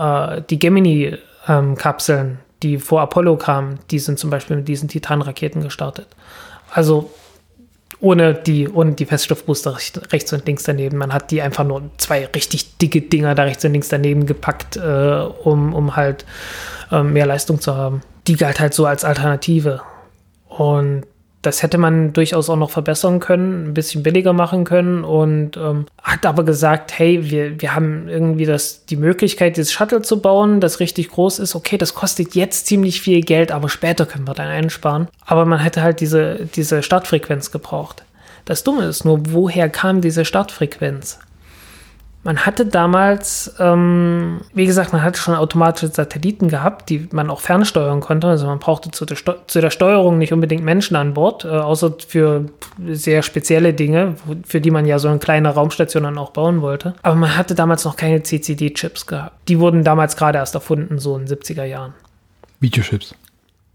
äh, 0.00 0.42
die 0.48 0.58
Gemini-Kapseln, 0.58 2.38
die 2.62 2.78
vor 2.78 3.02
Apollo 3.02 3.36
kamen, 3.36 3.78
die 3.90 3.98
sind 3.98 4.18
zum 4.18 4.30
Beispiel 4.30 4.56
mit 4.56 4.68
diesen 4.68 4.88
Titan-Raketen 4.88 5.62
gestartet. 5.62 6.08
Also 6.72 7.10
ohne 8.00 8.34
die, 8.34 8.68
ohne 8.68 8.92
die 8.92 9.04
Feststoffbooster 9.04 9.76
recht- 9.76 10.12
rechts 10.12 10.32
und 10.32 10.46
links 10.46 10.62
daneben. 10.62 10.96
Man 10.96 11.12
hat 11.12 11.30
die 11.30 11.42
einfach 11.42 11.64
nur 11.64 11.82
zwei 11.98 12.26
richtig 12.26 12.78
dicke 12.78 13.02
Dinger 13.02 13.34
da 13.34 13.42
rechts 13.42 13.64
und 13.64 13.72
links 13.72 13.88
daneben 13.88 14.26
gepackt, 14.26 14.76
äh, 14.76 14.80
um, 15.44 15.74
um 15.74 15.96
halt 15.96 16.24
ähm, 16.90 17.12
mehr 17.12 17.26
Leistung 17.26 17.60
zu 17.60 17.76
haben. 17.76 18.02
Die 18.26 18.36
galt 18.36 18.60
halt 18.60 18.74
so 18.74 18.86
als 18.86 19.04
Alternative. 19.04 19.82
Und 20.48 21.04
das 21.42 21.62
hätte 21.62 21.78
man 21.78 22.12
durchaus 22.12 22.50
auch 22.50 22.56
noch 22.56 22.70
verbessern 22.70 23.18
können, 23.18 23.68
ein 23.68 23.74
bisschen 23.74 24.02
billiger 24.02 24.32
machen 24.34 24.64
können 24.64 25.04
und 25.04 25.56
ähm, 25.56 25.86
hat 26.02 26.26
aber 26.26 26.44
gesagt, 26.44 26.98
hey, 26.98 27.30
wir, 27.30 27.60
wir 27.60 27.74
haben 27.74 28.08
irgendwie 28.08 28.44
das, 28.44 28.84
die 28.84 28.96
Möglichkeit, 28.96 29.56
dieses 29.56 29.72
Shuttle 29.72 30.02
zu 30.02 30.20
bauen, 30.20 30.60
das 30.60 30.80
richtig 30.80 31.08
groß 31.08 31.38
ist. 31.38 31.54
Okay, 31.54 31.78
das 31.78 31.94
kostet 31.94 32.34
jetzt 32.34 32.66
ziemlich 32.66 33.00
viel 33.00 33.22
Geld, 33.22 33.52
aber 33.52 33.70
später 33.70 34.04
können 34.04 34.28
wir 34.28 34.34
dann 34.34 34.48
einsparen. 34.48 35.08
Aber 35.24 35.46
man 35.46 35.60
hätte 35.60 35.82
halt 35.82 36.00
diese, 36.00 36.46
diese 36.54 36.82
Startfrequenz 36.82 37.50
gebraucht. 37.50 38.04
Das 38.44 38.62
Dumme 38.62 38.84
ist 38.84 39.04
nur, 39.04 39.20
woher 39.32 39.70
kam 39.70 40.02
diese 40.02 40.26
Startfrequenz? 40.26 41.20
Man 42.22 42.44
hatte 42.44 42.66
damals, 42.66 43.54
ähm, 43.58 44.40
wie 44.52 44.66
gesagt, 44.66 44.92
man 44.92 45.02
hatte 45.02 45.18
schon 45.18 45.34
automatische 45.34 45.88
Satelliten 45.88 46.48
gehabt, 46.48 46.90
die 46.90 47.08
man 47.12 47.30
auch 47.30 47.40
fernsteuern 47.40 48.00
konnte. 48.00 48.26
Also 48.26 48.46
man 48.46 48.58
brauchte 48.58 48.90
zu 48.90 49.06
der, 49.06 49.16
Steu 49.16 49.34
zu 49.46 49.62
der 49.62 49.70
Steuerung 49.70 50.18
nicht 50.18 50.34
unbedingt 50.34 50.62
Menschen 50.62 50.96
an 50.96 51.14
Bord, 51.14 51.46
äh, 51.46 51.48
außer 51.48 51.94
für 52.06 52.44
sehr 52.88 53.22
spezielle 53.22 53.72
Dinge, 53.72 54.16
für 54.46 54.60
die 54.60 54.70
man 54.70 54.84
ja 54.84 54.98
so 54.98 55.08
eine 55.08 55.18
kleine 55.18 55.48
Raumstation 55.48 56.02
dann 56.02 56.18
auch 56.18 56.32
bauen 56.32 56.60
wollte. 56.60 56.94
Aber 57.00 57.14
man 57.14 57.38
hatte 57.38 57.54
damals 57.54 57.86
noch 57.86 57.96
keine 57.96 58.22
CCD-Chips 58.22 59.06
gehabt. 59.06 59.48
Die 59.48 59.58
wurden 59.58 59.82
damals 59.82 60.14
gerade 60.16 60.38
erst 60.38 60.54
erfunden, 60.54 60.98
so 60.98 61.16
in 61.16 61.24
den 61.24 61.38
70er 61.38 61.64
Jahren. 61.64 61.94
Videochips. 62.60 63.14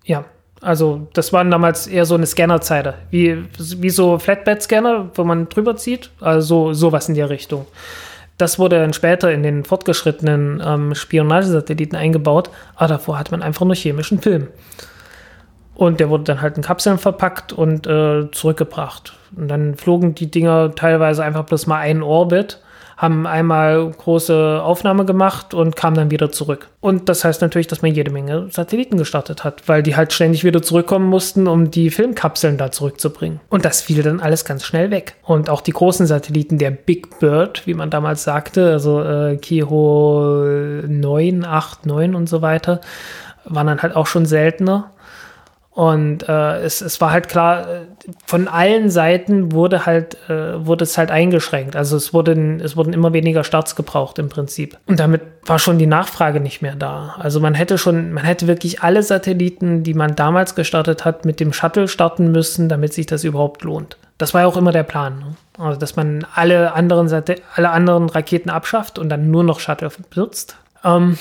Ja, 0.03 0.25
also 0.61 1.07
das 1.13 1.33
waren 1.33 1.49
damals 1.49 1.87
eher 1.87 2.05
so 2.05 2.13
eine 2.13 2.27
Scannerzeile, 2.27 2.95
wie, 3.09 3.43
wie 3.57 3.89
so 3.89 4.19
Flatbed-Scanner, 4.19 5.09
wo 5.15 5.23
man 5.23 5.49
drüber 5.49 5.75
zieht, 5.75 6.11
also 6.21 6.73
sowas 6.73 7.09
in 7.09 7.15
der 7.15 7.31
Richtung. 7.31 7.65
Das 8.37 8.59
wurde 8.59 8.79
dann 8.79 8.93
später 8.93 9.31
in 9.31 9.43
den 9.43 9.63
fortgeschrittenen 9.63 10.61
ähm, 10.65 10.95
Spionagesatelliten 10.95 11.97
eingebaut, 11.97 12.49
aber 12.75 12.89
davor 12.89 13.17
hat 13.17 13.31
man 13.31 13.41
einfach 13.41 13.65
nur 13.65 13.75
chemischen 13.75 14.19
Film. 14.19 14.47
Und 15.73 15.99
der 15.99 16.09
wurde 16.09 16.23
dann 16.23 16.41
halt 16.41 16.57
in 16.57 16.63
Kapseln 16.63 16.97
verpackt 16.97 17.53
und 17.53 17.85
äh, 17.87 18.29
zurückgebracht. 18.31 19.13
Und 19.35 19.49
dann 19.49 19.75
flogen 19.75 20.15
die 20.15 20.31
Dinger 20.31 20.73
teilweise 20.75 21.23
einfach 21.23 21.45
bloß 21.45 21.67
mal 21.67 21.79
einen 21.79 22.03
Orbit 22.03 22.59
haben 22.97 23.27
einmal 23.27 23.89
große 23.89 24.61
Aufnahme 24.63 25.05
gemacht 25.05 25.53
und 25.53 25.75
kamen 25.75 25.95
dann 25.95 26.11
wieder 26.11 26.31
zurück. 26.31 26.69
Und 26.79 27.09
das 27.09 27.23
heißt 27.25 27.41
natürlich, 27.41 27.67
dass 27.67 27.81
man 27.81 27.93
jede 27.93 28.11
Menge 28.11 28.47
Satelliten 28.51 28.97
gestartet 28.97 29.43
hat, 29.43 29.67
weil 29.67 29.83
die 29.83 29.95
halt 29.95 30.13
ständig 30.13 30.43
wieder 30.43 30.61
zurückkommen 30.61 31.07
mussten, 31.07 31.47
um 31.47 31.71
die 31.71 31.89
Filmkapseln 31.89 32.57
da 32.57 32.71
zurückzubringen. 32.71 33.41
Und 33.49 33.65
das 33.65 33.81
fiel 33.81 34.01
dann 34.01 34.19
alles 34.19 34.45
ganz 34.45 34.63
schnell 34.63 34.91
weg. 34.91 35.15
Und 35.23 35.49
auch 35.49 35.61
die 35.61 35.71
großen 35.71 36.05
Satelliten, 36.05 36.57
der 36.57 36.71
Big 36.71 37.19
Bird, 37.19 37.67
wie 37.67 37.73
man 37.73 37.89
damals 37.89 38.23
sagte, 38.23 38.71
also 38.71 39.01
äh, 39.01 39.37
Kiho 39.37 40.43
9, 40.87 41.43
8, 41.43 41.85
9 41.85 42.15
und 42.15 42.29
so 42.29 42.41
weiter, 42.41 42.79
waren 43.45 43.67
dann 43.67 43.81
halt 43.81 43.95
auch 43.95 44.07
schon 44.07 44.25
seltener. 44.25 44.91
Und 45.75 46.29
äh, 46.29 46.61
es, 46.61 46.79
es 46.79 47.01
war 47.01 47.11
halt 47.11 47.27
klar, 47.27 47.67
von 48.25 48.47
allen 48.47 48.89
Seiten 48.89 49.51
wurde 49.51 49.85
halt, 49.85 50.17
äh, 50.29 50.65
wurde 50.65 50.85
es 50.85 50.97
halt 50.97 51.11
eingeschränkt. 51.11 51.75
Also 51.75 51.97
es 51.97 52.13
wurden, 52.13 52.61
es 52.61 52.77
wurden 52.77 52.93
immer 52.93 53.11
weniger 53.11 53.43
Starts 53.43 53.75
gebraucht 53.75 54.17
im 54.17 54.29
Prinzip. 54.29 54.77
Und 54.85 55.01
damit 55.01 55.21
war 55.45 55.59
schon 55.59 55.77
die 55.77 55.85
Nachfrage 55.85 56.39
nicht 56.39 56.61
mehr 56.61 56.75
da. 56.75 57.17
Also 57.19 57.41
man 57.41 57.55
hätte 57.55 57.77
schon, 57.77 58.13
man 58.13 58.23
hätte 58.23 58.47
wirklich 58.47 58.83
alle 58.83 59.03
Satelliten, 59.03 59.83
die 59.83 59.93
man 59.93 60.15
damals 60.15 60.55
gestartet 60.55 61.03
hat, 61.03 61.25
mit 61.25 61.41
dem 61.41 61.51
Shuttle 61.51 61.89
starten 61.89 62.31
müssen, 62.31 62.69
damit 62.69 62.93
sich 62.93 63.05
das 63.05 63.25
überhaupt 63.25 63.63
lohnt. 63.63 63.97
Das 64.17 64.33
war 64.33 64.41
ja 64.41 64.47
auch 64.47 64.55
immer 64.55 64.71
der 64.71 64.83
Plan. 64.83 65.19
Ne? 65.19 65.35
Also 65.57 65.77
dass 65.77 65.97
man 65.97 66.25
alle 66.35 66.71
anderen, 66.71 67.09
Sat 67.09 67.29
alle 67.53 67.71
anderen 67.71 68.07
Raketen 68.07 68.49
abschafft 68.49 68.97
und 68.97 69.09
dann 69.09 69.29
nur 69.29 69.43
noch 69.43 69.59
Shuttle 69.59 69.91
benutzt. 70.09 70.55
Ähm, 70.85 71.17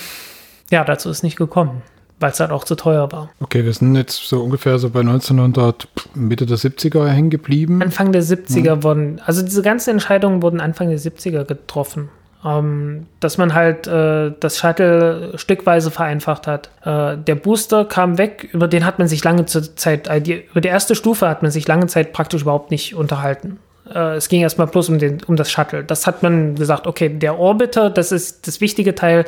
ja, 0.71 0.85
dazu 0.85 1.09
ist 1.09 1.23
nicht 1.23 1.35
gekommen 1.35 1.81
weil 2.19 2.31
es 2.31 2.39
halt 2.39 2.51
auch 2.51 2.63
zu 2.63 2.75
teuer 2.75 3.11
war. 3.11 3.29
Okay, 3.41 3.65
wir 3.65 3.73
sind 3.73 3.95
jetzt 3.95 4.27
so 4.27 4.43
ungefähr 4.43 4.79
so 4.79 4.89
bei 4.89 5.01
1900, 5.01 5.87
Mitte 6.13 6.45
der 6.45 6.57
70er 6.57 7.07
hängen 7.07 7.29
geblieben. 7.29 7.81
Anfang 7.81 8.11
der 8.11 8.23
70er 8.23 8.63
ja. 8.63 8.83
wurden, 8.83 9.21
also 9.25 9.41
diese 9.41 9.61
ganzen 9.61 9.91
Entscheidungen 9.91 10.41
wurden 10.41 10.61
Anfang 10.61 10.89
der 10.89 10.99
70er 10.99 11.43
getroffen. 11.43 12.09
Ähm, 12.45 13.07
dass 13.21 13.39
man 13.39 13.55
halt 13.55 13.87
äh, 13.87 14.31
das 14.39 14.59
Shuttle 14.59 15.31
stückweise 15.35 15.89
vereinfacht 15.89 16.45
hat. 16.45 16.69
Äh, 16.83 17.17
der 17.17 17.33
Booster 17.33 17.85
kam 17.85 18.19
weg, 18.19 18.49
über 18.53 18.67
den 18.67 18.85
hat 18.85 18.99
man 18.99 19.07
sich 19.07 19.23
lange 19.23 19.47
Zeit, 19.47 20.07
äh, 20.07 20.21
die, 20.21 20.43
über 20.51 20.61
die 20.61 20.67
erste 20.67 20.93
Stufe 20.93 21.27
hat 21.27 21.41
man 21.41 21.49
sich 21.49 21.67
lange 21.67 21.87
Zeit 21.87 22.13
praktisch 22.13 22.43
überhaupt 22.43 22.69
nicht 22.69 22.93
unterhalten. 22.93 23.57
Äh, 23.91 24.17
es 24.17 24.29
ging 24.29 24.41
erstmal 24.41 24.67
bloß 24.67 24.89
um, 24.89 24.99
den, 24.99 25.23
um 25.23 25.37
das 25.37 25.49
Shuttle. 25.49 25.83
Das 25.83 26.05
hat 26.05 26.21
man 26.21 26.53
gesagt, 26.53 26.85
okay, 26.85 27.09
der 27.09 27.39
Orbiter, 27.39 27.89
das 27.89 28.11
ist 28.11 28.47
das 28.47 28.61
wichtige 28.61 28.93
Teil, 28.93 29.25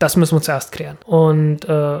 das 0.00 0.16
müssen 0.16 0.36
wir 0.36 0.42
zuerst 0.42 0.72
klären. 0.72 0.98
Und 1.06 1.68
äh, 1.68 1.98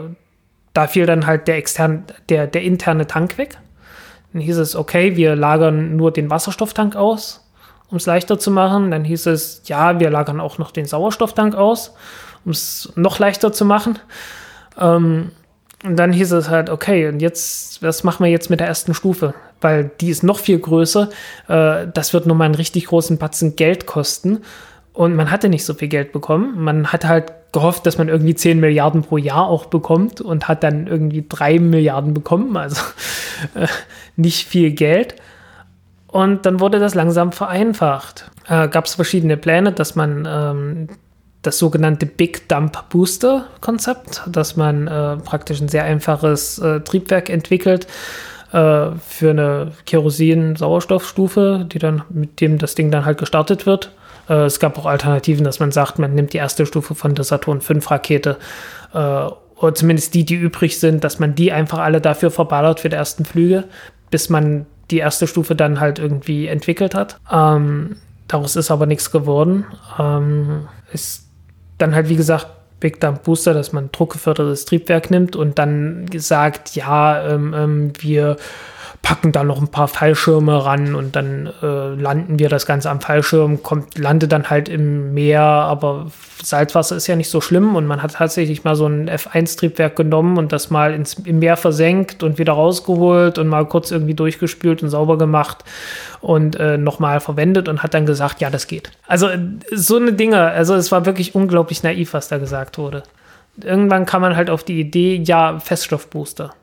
da 0.76 0.86
fiel 0.86 1.06
dann 1.06 1.26
halt 1.26 1.48
der, 1.48 1.56
externe, 1.56 2.02
der, 2.28 2.46
der 2.46 2.62
interne 2.62 3.06
Tank 3.06 3.38
weg. 3.38 3.56
Dann 4.32 4.42
hieß 4.42 4.58
es, 4.58 4.76
okay, 4.76 5.16
wir 5.16 5.34
lagern 5.34 5.96
nur 5.96 6.12
den 6.12 6.28
Wasserstofftank 6.28 6.96
aus, 6.96 7.48
um 7.90 7.96
es 7.96 8.04
leichter 8.04 8.38
zu 8.38 8.50
machen. 8.50 8.90
Dann 8.90 9.02
hieß 9.02 9.24
es, 9.26 9.62
ja, 9.64 9.98
wir 9.98 10.10
lagern 10.10 10.38
auch 10.38 10.58
noch 10.58 10.70
den 10.70 10.84
Sauerstofftank 10.84 11.54
aus, 11.54 11.94
um 12.44 12.50
es 12.50 12.92
noch 12.94 13.18
leichter 13.18 13.52
zu 13.54 13.64
machen. 13.64 13.98
Ähm, 14.78 15.30
und 15.82 15.96
dann 15.96 16.12
hieß 16.12 16.32
es 16.32 16.50
halt, 16.50 16.68
okay, 16.68 17.08
und 17.08 17.20
jetzt, 17.20 17.82
was 17.82 18.04
machen 18.04 18.24
wir 18.24 18.30
jetzt 18.30 18.50
mit 18.50 18.60
der 18.60 18.66
ersten 18.66 18.92
Stufe? 18.92 19.32
Weil 19.62 19.90
die 20.02 20.10
ist 20.10 20.24
noch 20.24 20.40
viel 20.40 20.58
größer. 20.58 21.08
Äh, 21.48 21.86
das 21.94 22.12
wird 22.12 22.26
nochmal 22.26 22.46
einen 22.46 22.54
richtig 22.54 22.86
großen 22.86 23.16
Batzen 23.16 23.56
Geld 23.56 23.86
kosten. 23.86 24.42
Und 24.92 25.14
man 25.14 25.30
hatte 25.30 25.48
nicht 25.48 25.64
so 25.64 25.72
viel 25.72 25.88
Geld 25.88 26.12
bekommen. 26.12 26.62
Man 26.62 26.92
hat 26.92 27.06
halt 27.06 27.32
gehofft, 27.56 27.86
dass 27.86 27.96
man 27.96 28.10
irgendwie 28.10 28.34
10 28.34 28.60
Milliarden 28.60 29.00
pro 29.00 29.16
Jahr 29.16 29.48
auch 29.48 29.64
bekommt 29.64 30.20
und 30.20 30.46
hat 30.46 30.62
dann 30.62 30.86
irgendwie 30.86 31.24
3 31.26 31.58
Milliarden 31.58 32.12
bekommen, 32.12 32.54
also 32.54 32.82
äh, 33.54 33.66
nicht 34.16 34.46
viel 34.46 34.72
Geld. 34.72 35.16
Und 36.06 36.44
dann 36.44 36.60
wurde 36.60 36.80
das 36.80 36.94
langsam 36.94 37.32
vereinfacht. 37.32 38.30
Äh, 38.46 38.68
Gab 38.68 38.84
es 38.84 38.96
verschiedene 38.96 39.38
Pläne, 39.38 39.72
dass 39.72 39.96
man 39.96 40.28
ähm, 40.28 40.88
das 41.40 41.56
sogenannte 41.56 42.04
Big 42.04 42.46
Dump 42.46 42.90
Booster 42.90 43.46
Konzept, 43.62 44.20
dass 44.26 44.56
man 44.56 44.86
äh, 44.86 45.16
praktisch 45.16 45.58
ein 45.62 45.68
sehr 45.68 45.84
einfaches 45.84 46.58
äh, 46.58 46.80
Triebwerk 46.80 47.30
entwickelt 47.30 47.86
äh, 48.52 48.90
für 49.08 49.30
eine 49.30 49.72
Kerosin-Sauerstoffstufe, 49.86 51.66
die 51.72 51.78
dann 51.78 52.02
mit 52.10 52.38
dem 52.42 52.58
das 52.58 52.74
Ding 52.74 52.90
dann 52.90 53.06
halt 53.06 53.16
gestartet 53.16 53.64
wird 53.64 53.92
äh, 54.28 54.44
es 54.44 54.60
gab 54.60 54.78
auch 54.78 54.86
Alternativen, 54.86 55.44
dass 55.44 55.60
man 55.60 55.72
sagt, 55.72 55.98
man 55.98 56.14
nimmt 56.14 56.32
die 56.32 56.38
erste 56.38 56.66
Stufe 56.66 56.94
von 56.94 57.14
der 57.14 57.24
Saturn 57.24 57.60
V 57.60 57.74
Rakete 57.86 58.36
äh, 58.92 58.98
oder 58.98 59.74
zumindest 59.74 60.14
die, 60.14 60.24
die 60.24 60.34
übrig 60.34 60.78
sind, 60.78 61.04
dass 61.04 61.18
man 61.18 61.34
die 61.34 61.52
einfach 61.52 61.78
alle 61.78 62.00
dafür 62.00 62.30
verballert 62.30 62.80
für 62.80 62.88
die 62.88 62.96
ersten 62.96 63.24
Flüge, 63.24 63.64
bis 64.10 64.28
man 64.28 64.66
die 64.90 64.98
erste 64.98 65.26
Stufe 65.26 65.54
dann 65.54 65.80
halt 65.80 65.98
irgendwie 65.98 66.46
entwickelt 66.46 66.94
hat. 66.94 67.18
Ähm, 67.32 67.96
daraus 68.28 68.56
ist 68.56 68.70
aber 68.70 68.86
nichts 68.86 69.10
geworden. 69.10 69.64
Ähm, 69.98 70.68
ist 70.92 71.26
dann 71.78 71.94
halt, 71.94 72.08
wie 72.08 72.16
gesagt, 72.16 72.46
Big 72.78 73.00
Dump 73.00 73.24
Booster, 73.24 73.54
dass 73.54 73.72
man 73.72 73.90
druckgefördertes 73.90 74.66
Triebwerk 74.66 75.10
nimmt 75.10 75.34
und 75.34 75.58
dann 75.58 76.06
sagt, 76.14 76.76
ja, 76.76 77.26
ähm, 77.26 77.54
ähm 77.56 77.92
wir 77.98 78.36
packen 79.06 79.30
da 79.30 79.44
noch 79.44 79.60
ein 79.60 79.68
paar 79.68 79.86
Fallschirme 79.86 80.64
ran 80.64 80.96
und 80.96 81.14
dann 81.14 81.48
äh, 81.62 81.94
landen 81.94 82.40
wir 82.40 82.48
das 82.48 82.66
Ganze 82.66 82.90
am 82.90 83.00
Fallschirm, 83.00 83.62
kommt, 83.62 83.96
landet 83.96 84.32
dann 84.32 84.50
halt 84.50 84.68
im 84.68 85.14
Meer, 85.14 85.42
aber 85.42 86.06
Salzwasser 86.42 86.96
ist 86.96 87.06
ja 87.06 87.14
nicht 87.14 87.30
so 87.30 87.40
schlimm 87.40 87.76
und 87.76 87.86
man 87.86 88.02
hat 88.02 88.14
tatsächlich 88.14 88.64
mal 88.64 88.74
so 88.74 88.86
ein 88.86 89.08
F1-Triebwerk 89.08 89.94
genommen 89.94 90.38
und 90.38 90.50
das 90.50 90.70
mal 90.70 90.92
ins, 90.92 91.14
im 91.14 91.38
Meer 91.38 91.56
versenkt 91.56 92.24
und 92.24 92.38
wieder 92.38 92.54
rausgeholt 92.54 93.38
und 93.38 93.46
mal 93.46 93.64
kurz 93.66 93.92
irgendwie 93.92 94.14
durchgespült 94.14 94.82
und 94.82 94.88
sauber 94.88 95.18
gemacht 95.18 95.62
und 96.20 96.56
äh, 96.56 96.76
nochmal 96.76 97.20
verwendet 97.20 97.68
und 97.68 97.84
hat 97.84 97.94
dann 97.94 98.06
gesagt, 98.06 98.40
ja, 98.40 98.50
das 98.50 98.66
geht. 98.66 98.90
Also 99.06 99.28
so 99.70 99.98
eine 99.98 100.14
Dinge, 100.14 100.40
also 100.40 100.74
es 100.74 100.90
war 100.90 101.06
wirklich 101.06 101.36
unglaublich 101.36 101.84
naiv, 101.84 102.12
was 102.12 102.26
da 102.26 102.38
gesagt 102.38 102.76
wurde. 102.76 103.04
Irgendwann 103.62 104.04
kam 104.04 104.22
man 104.22 104.34
halt 104.34 104.50
auf 104.50 104.64
die 104.64 104.80
Idee, 104.80 105.22
ja, 105.24 105.60
Feststoffbooster 105.60 106.54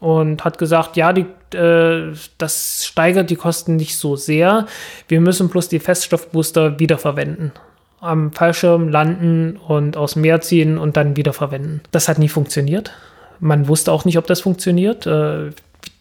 und 0.00 0.44
hat 0.44 0.58
gesagt, 0.58 0.96
ja, 0.96 1.12
die, 1.12 1.26
äh, 1.54 2.12
das 2.38 2.84
steigert 2.86 3.30
die 3.30 3.36
Kosten 3.36 3.76
nicht 3.76 3.96
so 3.96 4.16
sehr. 4.16 4.66
Wir 5.08 5.20
müssen 5.20 5.48
bloß 5.48 5.68
die 5.68 5.80
Feststoffbooster 5.80 6.78
wiederverwenden. 6.78 7.52
Am 8.00 8.32
Fallschirm 8.32 8.88
landen 8.88 9.56
und 9.56 9.96
aus 9.96 10.14
dem 10.14 10.22
Meer 10.22 10.40
ziehen 10.40 10.78
und 10.78 10.96
dann 10.96 11.16
wiederverwenden. 11.16 11.82
Das 11.92 12.08
hat 12.08 12.18
nie 12.18 12.28
funktioniert. 12.28 12.92
Man 13.38 13.68
wusste 13.68 13.92
auch 13.92 14.04
nicht, 14.04 14.18
ob 14.18 14.26
das 14.26 14.40
funktioniert. 14.40 15.06
Äh, 15.06 15.50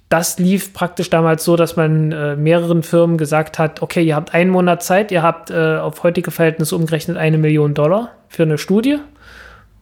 das 0.10 0.40
lief 0.40 0.74
praktisch 0.74 1.10
damals 1.10 1.46
so, 1.46 1.56
dass 1.56 1.78
man 1.78 2.12
äh, 2.12 2.36
mehreren 2.36 2.84
Firmen 2.84 3.18
gesagt 3.18 3.60
hat, 3.60 3.82
okay, 3.82 4.04
ihr 4.04 4.16
habt 4.16 4.34
einen 4.34 4.50
Monat 4.50 4.84
Zeit, 4.84 5.12
ihr 5.12 5.24
habt 5.24 5.52
auf 5.52 6.04
heutige 6.04 6.32
Verhältnisse 6.32 6.76
umgerechnet 6.76 7.18
eine 7.18 7.38
Million 7.38 7.74
Dollar 7.74 8.12
für 8.28 8.44
eine 8.44 8.58
Studie 8.58 9.00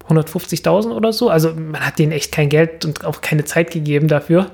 150.000 0.10 0.92
oder 0.92 1.14
so. 1.14 1.30
Also 1.30 1.54
man 1.54 1.86
hat 1.86 2.00
denen 2.00 2.12
echt 2.12 2.32
kein 2.32 2.50
Geld 2.50 2.86
und 2.86 3.06
auch 3.06 3.22
keine 3.22 3.46
Zeit 3.46 3.72
gegeben 3.72 4.08
dafür. 4.08 4.48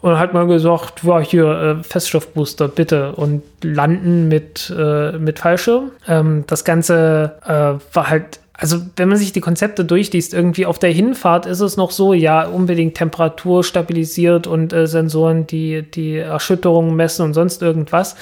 Und 0.00 0.18
hat 0.18 0.32
man 0.32 0.46
gesagt, 0.46 1.04
war 1.04 1.24
hier 1.24 1.46
äh, 1.80 1.82
Feststoffbooster 1.82 2.68
bitte 2.68 3.12
und 3.12 3.42
landen 3.62 4.28
mit, 4.28 4.72
äh, 4.76 5.12
mit 5.18 5.40
Fallschirm. 5.40 5.90
Ähm, 6.06 6.44
das 6.46 6.64
Ganze 6.64 7.36
äh, 7.44 7.94
war 7.94 8.08
halt, 8.08 8.38
also 8.52 8.78
wenn 8.96 9.08
man 9.08 9.18
sich 9.18 9.32
die 9.32 9.40
Konzepte 9.40 9.84
durchliest, 9.84 10.34
irgendwie 10.34 10.66
auf 10.66 10.78
der 10.78 10.90
Hinfahrt 10.90 11.46
ist 11.46 11.60
es 11.60 11.76
noch 11.76 11.90
so, 11.90 12.12
ja, 12.12 12.46
unbedingt 12.46 12.96
Temperatur 12.96 13.64
stabilisiert 13.64 14.46
und 14.46 14.72
äh, 14.72 14.86
Sensoren, 14.86 15.48
die 15.48 15.82
die 15.82 16.16
Erschütterungen 16.16 16.94
messen 16.94 17.24
und 17.24 17.34
sonst 17.34 17.60
irgendwas. 17.60 18.14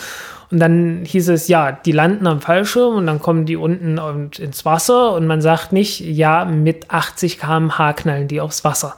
Und 0.50 0.60
dann 0.60 1.04
hieß 1.04 1.28
es, 1.30 1.48
ja, 1.48 1.72
die 1.72 1.92
landen 1.92 2.26
am 2.26 2.40
Fallschirm 2.40 2.94
und 2.94 3.06
dann 3.06 3.20
kommen 3.20 3.46
die 3.46 3.56
unten 3.56 3.98
ins 4.38 4.64
Wasser 4.64 5.12
und 5.14 5.26
man 5.26 5.40
sagt 5.40 5.72
nicht, 5.72 6.00
ja, 6.00 6.44
mit 6.44 6.90
80 6.90 7.40
km/h 7.40 7.92
knallen 7.94 8.28
die 8.28 8.40
aufs 8.40 8.62
Wasser. 8.62 8.94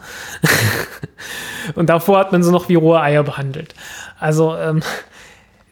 und 1.74 1.88
davor 1.88 2.18
hat 2.18 2.32
man 2.32 2.42
sie 2.42 2.52
noch 2.52 2.68
wie 2.68 2.74
rohe 2.74 3.00
Eier 3.00 3.22
behandelt. 3.22 3.74
Also 4.18 4.56
ähm, 4.56 4.82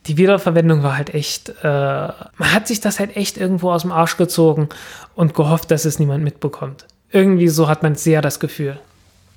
die 0.07 0.17
Wiederverwendung 0.17 0.83
war 0.83 0.97
halt 0.97 1.13
echt, 1.13 1.51
äh, 1.51 1.55
man 1.63 2.53
hat 2.53 2.69
sich 2.69 2.81
das 2.81 2.99
halt 2.99 3.17
echt 3.17 3.37
irgendwo 3.37 3.71
aus 3.71 3.83
dem 3.83 3.93
Arsch 3.93 4.17
gezogen 4.17 4.69
und 5.15 5.35
gehofft, 5.35 5.71
dass 5.71 5.85
es 5.85 5.99
niemand 5.99 6.25
mitbekommt. 6.25 6.87
Irgendwie 7.11 7.49
so 7.49 7.69
hat 7.69 7.83
man 7.83 7.97
sehr 7.97 8.23
das 8.23 8.41
Gefühl. 8.41 8.79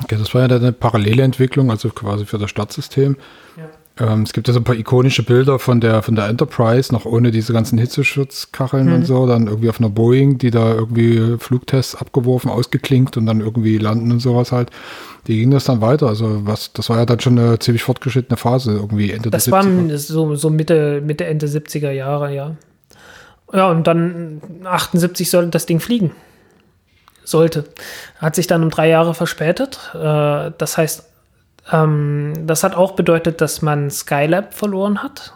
Okay, 0.02 0.16
das 0.18 0.34
war 0.34 0.48
ja 0.48 0.56
eine 0.56 0.72
parallele 0.72 1.24
Entwicklung, 1.24 1.70
also 1.70 1.90
quasi 1.90 2.26
für 2.26 2.38
das 2.38 2.50
Stadtsystem. 2.50 3.18
Ja. 3.58 3.64
Ähm, 4.00 4.24
es 4.24 4.34
gibt 4.34 4.48
ja 4.48 4.54
so 4.54 4.60
ein 4.62 4.64
paar 4.64 4.76
ikonische 4.76 5.24
Bilder 5.24 5.60
von 5.60 5.82
der, 5.82 6.02
von 6.02 6.16
der 6.16 6.28
Enterprise, 6.28 6.94
noch 6.94 7.06
ohne 7.06 7.32
diese 7.32 7.52
ganzen 7.52 7.78
Hitzeschutzkacheln 7.78 8.88
mhm. 8.88 8.94
und 8.94 9.06
so, 9.06 9.28
dann 9.28 9.48
irgendwie 9.48 9.70
auf 9.70 9.80
einer 9.80 9.90
Boeing, 9.90 10.38
die 10.38 10.52
da 10.52 10.74
irgendwie 10.74 11.38
Flugtests 11.38 11.96
abgeworfen, 11.96 12.50
ausgeklinkt 12.50 13.18
und 13.18 13.26
dann 13.26 13.42
irgendwie 13.42 13.78
landen 13.78 14.12
und 14.12 14.20
sowas 14.20 14.52
halt. 14.52 14.70
Wie 15.26 15.38
ging 15.38 15.52
das 15.52 15.66
dann 15.66 15.82
weiter? 15.82 16.08
Also 16.08 16.46
was, 16.46 16.72
das 16.74 16.90
war 16.90 16.98
ja 16.98 17.06
dann 17.06 17.20
schon 17.20 17.38
eine 17.38 17.60
ziemlich 17.60 17.84
fortgeschrittene 17.84 18.38
Phase, 18.38 18.72
irgendwie 18.72 19.12
Ende 19.12 19.30
das 19.30 19.46
der 19.46 19.54
70er. 19.54 19.88
Das 19.90 20.10
war 20.10 20.16
so, 20.16 20.36
so 20.36 20.50
Mitte, 20.50 21.02
Mitte, 21.02 21.26
Ende 21.26 21.48
70er 21.48 21.92
Jahre, 21.92 22.34
ja. 22.34 22.56
Ja, 23.52 23.70
und 23.70 23.86
dann 23.88 24.42
78 24.64 25.30
sollte 25.30 25.50
das 25.50 25.66
Ding 25.66 25.80
fliegen. 25.80 26.12
Sollte. 27.24 27.66
Hat 28.18 28.36
sich 28.36 28.48
dann 28.48 28.64
um 28.64 28.70
drei 28.70 28.90
Jahre 28.90 29.14
verspätet. 29.14 29.80
Äh, 29.94 30.52
das 30.58 30.78
heißt, 30.78 31.09
ähm, 31.72 32.34
das 32.46 32.64
hat 32.64 32.76
auch 32.76 32.94
bedeutet, 32.94 33.42
dass 33.42 33.62
man 33.62 33.90
Skylab 33.90 34.54
verloren 34.54 35.04
hat. 35.04 35.34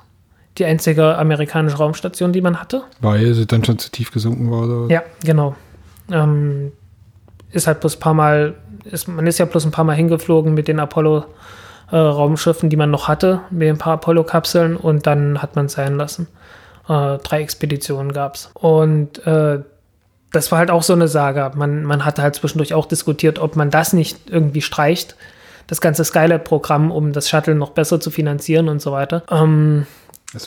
Die 0.58 0.66
einzige 0.66 1.18
amerikanische 1.18 1.78
Raumstation, 1.78 2.32
die 2.32 2.42
man 2.42 2.60
hatte. 2.60 2.84
Weil 3.02 3.34
sie 3.34 3.48
dann 3.48 3.64
schon 3.64 3.80
zu 3.80 3.90
tief 3.90 4.12
gesunken 4.12 4.52
war? 4.52 4.64
Oder? 4.64 4.94
Ja, 4.94 5.04
genau. 5.24 5.56
Ähm, 6.12 6.72
ist 7.52 7.68
halt 7.68 7.80
bloß 7.80 7.98
ein 7.98 8.00
paar 8.00 8.14
Mal, 8.14 8.56
ist, 8.84 9.08
man 9.08 9.26
ist 9.26 9.40
ja 9.40 9.46
bloß 9.46 9.66
ein 9.66 9.72
paar 9.72 9.86
Mal 9.86 9.96
hingeflogen 9.96 10.54
mit 10.54 10.68
den 10.68 10.80
Apollo-Raumschiffen, 10.80 12.68
äh, 12.68 12.70
die 12.70 12.78
man 12.78 12.92
noch 12.92 13.08
hatte, 13.08 13.42
mit 13.50 13.70
ein 13.70 13.78
paar 13.78 13.94
Apollo-Kapseln 13.94 14.76
und 14.76 15.08
dann 15.08 15.42
hat 15.42 15.56
man 15.56 15.66
es 15.66 15.74
sein 15.74 15.96
lassen. 15.96 16.28
Äh, 16.88 17.18
drei 17.20 17.42
Expeditionen 17.42 18.14
gab 18.14 18.36
es. 18.36 18.52
Und 18.54 19.26
äh, 19.26 19.60
das 20.32 20.52
war 20.52 20.60
halt 20.60 20.72
auch 20.72 20.84
so 20.84 20.94
eine 20.94 21.08
Sage. 21.08 21.52
Man, 21.56 21.84
man 21.84 22.06
hatte 22.06 22.22
halt 22.22 22.36
zwischendurch 22.36 22.74
auch 22.74 22.86
diskutiert, 22.86 23.40
ob 23.40 23.56
man 23.56 23.70
das 23.70 23.94
nicht 23.94 24.30
irgendwie 24.30 24.62
streicht, 24.62 25.16
das 25.68 25.82
ganze 25.82 26.04
Skylab-Programm, 26.04 26.92
um 26.92 27.14
das 27.14 27.30
Shuttle 27.30 27.56
noch 27.56 27.72
besser 27.72 28.00
zu 28.00 28.12
finanzieren 28.12 28.70
und 28.70 28.82
so 28.82 28.92
weiter. 28.92 29.24
Ähm, 29.30 29.86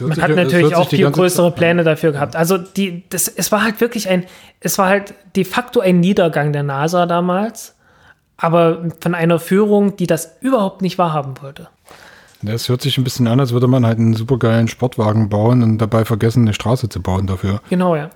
man 0.01 0.23
hat 0.23 0.31
natürlich 0.31 0.75
auch 0.75 0.89
viel 0.89 1.11
größere 1.11 1.51
Zeit, 1.51 1.57
Pläne 1.57 1.85
dafür 1.85 2.13
gehabt. 2.13 2.37
Also 2.37 2.59
die, 2.59 3.05
das, 3.09 3.29
es 3.29 3.53
war 3.53 3.63
halt 3.63 3.81
wirklich 3.81 4.09
ein, 4.09 4.25
es 4.61 4.79
war 4.79 4.89
halt 4.89 5.15
de 5.37 5.45
facto 5.45 5.81
ein 5.81 6.01
Niedergang 6.01 6.53
der 6.53 6.63
NASA 6.63 7.07
damals, 7.07 7.75
aber 8.37 8.91
von 9.01 9.15
einer 9.15 9.39
Führung, 9.39 9.97
die 9.97 10.07
das 10.07 10.37
überhaupt 10.41 10.83
nicht 10.83 10.99
wahrhaben 10.99 11.35
wollte. 11.41 11.69
Das 12.43 12.69
hört 12.69 12.83
sich 12.83 12.99
ein 12.99 13.05
bisschen 13.05 13.27
an, 13.29 13.41
als 13.41 13.53
würde 13.53 13.67
man 13.67 13.87
halt 13.87 13.99
einen 13.99 14.15
supergeilen 14.15 14.69
Sportwagen 14.69 15.29
bauen 15.29 15.63
und 15.63 15.79
dabei 15.79 16.05
vergessen, 16.05 16.43
eine 16.43 16.53
Straße 16.53 16.89
zu 16.89 17.01
bauen 17.01 17.27
dafür. 17.27 17.61
Genau, 17.71 17.97
ja. 17.97 18.11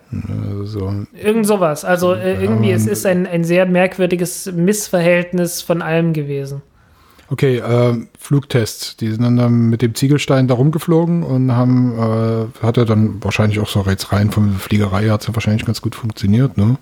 Also, 0.59 0.93
Irgend 1.15 1.47
sowas. 1.47 1.85
Also 1.85 2.13
äh, 2.13 2.41
irgendwie, 2.41 2.71
es 2.71 2.87
ist 2.87 3.07
ein, 3.07 3.27
ein 3.27 3.45
sehr 3.45 3.65
merkwürdiges 3.65 4.53
Missverhältnis 4.53 5.63
von 5.63 5.81
allem 5.81 6.13
gewesen. 6.13 6.63
Okay, 7.31 7.59
äh, 7.59 8.07
Flugtests. 8.19 8.97
Die 8.97 9.13
sind 9.13 9.23
dann 9.23 9.69
mit 9.69 9.83
dem 9.83 9.95
Ziegelstein 9.95 10.49
da 10.49 10.55
rumgeflogen 10.55 11.23
und 11.23 11.53
haben, 11.53 11.97
äh, 11.97 12.65
hat 12.65 12.77
er 12.77 12.85
dann 12.85 13.23
wahrscheinlich 13.23 13.61
auch 13.61 13.69
so 13.69 13.85
jetzt 13.89 14.13
rein 14.13 14.31
von 14.31 14.51
der 14.51 14.59
Fliegerei 14.59 15.09
hat 15.09 15.21
es 15.21 15.29
ja 15.29 15.35
wahrscheinlich 15.35 15.65
ganz 15.65 15.81
gut 15.81 15.95
funktioniert, 15.95 16.59
ne? 16.59 16.77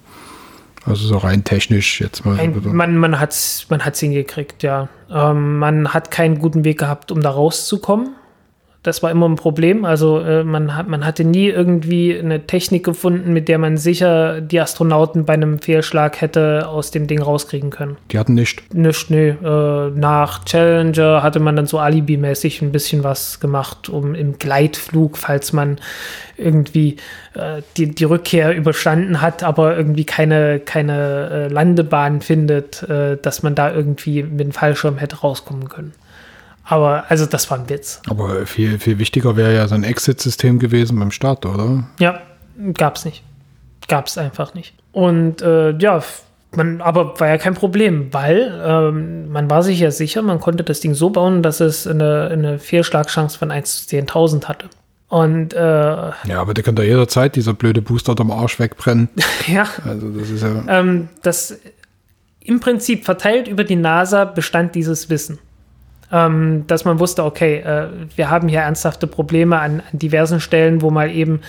Also 0.86 1.06
so 1.06 1.18
rein 1.18 1.44
technisch 1.44 2.00
jetzt 2.00 2.24
mal. 2.24 2.38
Ein, 2.38 2.54
man 2.74 2.96
man 2.96 3.20
hat 3.20 3.32
es 3.32 3.66
man 3.68 3.84
hat's 3.84 4.00
hingekriegt, 4.00 4.62
ja. 4.62 4.88
Ähm, 5.10 5.58
man 5.58 5.92
hat 5.92 6.10
keinen 6.10 6.38
guten 6.38 6.64
Weg 6.64 6.78
gehabt, 6.78 7.12
um 7.12 7.20
da 7.20 7.30
rauszukommen. 7.30 8.14
Das 8.88 9.02
war 9.02 9.10
immer 9.10 9.28
ein 9.28 9.36
Problem. 9.36 9.84
Also 9.84 10.20
äh, 10.20 10.44
man, 10.44 10.74
hat, 10.74 10.88
man 10.88 11.04
hatte 11.04 11.22
nie 11.22 11.48
irgendwie 11.48 12.18
eine 12.18 12.46
Technik 12.46 12.84
gefunden, 12.84 13.34
mit 13.34 13.46
der 13.46 13.58
man 13.58 13.76
sicher 13.76 14.40
die 14.40 14.58
Astronauten 14.58 15.26
bei 15.26 15.34
einem 15.34 15.58
Fehlschlag 15.58 16.22
hätte 16.22 16.66
aus 16.66 16.90
dem 16.90 17.06
Ding 17.06 17.20
rauskriegen 17.20 17.68
können. 17.68 17.98
Die 18.10 18.18
hatten 18.18 18.32
nicht. 18.32 18.74
Nicht, 18.74 19.10
nee. 19.10 19.28
Äh, 19.28 19.90
nach 19.90 20.44
Challenger 20.44 21.22
hatte 21.22 21.38
man 21.38 21.54
dann 21.54 21.66
so 21.66 21.78
Alibi-mäßig 21.78 22.62
ein 22.62 22.72
bisschen 22.72 23.04
was 23.04 23.40
gemacht, 23.40 23.90
um 23.90 24.14
im 24.14 24.38
Gleitflug, 24.38 25.18
falls 25.18 25.52
man 25.52 25.78
irgendwie 26.38 26.96
äh, 27.34 27.60
die, 27.76 27.94
die 27.94 28.04
Rückkehr 28.04 28.56
überstanden 28.56 29.20
hat, 29.20 29.42
aber 29.42 29.76
irgendwie 29.76 30.04
keine, 30.04 30.60
keine 30.60 31.28
äh, 31.30 31.48
Landebahn 31.48 32.22
findet, 32.22 32.82
äh, 32.84 33.18
dass 33.20 33.42
man 33.42 33.54
da 33.54 33.70
irgendwie 33.70 34.22
mit 34.22 34.40
dem 34.40 34.52
Fallschirm 34.52 34.96
hätte 34.96 35.16
rauskommen 35.16 35.68
können. 35.68 35.92
Aber 36.68 37.04
also 37.08 37.24
das 37.24 37.50
war 37.50 37.58
ein 37.58 37.68
Witz. 37.70 38.02
Aber 38.08 38.44
viel, 38.44 38.78
viel 38.78 38.98
wichtiger 38.98 39.36
wäre 39.36 39.54
ja 39.54 39.66
so 39.66 39.74
ein 39.74 39.84
Exit-System 39.84 40.58
gewesen 40.58 40.98
beim 40.98 41.10
Start, 41.10 41.46
oder? 41.46 41.84
Ja, 41.98 42.20
gab's 42.74 43.06
nicht. 43.06 43.22
Gab's 43.88 44.18
einfach 44.18 44.52
nicht. 44.52 44.74
Und 44.92 45.40
äh, 45.40 45.70
ja, 45.78 46.02
man, 46.54 46.82
aber 46.82 47.18
war 47.18 47.28
ja 47.28 47.38
kein 47.38 47.54
Problem, 47.54 48.12
weil 48.12 48.52
ähm, 48.62 49.30
man 49.30 49.48
war 49.48 49.62
sich 49.62 49.80
ja 49.80 49.90
sicher, 49.90 50.20
man 50.20 50.40
konnte 50.40 50.62
das 50.62 50.80
Ding 50.80 50.92
so 50.92 51.08
bauen, 51.08 51.42
dass 51.42 51.60
es 51.60 51.86
eine, 51.86 52.28
eine 52.30 52.58
Fehlschlagchance 52.58 53.38
von 53.38 53.50
1 53.50 53.86
zu 53.86 53.96
10.000 53.96 54.44
hatte. 54.44 54.66
Und 55.08 55.54
äh, 55.54 55.58
ja, 55.58 56.12
aber 56.34 56.52
der 56.52 56.64
kann 56.64 56.76
da 56.76 56.82
jederzeit 56.82 57.34
dieser 57.34 57.54
blöde 57.54 57.80
Booster 57.80 58.14
am 58.18 58.30
Arsch 58.30 58.58
wegbrennen. 58.58 59.08
ja. 59.46 59.66
Also 59.86 60.10
das 60.10 60.28
ist 60.28 60.42
ja. 60.42 60.64
Ähm, 60.68 61.08
das 61.22 61.58
im 62.40 62.60
Prinzip 62.60 63.06
verteilt 63.06 63.48
über 63.48 63.64
die 63.64 63.76
NASA 63.76 64.26
bestand 64.26 64.74
dieses 64.74 65.08
Wissen 65.08 65.38
ähm, 66.12 66.64
dass 66.66 66.84
man 66.84 66.98
wusste, 66.98 67.24
okay, 67.24 67.58
äh, 67.58 67.88
wir 68.16 68.30
haben 68.30 68.48
hier 68.48 68.60
ernsthafte 68.60 69.06
Probleme 69.06 69.58
an, 69.58 69.82
an 69.92 69.98
diversen 69.98 70.40
Stellen, 70.40 70.82
wo 70.82 70.90
mal 70.90 71.10
eben 71.10 71.40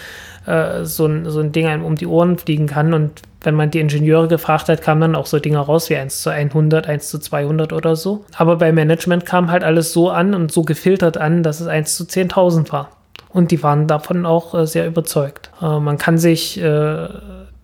äh, 0.45 0.83
so, 0.85 1.05
ein, 1.05 1.29
so 1.29 1.39
ein 1.39 1.51
Ding 1.51 1.67
einem 1.67 1.85
um 1.85 1.95
die 1.95 2.07
Ohren 2.07 2.37
fliegen 2.37 2.67
kann. 2.67 2.93
Und 2.93 3.21
wenn 3.41 3.55
man 3.55 3.71
die 3.71 3.79
Ingenieure 3.79 4.27
gefragt 4.27 4.67
hat, 4.67 4.81
kamen 4.81 5.01
dann 5.01 5.15
auch 5.15 5.25
so 5.25 5.39
Dinge 5.39 5.59
raus 5.59 5.89
wie 5.89 5.95
1 5.95 6.21
zu 6.21 6.29
100, 6.29 6.87
1 6.87 7.09
zu 7.09 7.19
200 7.19 7.71
oder 7.71 7.95
so. 7.95 8.25
Aber 8.35 8.57
bei 8.57 8.71
Management 8.71 9.25
kam 9.25 9.49
halt 9.49 9.63
alles 9.63 9.93
so 9.93 10.09
an 10.09 10.33
und 10.33 10.51
so 10.51 10.63
gefiltert 10.63 11.17
an, 11.17 11.43
dass 11.43 11.61
es 11.61 11.67
1 11.67 11.95
zu 11.95 12.03
10.000 12.03 12.71
war. 12.71 12.89
Und 13.31 13.51
die 13.51 13.61
waren 13.61 13.87
davon 13.87 14.25
auch 14.25 14.55
äh, 14.55 14.65
sehr 14.65 14.87
überzeugt. 14.87 15.51
Äh, 15.61 15.79
man 15.79 15.97
kann 15.97 16.17
sich 16.17 16.59
äh, 16.59 17.07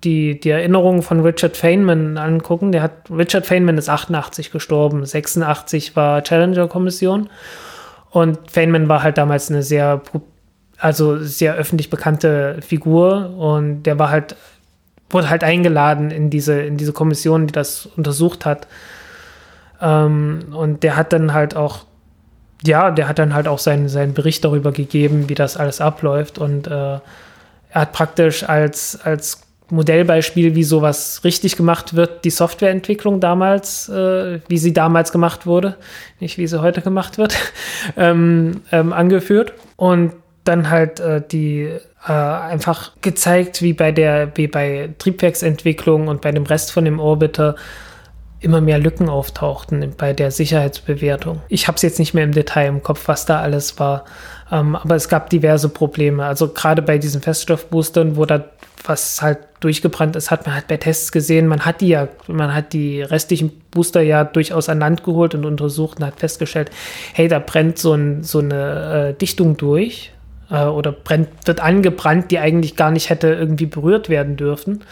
die, 0.06 0.40
die 0.40 0.52
Erinnerungen 0.52 1.02
von 1.02 1.20
Richard 1.22 1.58
Feynman 1.58 2.18
angucken, 2.18 2.72
der 2.72 2.84
hat, 2.84 3.10
Richard 3.10 3.46
Feynman 3.46 3.78
ist 3.78 3.90
88 3.90 4.52
gestorben, 4.52 5.06
86 5.06 5.96
war 5.96 6.24
Challenger-Kommission. 6.24 7.30
Und 8.12 8.40
Feynman 8.50 8.88
war 8.88 9.04
halt 9.04 9.18
damals 9.18 9.50
eine 9.50 9.64
sehr, 9.64 10.02
also 10.78 11.18
sehr 11.18 11.56
öffentlich 11.56 11.90
bekannte 11.90 12.60
Figur. 12.62 13.32
Und 13.38 13.84
der 13.84 14.00
war 14.00 14.10
halt, 14.10 14.36
wurde 15.10 15.30
halt 15.30 15.44
eingeladen 15.44 16.12
in 16.12 16.30
diese, 16.30 16.62
in 16.62 16.78
diese 16.78 16.94
Kommission, 16.94 17.48
die 17.48 17.54
das 17.54 17.88
untersucht 17.98 18.46
hat. 18.46 18.68
Ähm, 19.82 20.54
und 20.54 20.84
der 20.84 20.96
hat 20.96 21.12
dann 21.12 21.34
halt 21.34 21.56
auch, 21.56 21.86
ja, 22.64 22.92
der 22.92 23.10
hat 23.10 23.20
dann 23.20 23.34
halt 23.34 23.48
auch 23.48 23.60
seinen, 23.60 23.90
seinen 23.90 24.14
Bericht 24.14 24.46
darüber 24.46 24.72
gegeben, 24.72 25.28
wie 25.28 25.36
das 25.36 25.58
alles 25.58 25.82
abläuft. 25.82 26.38
Und 26.38 26.68
äh, 26.68 26.72
er 26.72 27.02
hat 27.74 27.92
praktisch 27.92 28.48
als, 28.48 28.98
als 29.04 29.45
Modellbeispiel, 29.70 30.56
wie 30.56 30.64
sowas 30.64 31.22
richtig 31.24 31.58
gemacht 31.58 31.96
wird, 31.96 32.24
die 32.26 32.30
Softwareentwicklung 32.30 33.20
damals, 33.20 33.90
äh, 33.90 34.40
wie 34.48 34.58
sie 34.58 34.74
damals 34.74 35.12
gemacht 35.12 35.46
wurde, 35.46 35.78
nicht 36.20 36.38
wie 36.38 36.48
sie 36.48 36.62
heute 36.62 36.82
gemacht 36.82 37.18
wird, 37.18 37.36
ähm, 37.98 38.62
ähm, 38.72 38.94
angeführt. 38.94 39.54
Und 39.76 40.14
dann 40.44 40.70
halt 40.70 41.00
äh, 41.00 41.22
die 41.28 41.70
äh, 42.08 42.12
einfach 42.12 42.92
gezeigt, 43.02 43.62
wie 43.62 43.74
bei 43.74 43.92
der, 43.92 44.32
wie 44.36 44.48
bei 44.48 44.92
Triebwerksentwicklung 45.00 46.08
und 46.08 46.22
bei 46.22 46.32
dem 46.32 46.44
Rest 46.44 46.72
von 46.72 46.86
dem 46.86 47.00
Orbiter 47.00 47.56
immer 48.40 48.62
mehr 48.62 48.78
Lücken 48.78 49.10
auftauchten 49.10 49.94
bei 49.98 50.14
der 50.14 50.30
Sicherheitsbewertung. 50.30 51.42
Ich 51.48 51.68
habe 51.68 51.78
es 51.78 51.82
jetzt 51.82 51.98
nicht 51.98 52.14
mehr 52.14 52.24
im 52.24 52.32
Detail 52.32 52.68
im 52.68 52.84
Kopf, 52.84 53.08
was 53.08 53.26
da 53.26 53.40
alles 53.40 53.80
war, 53.80 54.06
ähm, 54.52 54.76
aber 54.76 54.96
es 54.96 55.10
gab 55.10 55.32
diverse 55.32 55.70
Probleme. 55.70 56.24
Also 56.24 56.50
gerade 56.50 56.84
bei 56.84 57.00
diesen 57.00 57.22
Feststoffboostern, 57.22 58.16
wo 58.18 58.26
da 58.26 58.46
was 58.88 59.22
halt 59.22 59.40
durchgebrannt 59.66 60.16
ist, 60.16 60.30
hat 60.30 60.46
man 60.46 60.54
halt 60.54 60.68
bei 60.68 60.78
Tests 60.78 61.12
gesehen, 61.12 61.48
man 61.48 61.66
hat 61.66 61.82
die 61.82 61.88
ja, 61.88 62.08
man 62.28 62.54
hat 62.54 62.72
die 62.72 63.02
restlichen 63.02 63.52
Booster 63.72 64.02
ja 64.02 64.24
durchaus 64.24 64.70
an 64.70 64.80
Land 64.80 65.04
geholt 65.04 65.34
und 65.34 65.44
untersucht 65.44 66.00
und 66.00 66.06
hat 66.06 66.20
festgestellt, 66.20 66.70
hey, 67.14 67.28
da 67.28 67.40
brennt 67.40 67.80
so, 67.80 67.94
ein, 67.94 68.22
so 68.22 68.40
eine 68.40 69.10
äh, 69.10 69.14
Dichtung 69.16 69.58
durch 69.58 70.12
äh, 70.52 70.66
oder 70.66 70.92
brennt, 70.92 71.30
wird 71.46 71.62
angebrannt, 71.62 72.30
die 72.30 72.38
eigentlich 72.38 72.76
gar 72.76 72.92
nicht 72.92 73.10
hätte 73.10 73.30
irgendwie 73.30 73.66
berührt 73.66 74.08
werden 74.08 74.38
dürfen 74.38 74.84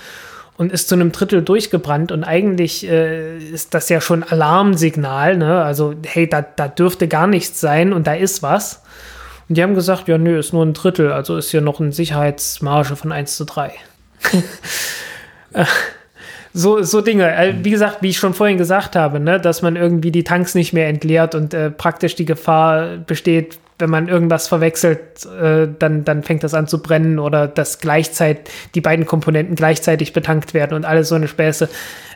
und 0.57 0.71
ist 0.71 0.89
zu 0.89 0.95
einem 0.95 1.11
Drittel 1.11 1.43
durchgebrannt 1.43 2.11
und 2.11 2.23
eigentlich 2.23 2.89
äh, 2.89 3.37
ist 3.37 3.75
das 3.75 3.89
ja 3.89 4.01
schon 4.01 4.23
Alarmsignal, 4.23 5.37
ne? 5.37 5.63
Also, 5.63 5.93
hey, 6.03 6.27
da, 6.27 6.41
da 6.41 6.67
dürfte 6.67 7.07
gar 7.07 7.27
nichts 7.27 7.59
sein 7.59 7.93
und 7.93 8.07
da 8.07 8.15
ist 8.15 8.41
was. 8.41 8.81
Und 9.49 9.57
die 9.57 9.61
haben 9.61 9.75
gesagt, 9.75 10.07
ja, 10.07 10.17
nö, 10.17 10.39
ist 10.39 10.51
nur 10.51 10.65
ein 10.65 10.73
Drittel, 10.73 11.11
also 11.11 11.37
ist 11.37 11.51
hier 11.51 11.61
noch 11.61 11.79
eine 11.79 11.91
Sicherheitsmarge 11.91 12.95
von 12.95 13.11
1 13.11 13.37
zu 13.37 13.45
3. 13.45 13.73
so, 16.53 16.81
so 16.83 17.01
Dinge. 17.01 17.35
Äh, 17.35 17.55
wie 17.63 17.71
gesagt, 17.71 17.97
wie 18.01 18.09
ich 18.09 18.17
schon 18.17 18.33
vorhin 18.33 18.57
gesagt 18.57 18.95
habe, 18.95 19.19
ne, 19.19 19.39
dass 19.39 19.61
man 19.61 19.75
irgendwie 19.75 20.11
die 20.11 20.23
Tanks 20.23 20.55
nicht 20.55 20.73
mehr 20.73 20.87
entleert 20.87 21.35
und 21.35 21.53
äh, 21.53 21.71
praktisch 21.71 22.15
die 22.15 22.25
Gefahr 22.25 22.97
besteht, 22.97 23.57
wenn 23.79 23.89
man 23.89 24.07
irgendwas 24.07 24.47
verwechselt, 24.47 25.25
äh, 25.25 25.67
dann, 25.77 26.05
dann 26.05 26.23
fängt 26.23 26.43
das 26.43 26.53
an 26.53 26.67
zu 26.67 26.81
brennen 26.81 27.19
oder 27.19 27.47
dass 27.47 27.79
gleichzeitig 27.79 28.53
die 28.75 28.81
beiden 28.81 29.05
Komponenten 29.05 29.55
gleichzeitig 29.55 30.13
betankt 30.13 30.53
werden 30.53 30.75
und 30.75 30.85
alles 30.85 31.09
so 31.09 31.15
eine 31.15 31.27
Späße. 31.27 31.69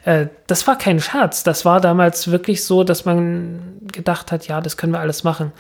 Äh, 0.06 0.28
das 0.46 0.68
war 0.68 0.78
kein 0.78 1.00
Scherz. 1.00 1.44
Das 1.44 1.66
war 1.66 1.82
damals 1.82 2.32
wirklich 2.32 2.64
so, 2.64 2.84
dass 2.84 3.06
man 3.06 3.60
gedacht 3.92 4.32
hat, 4.32 4.48
ja, 4.48 4.62
das 4.62 4.78
können 4.78 4.94
wir 4.94 5.00
alles 5.00 5.24
machen 5.24 5.52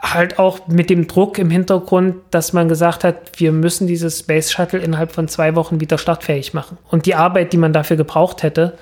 halt 0.00 0.38
auch 0.38 0.68
mit 0.68 0.90
dem 0.90 1.08
Druck 1.08 1.38
im 1.38 1.50
Hintergrund, 1.50 2.16
dass 2.30 2.52
man 2.52 2.68
gesagt 2.68 3.04
hat, 3.04 3.16
wir 3.40 3.52
müssen 3.52 3.86
dieses 3.86 4.20
Space 4.20 4.52
Shuttle 4.52 4.78
innerhalb 4.78 5.12
von 5.12 5.28
zwei 5.28 5.54
Wochen 5.56 5.80
wieder 5.80 5.98
startfähig 5.98 6.54
machen. 6.54 6.78
Und 6.88 7.06
die 7.06 7.14
Arbeit, 7.14 7.52
die 7.52 7.56
man 7.56 7.72
dafür 7.72 7.96
gebraucht 7.96 8.42
hätte, 8.42 8.74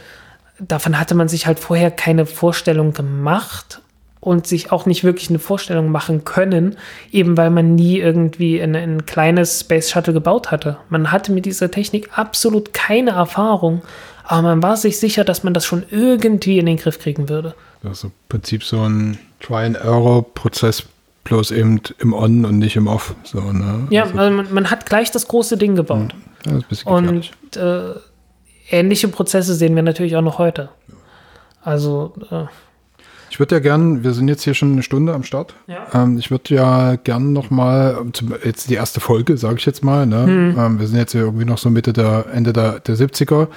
davon 0.59 0.99
hatte 0.99 1.15
man 1.15 1.29
sich 1.29 1.47
halt 1.47 1.59
vorher 1.59 1.91
keine 1.91 2.27
Vorstellung 2.27 2.93
gemacht 2.93 3.81
und 4.21 4.47
sich 4.47 4.73
auch 4.73 4.87
nicht 4.87 5.05
wirklich 5.05 5.31
eine 5.31 5.39
Vorstellung 5.39 5.91
machen 5.91 6.25
können, 6.25 6.77
eben 7.13 7.37
weil 7.37 7.51
man 7.51 7.75
nie 7.75 7.99
irgendwie 7.99 8.61
ein, 8.61 8.75
ein 8.75 9.07
kleines 9.07 9.61
Space 9.61 9.91
Shuttle 9.91 10.13
gebaut 10.13 10.51
hatte. 10.51 10.79
Man 10.89 11.13
hatte 11.13 11.33
mit 11.33 11.47
dieser 11.47 11.71
Technik 11.71 12.11
absolut 12.19 12.75
keine 12.75 13.13
Erfahrung, 13.13 13.83
aber 14.25 14.43
man 14.43 14.63
war 14.63 14.77
sich 14.77 14.99
sicher, 14.99 15.25
dass 15.25 15.45
man 15.45 15.55
das 15.55 15.65
schon 15.65 15.85
irgendwie 15.91 16.59
in 16.59 16.67
den 16.67 16.77
Griff 16.77 16.99
kriegen 16.99 17.29
würde. 17.29 17.55
Ist 17.89 18.03
im 18.03 18.13
Prinzip 18.29 18.65
so 18.65 18.81
ein 18.81 19.19
Try-and-Error-Prozess, 19.41 20.83
bloß 21.27 21.51
eben 21.51 21.81
im 21.99 22.13
On 22.15 22.45
und 22.45 22.59
nicht 22.59 22.77
im 22.77 22.87
Off. 22.87 23.15
So, 23.25 23.41
ne? 23.41 23.89
Ja, 23.91 24.05
also, 24.05 24.17
man, 24.17 24.47
man, 24.53 24.71
hat 24.71 24.87
gleich 24.87 25.11
das 25.11 25.27
große 25.29 25.57
Ding 25.57 25.75
gebaut. 25.75 26.15
Ja, 26.45 26.59
bisschen 26.69 26.95
gefährlich. 26.95 27.33
und 27.43 27.57
äh, 27.57 27.95
ähnliche 28.71 29.09
Prozesse 29.09 29.55
sehen 29.55 29.75
wir 29.75 29.83
natürlich 29.83 30.17
auch 30.17 30.23
noch 30.23 30.39
heute. 30.39 30.71
Also. 31.63 32.15
Äh, 32.31 32.45
ich 33.29 33.41
würde 33.41 33.57
ja 33.57 33.61
gern, 33.61 34.05
wir 34.05 34.13
sind 34.13 34.29
jetzt 34.29 34.45
hier 34.45 34.55
schon 34.55 34.73
eine 34.73 34.85
Stunde 34.85 35.13
am 35.13 35.25
Start. 35.25 35.55
Ja. 35.67 35.89
Ähm, 35.93 36.17
ich 36.17 36.31
würde 36.31 36.55
ja 36.55 36.95
gern 36.95 37.33
noch 37.33 37.51
mal, 37.51 37.99
jetzt 38.45 38.71
die 38.71 38.75
erste 38.75 39.01
Folge, 39.01 39.37
sage 39.37 39.57
ich 39.59 39.67
jetzt 39.67 39.85
mal. 39.85 40.07
Ne? 40.07 40.27
Hm. 40.27 40.59
Ähm, 40.59 40.81
wir 40.81 40.87
sind 40.87 40.97
jetzt 40.99 41.15
irgendwie 41.15 41.45
noch 41.45 41.59
so 41.59 41.69
Mitte 41.69 41.93
der, 41.93 42.27
Ende 42.33 42.53
der, 42.53 42.79
der 42.79 42.97
70er. 42.97 43.49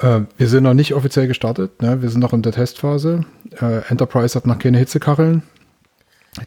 Äh, 0.00 0.20
wir 0.36 0.48
sind 0.48 0.64
noch 0.64 0.74
nicht 0.74 0.92
offiziell 0.94 1.28
gestartet. 1.28 1.80
Ne? 1.80 2.02
Wir 2.02 2.10
sind 2.10 2.20
noch 2.20 2.32
in 2.32 2.42
der 2.42 2.52
Testphase. 2.52 3.20
Äh, 3.60 3.88
Enterprise 3.88 4.34
hat 4.34 4.46
noch 4.46 4.58
keine 4.58 4.78
Hitzekacheln, 4.78 5.44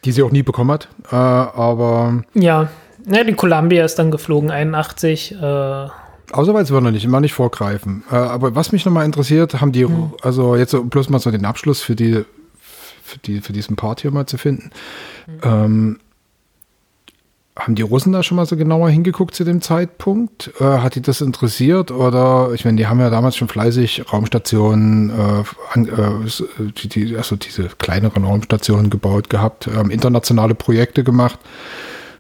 die 0.03 0.11
sie 0.11 0.23
auch 0.23 0.31
nie 0.31 0.43
bekommen 0.43 0.71
hat. 0.71 0.87
Äh, 1.11 1.15
aber. 1.15 2.23
Ja. 2.33 2.69
ja, 3.05 3.23
die 3.23 3.33
Columbia 3.33 3.85
ist 3.85 3.95
dann 3.95 4.11
geflogen, 4.11 4.51
81. 4.51 5.33
Äh 5.33 5.87
Außerweise 6.31 6.73
wollen 6.73 6.83
wir 6.83 6.91
nicht, 6.91 7.05
immer 7.05 7.21
nicht 7.21 7.33
vorgreifen. 7.33 8.03
Äh, 8.11 8.15
aber 8.15 8.53
was 8.55 8.71
mich 8.71 8.85
nochmal 8.85 9.05
interessiert, 9.05 9.61
haben 9.61 9.71
die, 9.71 9.85
hm. 9.85 10.11
also 10.21 10.55
jetzt 10.55 10.71
so, 10.71 10.83
bloß 10.83 11.09
mal 11.09 11.19
so 11.19 11.31
den 11.31 11.45
Abschluss 11.45 11.81
für 11.81 11.95
die, 11.95 12.25
für 13.01 13.17
die, 13.19 13.39
für 13.39 13.53
diesen 13.53 13.75
Part 13.77 14.01
hier 14.01 14.11
mal 14.11 14.25
zu 14.25 14.37
finden. 14.37 14.71
Hm. 15.25 15.39
Ähm, 15.43 15.99
haben 17.57 17.75
die 17.75 17.81
Russen 17.81 18.13
da 18.13 18.23
schon 18.23 18.35
mal 18.35 18.45
so 18.45 18.55
genauer 18.55 18.89
hingeguckt 18.89 19.33
zu 19.33 19.43
dem 19.43 19.61
Zeitpunkt? 19.61 20.51
Äh, 20.59 20.63
hat 20.63 20.95
die 20.95 21.01
das 21.01 21.21
interessiert? 21.21 21.91
Oder, 21.91 22.51
ich 22.53 22.65
meine, 22.65 22.77
die 22.77 22.87
haben 22.87 22.99
ja 22.99 23.09
damals 23.09 23.35
schon 23.35 23.47
fleißig 23.47 24.11
Raumstationen, 24.11 25.09
äh, 25.09 25.43
an, 25.73 25.87
äh, 25.87 26.71
die, 26.71 26.87
die, 26.87 27.17
also 27.17 27.35
diese 27.35 27.69
kleineren 27.77 28.23
Raumstationen 28.23 28.89
gebaut 28.89 29.29
gehabt, 29.29 29.67
ähm, 29.67 29.89
internationale 29.89 30.55
Projekte 30.55 31.03
gemacht. 31.03 31.39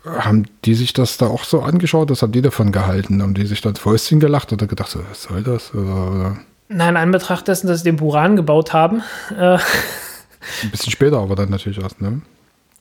Haben 0.05 0.45
die 0.65 0.73
sich 0.73 0.93
das 0.93 1.17
da 1.17 1.27
auch 1.27 1.43
so 1.43 1.61
angeschaut? 1.61 2.09
Was 2.09 2.21
haben 2.21 2.31
die 2.31 2.41
davon 2.41 2.71
gehalten? 2.71 3.21
Haben 3.21 3.33
die 3.33 3.45
sich 3.45 3.61
dann 3.61 3.75
Fäustchen 3.75 4.19
gelacht 4.19 4.53
oder 4.53 4.65
gedacht, 4.65 4.89
so, 4.89 4.99
was 5.09 5.23
soll 5.23 5.43
das? 5.43 5.73
Oder, 5.73 6.11
oder? 6.11 6.37
Nein, 6.69 6.89
in 6.89 6.97
Anbetracht 6.97 7.47
dessen, 7.47 7.67
dass 7.67 7.79
sie 7.79 7.85
den 7.85 7.97
Buran 7.97 8.35
gebaut 8.35 8.73
haben. 8.73 9.03
Äh 9.37 9.57
Ein 10.63 10.71
bisschen 10.71 10.91
später 10.91 11.19
aber 11.19 11.35
dann 11.35 11.49
natürlich 11.49 11.79
erst, 11.81 12.01
ne? 12.01 12.21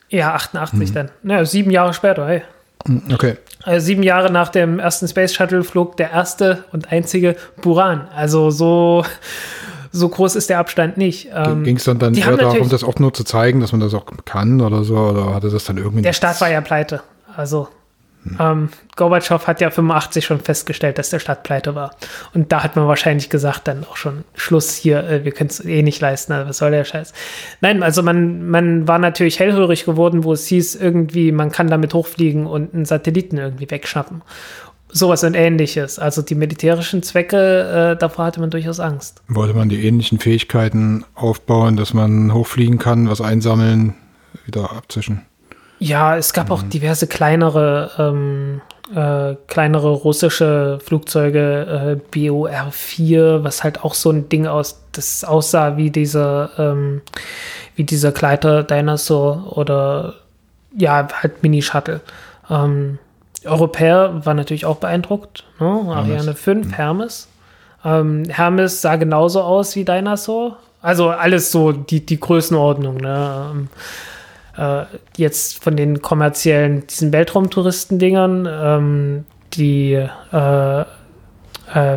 Ja, 0.08 0.34
88 0.34 0.90
mhm. 0.90 0.94
dann. 0.94 1.10
Ja, 1.24 1.44
sieben 1.44 1.70
Jahre 1.70 1.94
später, 1.94 2.26
hey. 2.26 2.42
Mhm, 2.86 3.02
okay. 3.12 3.36
Also 3.64 3.86
sieben 3.86 4.02
Jahre 4.02 4.30
nach 4.30 4.48
dem 4.48 4.78
ersten 4.78 5.08
Space 5.08 5.34
Shuttle 5.34 5.64
flog 5.64 5.96
der 5.96 6.10
erste 6.12 6.64
und 6.72 6.92
einzige 6.92 7.36
Buran. 7.60 8.08
Also 8.14 8.50
so, 8.50 9.04
so 9.90 10.08
groß 10.08 10.36
ist 10.36 10.50
der 10.50 10.58
Abstand 10.58 10.96
nicht. 10.96 11.28
Ähm, 11.34 11.64
Ging 11.64 11.76
es 11.76 11.84
dann, 11.84 11.98
dann 11.98 12.14
eher 12.14 12.36
darum, 12.36 12.68
das 12.68 12.84
auch 12.84 12.98
nur 12.98 13.12
zu 13.12 13.24
zeigen, 13.24 13.60
dass 13.60 13.72
man 13.72 13.80
das 13.80 13.94
auch 13.94 14.06
kann 14.24 14.60
oder 14.60 14.84
so? 14.84 14.96
Oder 14.96 15.34
hatte 15.34 15.50
das 15.50 15.64
dann 15.64 15.78
irgendwie. 15.78 16.02
Der 16.02 16.12
Staat 16.12 16.40
war 16.40 16.50
ja 16.50 16.60
pleite. 16.60 17.02
Also 17.36 17.68
ähm, 18.38 18.70
Gorbatschow 18.96 19.46
hat 19.46 19.60
ja 19.60 19.70
85 19.70 20.24
schon 20.24 20.40
festgestellt, 20.40 20.98
dass 20.98 21.10
der 21.10 21.18
Staat 21.18 21.42
pleite 21.42 21.74
war. 21.74 21.94
Und 22.34 22.52
da 22.52 22.62
hat 22.62 22.76
man 22.76 22.88
wahrscheinlich 22.88 23.30
gesagt, 23.30 23.68
dann 23.68 23.84
auch 23.84 23.96
schon 23.96 24.24
Schluss 24.34 24.74
hier, 24.74 25.04
äh, 25.04 25.24
wir 25.24 25.32
können 25.32 25.50
es 25.50 25.64
eh 25.64 25.82
nicht 25.82 26.00
leisten, 26.00 26.32
also 26.32 26.48
was 26.48 26.58
soll 26.58 26.70
der 26.70 26.84
Scheiß. 26.84 27.12
Nein, 27.60 27.82
also 27.82 28.02
man, 28.02 28.48
man 28.48 28.88
war 28.88 28.98
natürlich 28.98 29.38
hellhörig 29.38 29.84
geworden, 29.84 30.24
wo 30.24 30.32
es 30.32 30.46
hieß, 30.46 30.76
irgendwie, 30.76 31.32
man 31.32 31.52
kann 31.52 31.68
damit 31.68 31.94
hochfliegen 31.94 32.46
und 32.46 32.74
einen 32.74 32.84
Satelliten 32.84 33.38
irgendwie 33.38 33.70
wegschnappen. 33.70 34.22
Sowas 34.88 35.24
und 35.24 35.34
ähnliches. 35.34 35.98
Also 35.98 36.22
die 36.22 36.36
militärischen 36.36 37.02
Zwecke, 37.02 37.92
äh, 37.94 37.98
davor 37.98 38.26
hatte 38.26 38.40
man 38.40 38.50
durchaus 38.50 38.80
Angst. 38.80 39.22
Wollte 39.28 39.54
man 39.54 39.68
die 39.68 39.86
ähnlichen 39.86 40.18
Fähigkeiten 40.18 41.04
aufbauen, 41.14 41.76
dass 41.76 41.92
man 41.92 42.32
hochfliegen 42.32 42.78
kann, 42.78 43.10
was 43.10 43.20
einsammeln, 43.20 43.94
wieder 44.46 44.72
abzischen? 44.72 45.22
Ja, 45.78 46.16
es 46.16 46.32
gab 46.32 46.46
mhm. 46.46 46.52
auch 46.52 46.62
diverse 46.62 47.06
kleinere, 47.06 47.90
ähm, 47.98 48.60
äh, 48.94 49.36
kleinere 49.46 49.90
russische 49.90 50.78
Flugzeuge, 50.82 51.98
äh, 52.12 52.16
BOR-4, 52.16 53.44
was 53.44 53.62
halt 53.62 53.84
auch 53.84 53.94
so 53.94 54.10
ein 54.10 54.28
Ding 54.28 54.46
aus, 54.46 54.82
das 54.92 55.24
aussah 55.24 55.76
wie 55.76 55.90
dieser, 55.90 56.50
ähm, 56.58 57.02
wie 57.74 57.84
dieser 57.84 58.12
Gleiter 58.12 58.62
Dinosaur 58.62 59.56
oder 59.56 60.14
ja, 60.76 61.08
halt 61.22 61.42
Mini-Shuttle. 61.42 62.00
Ähm, 62.50 62.98
Europäer 63.44 64.24
war 64.24 64.34
natürlich 64.34 64.66
auch 64.66 64.76
beeindruckt. 64.76 65.44
Ne? 65.60 65.66
Ariane 65.66 66.34
5, 66.34 66.66
mhm. 66.66 66.70
Hermes. 66.72 67.28
Ähm, 67.84 68.24
Hermes 68.28 68.82
sah 68.82 68.96
genauso 68.96 69.42
aus 69.42 69.76
wie 69.76 69.84
Dinosaur. 69.84 70.56
Also 70.82 71.10
alles 71.10 71.50
so 71.50 71.72
die, 71.72 72.04
die 72.04 72.20
Größenordnung. 72.20 72.96
Ne? 72.98 73.68
Äh, 74.56 74.84
jetzt 75.16 75.62
von 75.62 75.76
den 75.76 76.02
kommerziellen, 76.02 76.86
diesen 76.86 77.12
Weltraumtouristen-Dingern, 77.12 78.48
ähm, 78.50 79.24
die, 79.54 79.92
äh, 79.94 80.80
äh, 80.80 80.84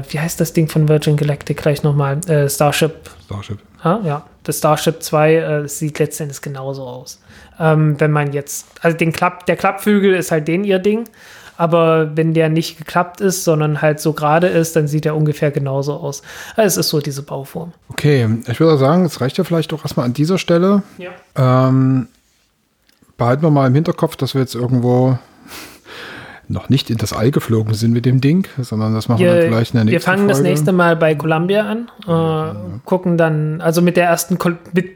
wie 0.09 0.19
heißt 0.19 0.39
das 0.39 0.53
Ding 0.53 0.67
von 0.67 0.89
Virgin 0.89 1.15
Galactic 1.15 1.57
gleich 1.57 1.83
nochmal? 1.83 2.19
Äh, 2.27 2.49
Starship. 2.49 3.09
Starship. 3.25 3.59
Ah, 3.81 3.99
ja, 4.03 4.25
das 4.43 4.57
Starship 4.57 5.01
2 5.01 5.35
äh, 5.35 5.67
sieht 5.67 5.99
letztendlich 5.99 6.41
genauso 6.41 6.83
aus. 6.83 7.21
Ähm, 7.59 7.99
wenn 7.99 8.11
man 8.11 8.33
jetzt, 8.33 8.67
also 8.81 8.97
den 8.97 9.11
Klapp, 9.11 9.45
der 9.45 9.55
Klappflügel 9.55 10.13
ist 10.13 10.31
halt 10.31 10.47
den 10.47 10.63
ihr 10.63 10.79
Ding, 10.79 11.05
aber 11.55 12.15
wenn 12.15 12.33
der 12.33 12.49
nicht 12.49 12.77
geklappt 12.77 13.19
ist, 13.19 13.43
sondern 13.43 13.81
halt 13.81 13.99
so 13.99 14.13
gerade 14.13 14.47
ist, 14.47 14.75
dann 14.77 14.87
sieht 14.87 15.05
er 15.05 15.15
ungefähr 15.15 15.51
genauso 15.51 15.93
aus. 15.93 16.21
Also 16.55 16.67
es 16.67 16.85
ist 16.85 16.89
so 16.89 17.01
diese 17.01 17.21
Bauform. 17.21 17.73
Okay, 17.89 18.27
ich 18.47 18.59
würde 18.61 18.77
sagen, 18.77 19.03
es 19.03 19.19
reicht 19.19 19.37
ja 19.37 19.43
vielleicht 19.43 19.73
auch 19.73 19.83
erstmal 19.83 20.05
an 20.05 20.13
dieser 20.13 20.37
Stelle. 20.37 20.83
Ja. 20.97 21.67
Ähm, 21.67 22.07
behalten 23.19 23.43
wir 23.43 23.51
mal 23.51 23.67
im 23.67 23.75
Hinterkopf, 23.75 24.15
dass 24.15 24.33
wir 24.33 24.41
jetzt 24.41 24.55
irgendwo 24.55 25.19
noch 26.47 26.69
nicht 26.69 26.89
in 26.89 26.97
das 26.97 27.13
All 27.13 27.29
geflogen 27.29 27.75
sind 27.75 27.91
mit 27.91 28.05
dem 28.05 28.21
Ding, 28.21 28.47
sondern 28.57 28.95
das 28.95 29.07
machen 29.07 29.19
wir, 29.19 29.35
wir 29.35 29.41
vielleicht 29.43 29.75
in 29.75 29.77
der 29.77 29.85
nächsten 29.85 29.91
Wir 29.91 30.01
fangen 30.01 30.17
Folge. 30.19 30.33
das 30.33 30.41
nächste 30.41 30.71
Mal 30.71 30.95
bei 30.95 31.13
Columbia 31.13 31.69
an, 31.69 31.91
äh, 32.07 32.11
ja. 32.11 32.55
gucken 32.85 33.17
dann, 33.17 33.61
also 33.61 33.83
mit 33.83 33.95
der 33.97 34.05
ersten, 34.05 34.39
mit 34.73 34.89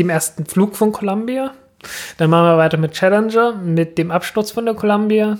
dem 0.00 0.10
ersten 0.10 0.46
Flug 0.46 0.74
von 0.74 0.90
Columbia. 0.90 1.52
Dann 2.18 2.30
machen 2.30 2.44
wir 2.44 2.58
weiter 2.58 2.76
mit 2.76 2.92
Challenger, 2.92 3.54
mit 3.54 3.96
dem 3.96 4.10
Absturz 4.10 4.50
von 4.50 4.64
der 4.64 4.74
Columbia 4.74 5.38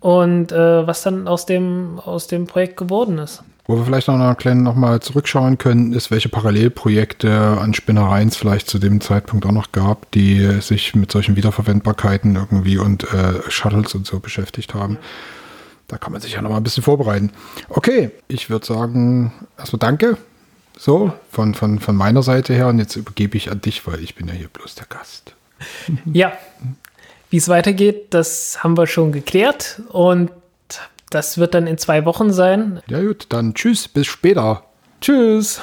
und 0.00 0.52
äh, 0.52 0.86
was 0.86 1.02
dann 1.02 1.28
aus 1.28 1.46
dem, 1.46 2.00
aus 2.04 2.26
dem 2.26 2.46
Projekt 2.46 2.76
geworden 2.76 3.18
ist. 3.18 3.42
Wo 3.68 3.76
wir 3.76 3.84
vielleicht 3.84 4.08
noch, 4.08 4.16
noch 4.16 4.74
mal 4.74 5.00
zurückschauen 5.00 5.58
können, 5.58 5.92
ist, 5.92 6.10
welche 6.10 6.30
Parallelprojekte 6.30 7.30
an 7.30 7.74
Spinnereien 7.74 8.28
es 8.28 8.36
vielleicht 8.36 8.66
zu 8.66 8.78
dem 8.78 9.02
Zeitpunkt 9.02 9.44
auch 9.44 9.52
noch 9.52 9.72
gab, 9.72 10.10
die 10.12 10.62
sich 10.62 10.94
mit 10.94 11.12
solchen 11.12 11.36
Wiederverwendbarkeiten 11.36 12.36
irgendwie 12.36 12.78
und 12.78 13.04
äh, 13.12 13.42
Shuttles 13.50 13.94
und 13.94 14.06
so 14.06 14.20
beschäftigt 14.20 14.72
haben. 14.72 14.96
Da 15.86 15.98
kann 15.98 16.12
man 16.12 16.22
sich 16.22 16.32
ja 16.32 16.40
noch 16.40 16.48
mal 16.48 16.56
ein 16.56 16.62
bisschen 16.62 16.82
vorbereiten. 16.82 17.30
Okay, 17.68 18.10
ich 18.26 18.48
würde 18.48 18.64
sagen, 18.64 19.34
erstmal 19.58 19.80
danke. 19.80 20.16
So, 20.78 21.12
von, 21.30 21.54
von, 21.54 21.78
von 21.78 21.94
meiner 21.94 22.22
Seite 22.22 22.54
her. 22.54 22.68
Und 22.68 22.78
jetzt 22.78 22.96
übergebe 22.96 23.36
ich 23.36 23.50
an 23.50 23.60
dich, 23.60 23.86
weil 23.86 24.00
ich 24.02 24.14
bin 24.14 24.28
ja 24.28 24.32
hier 24.32 24.48
bloß 24.48 24.76
der 24.76 24.86
Gast. 24.86 25.34
Ja, 26.10 26.32
wie 27.28 27.36
es 27.36 27.48
weitergeht, 27.48 28.14
das 28.14 28.64
haben 28.64 28.78
wir 28.78 28.86
schon 28.86 29.12
geklärt. 29.12 29.82
Und 29.90 30.30
das 31.10 31.38
wird 31.38 31.54
dann 31.54 31.66
in 31.66 31.78
zwei 31.78 32.04
Wochen 32.04 32.32
sein. 32.32 32.80
Ja 32.88 33.00
gut, 33.02 33.26
dann 33.30 33.54
tschüss, 33.54 33.88
bis 33.88 34.06
später. 34.06 34.64
Tschüss. 35.00 35.60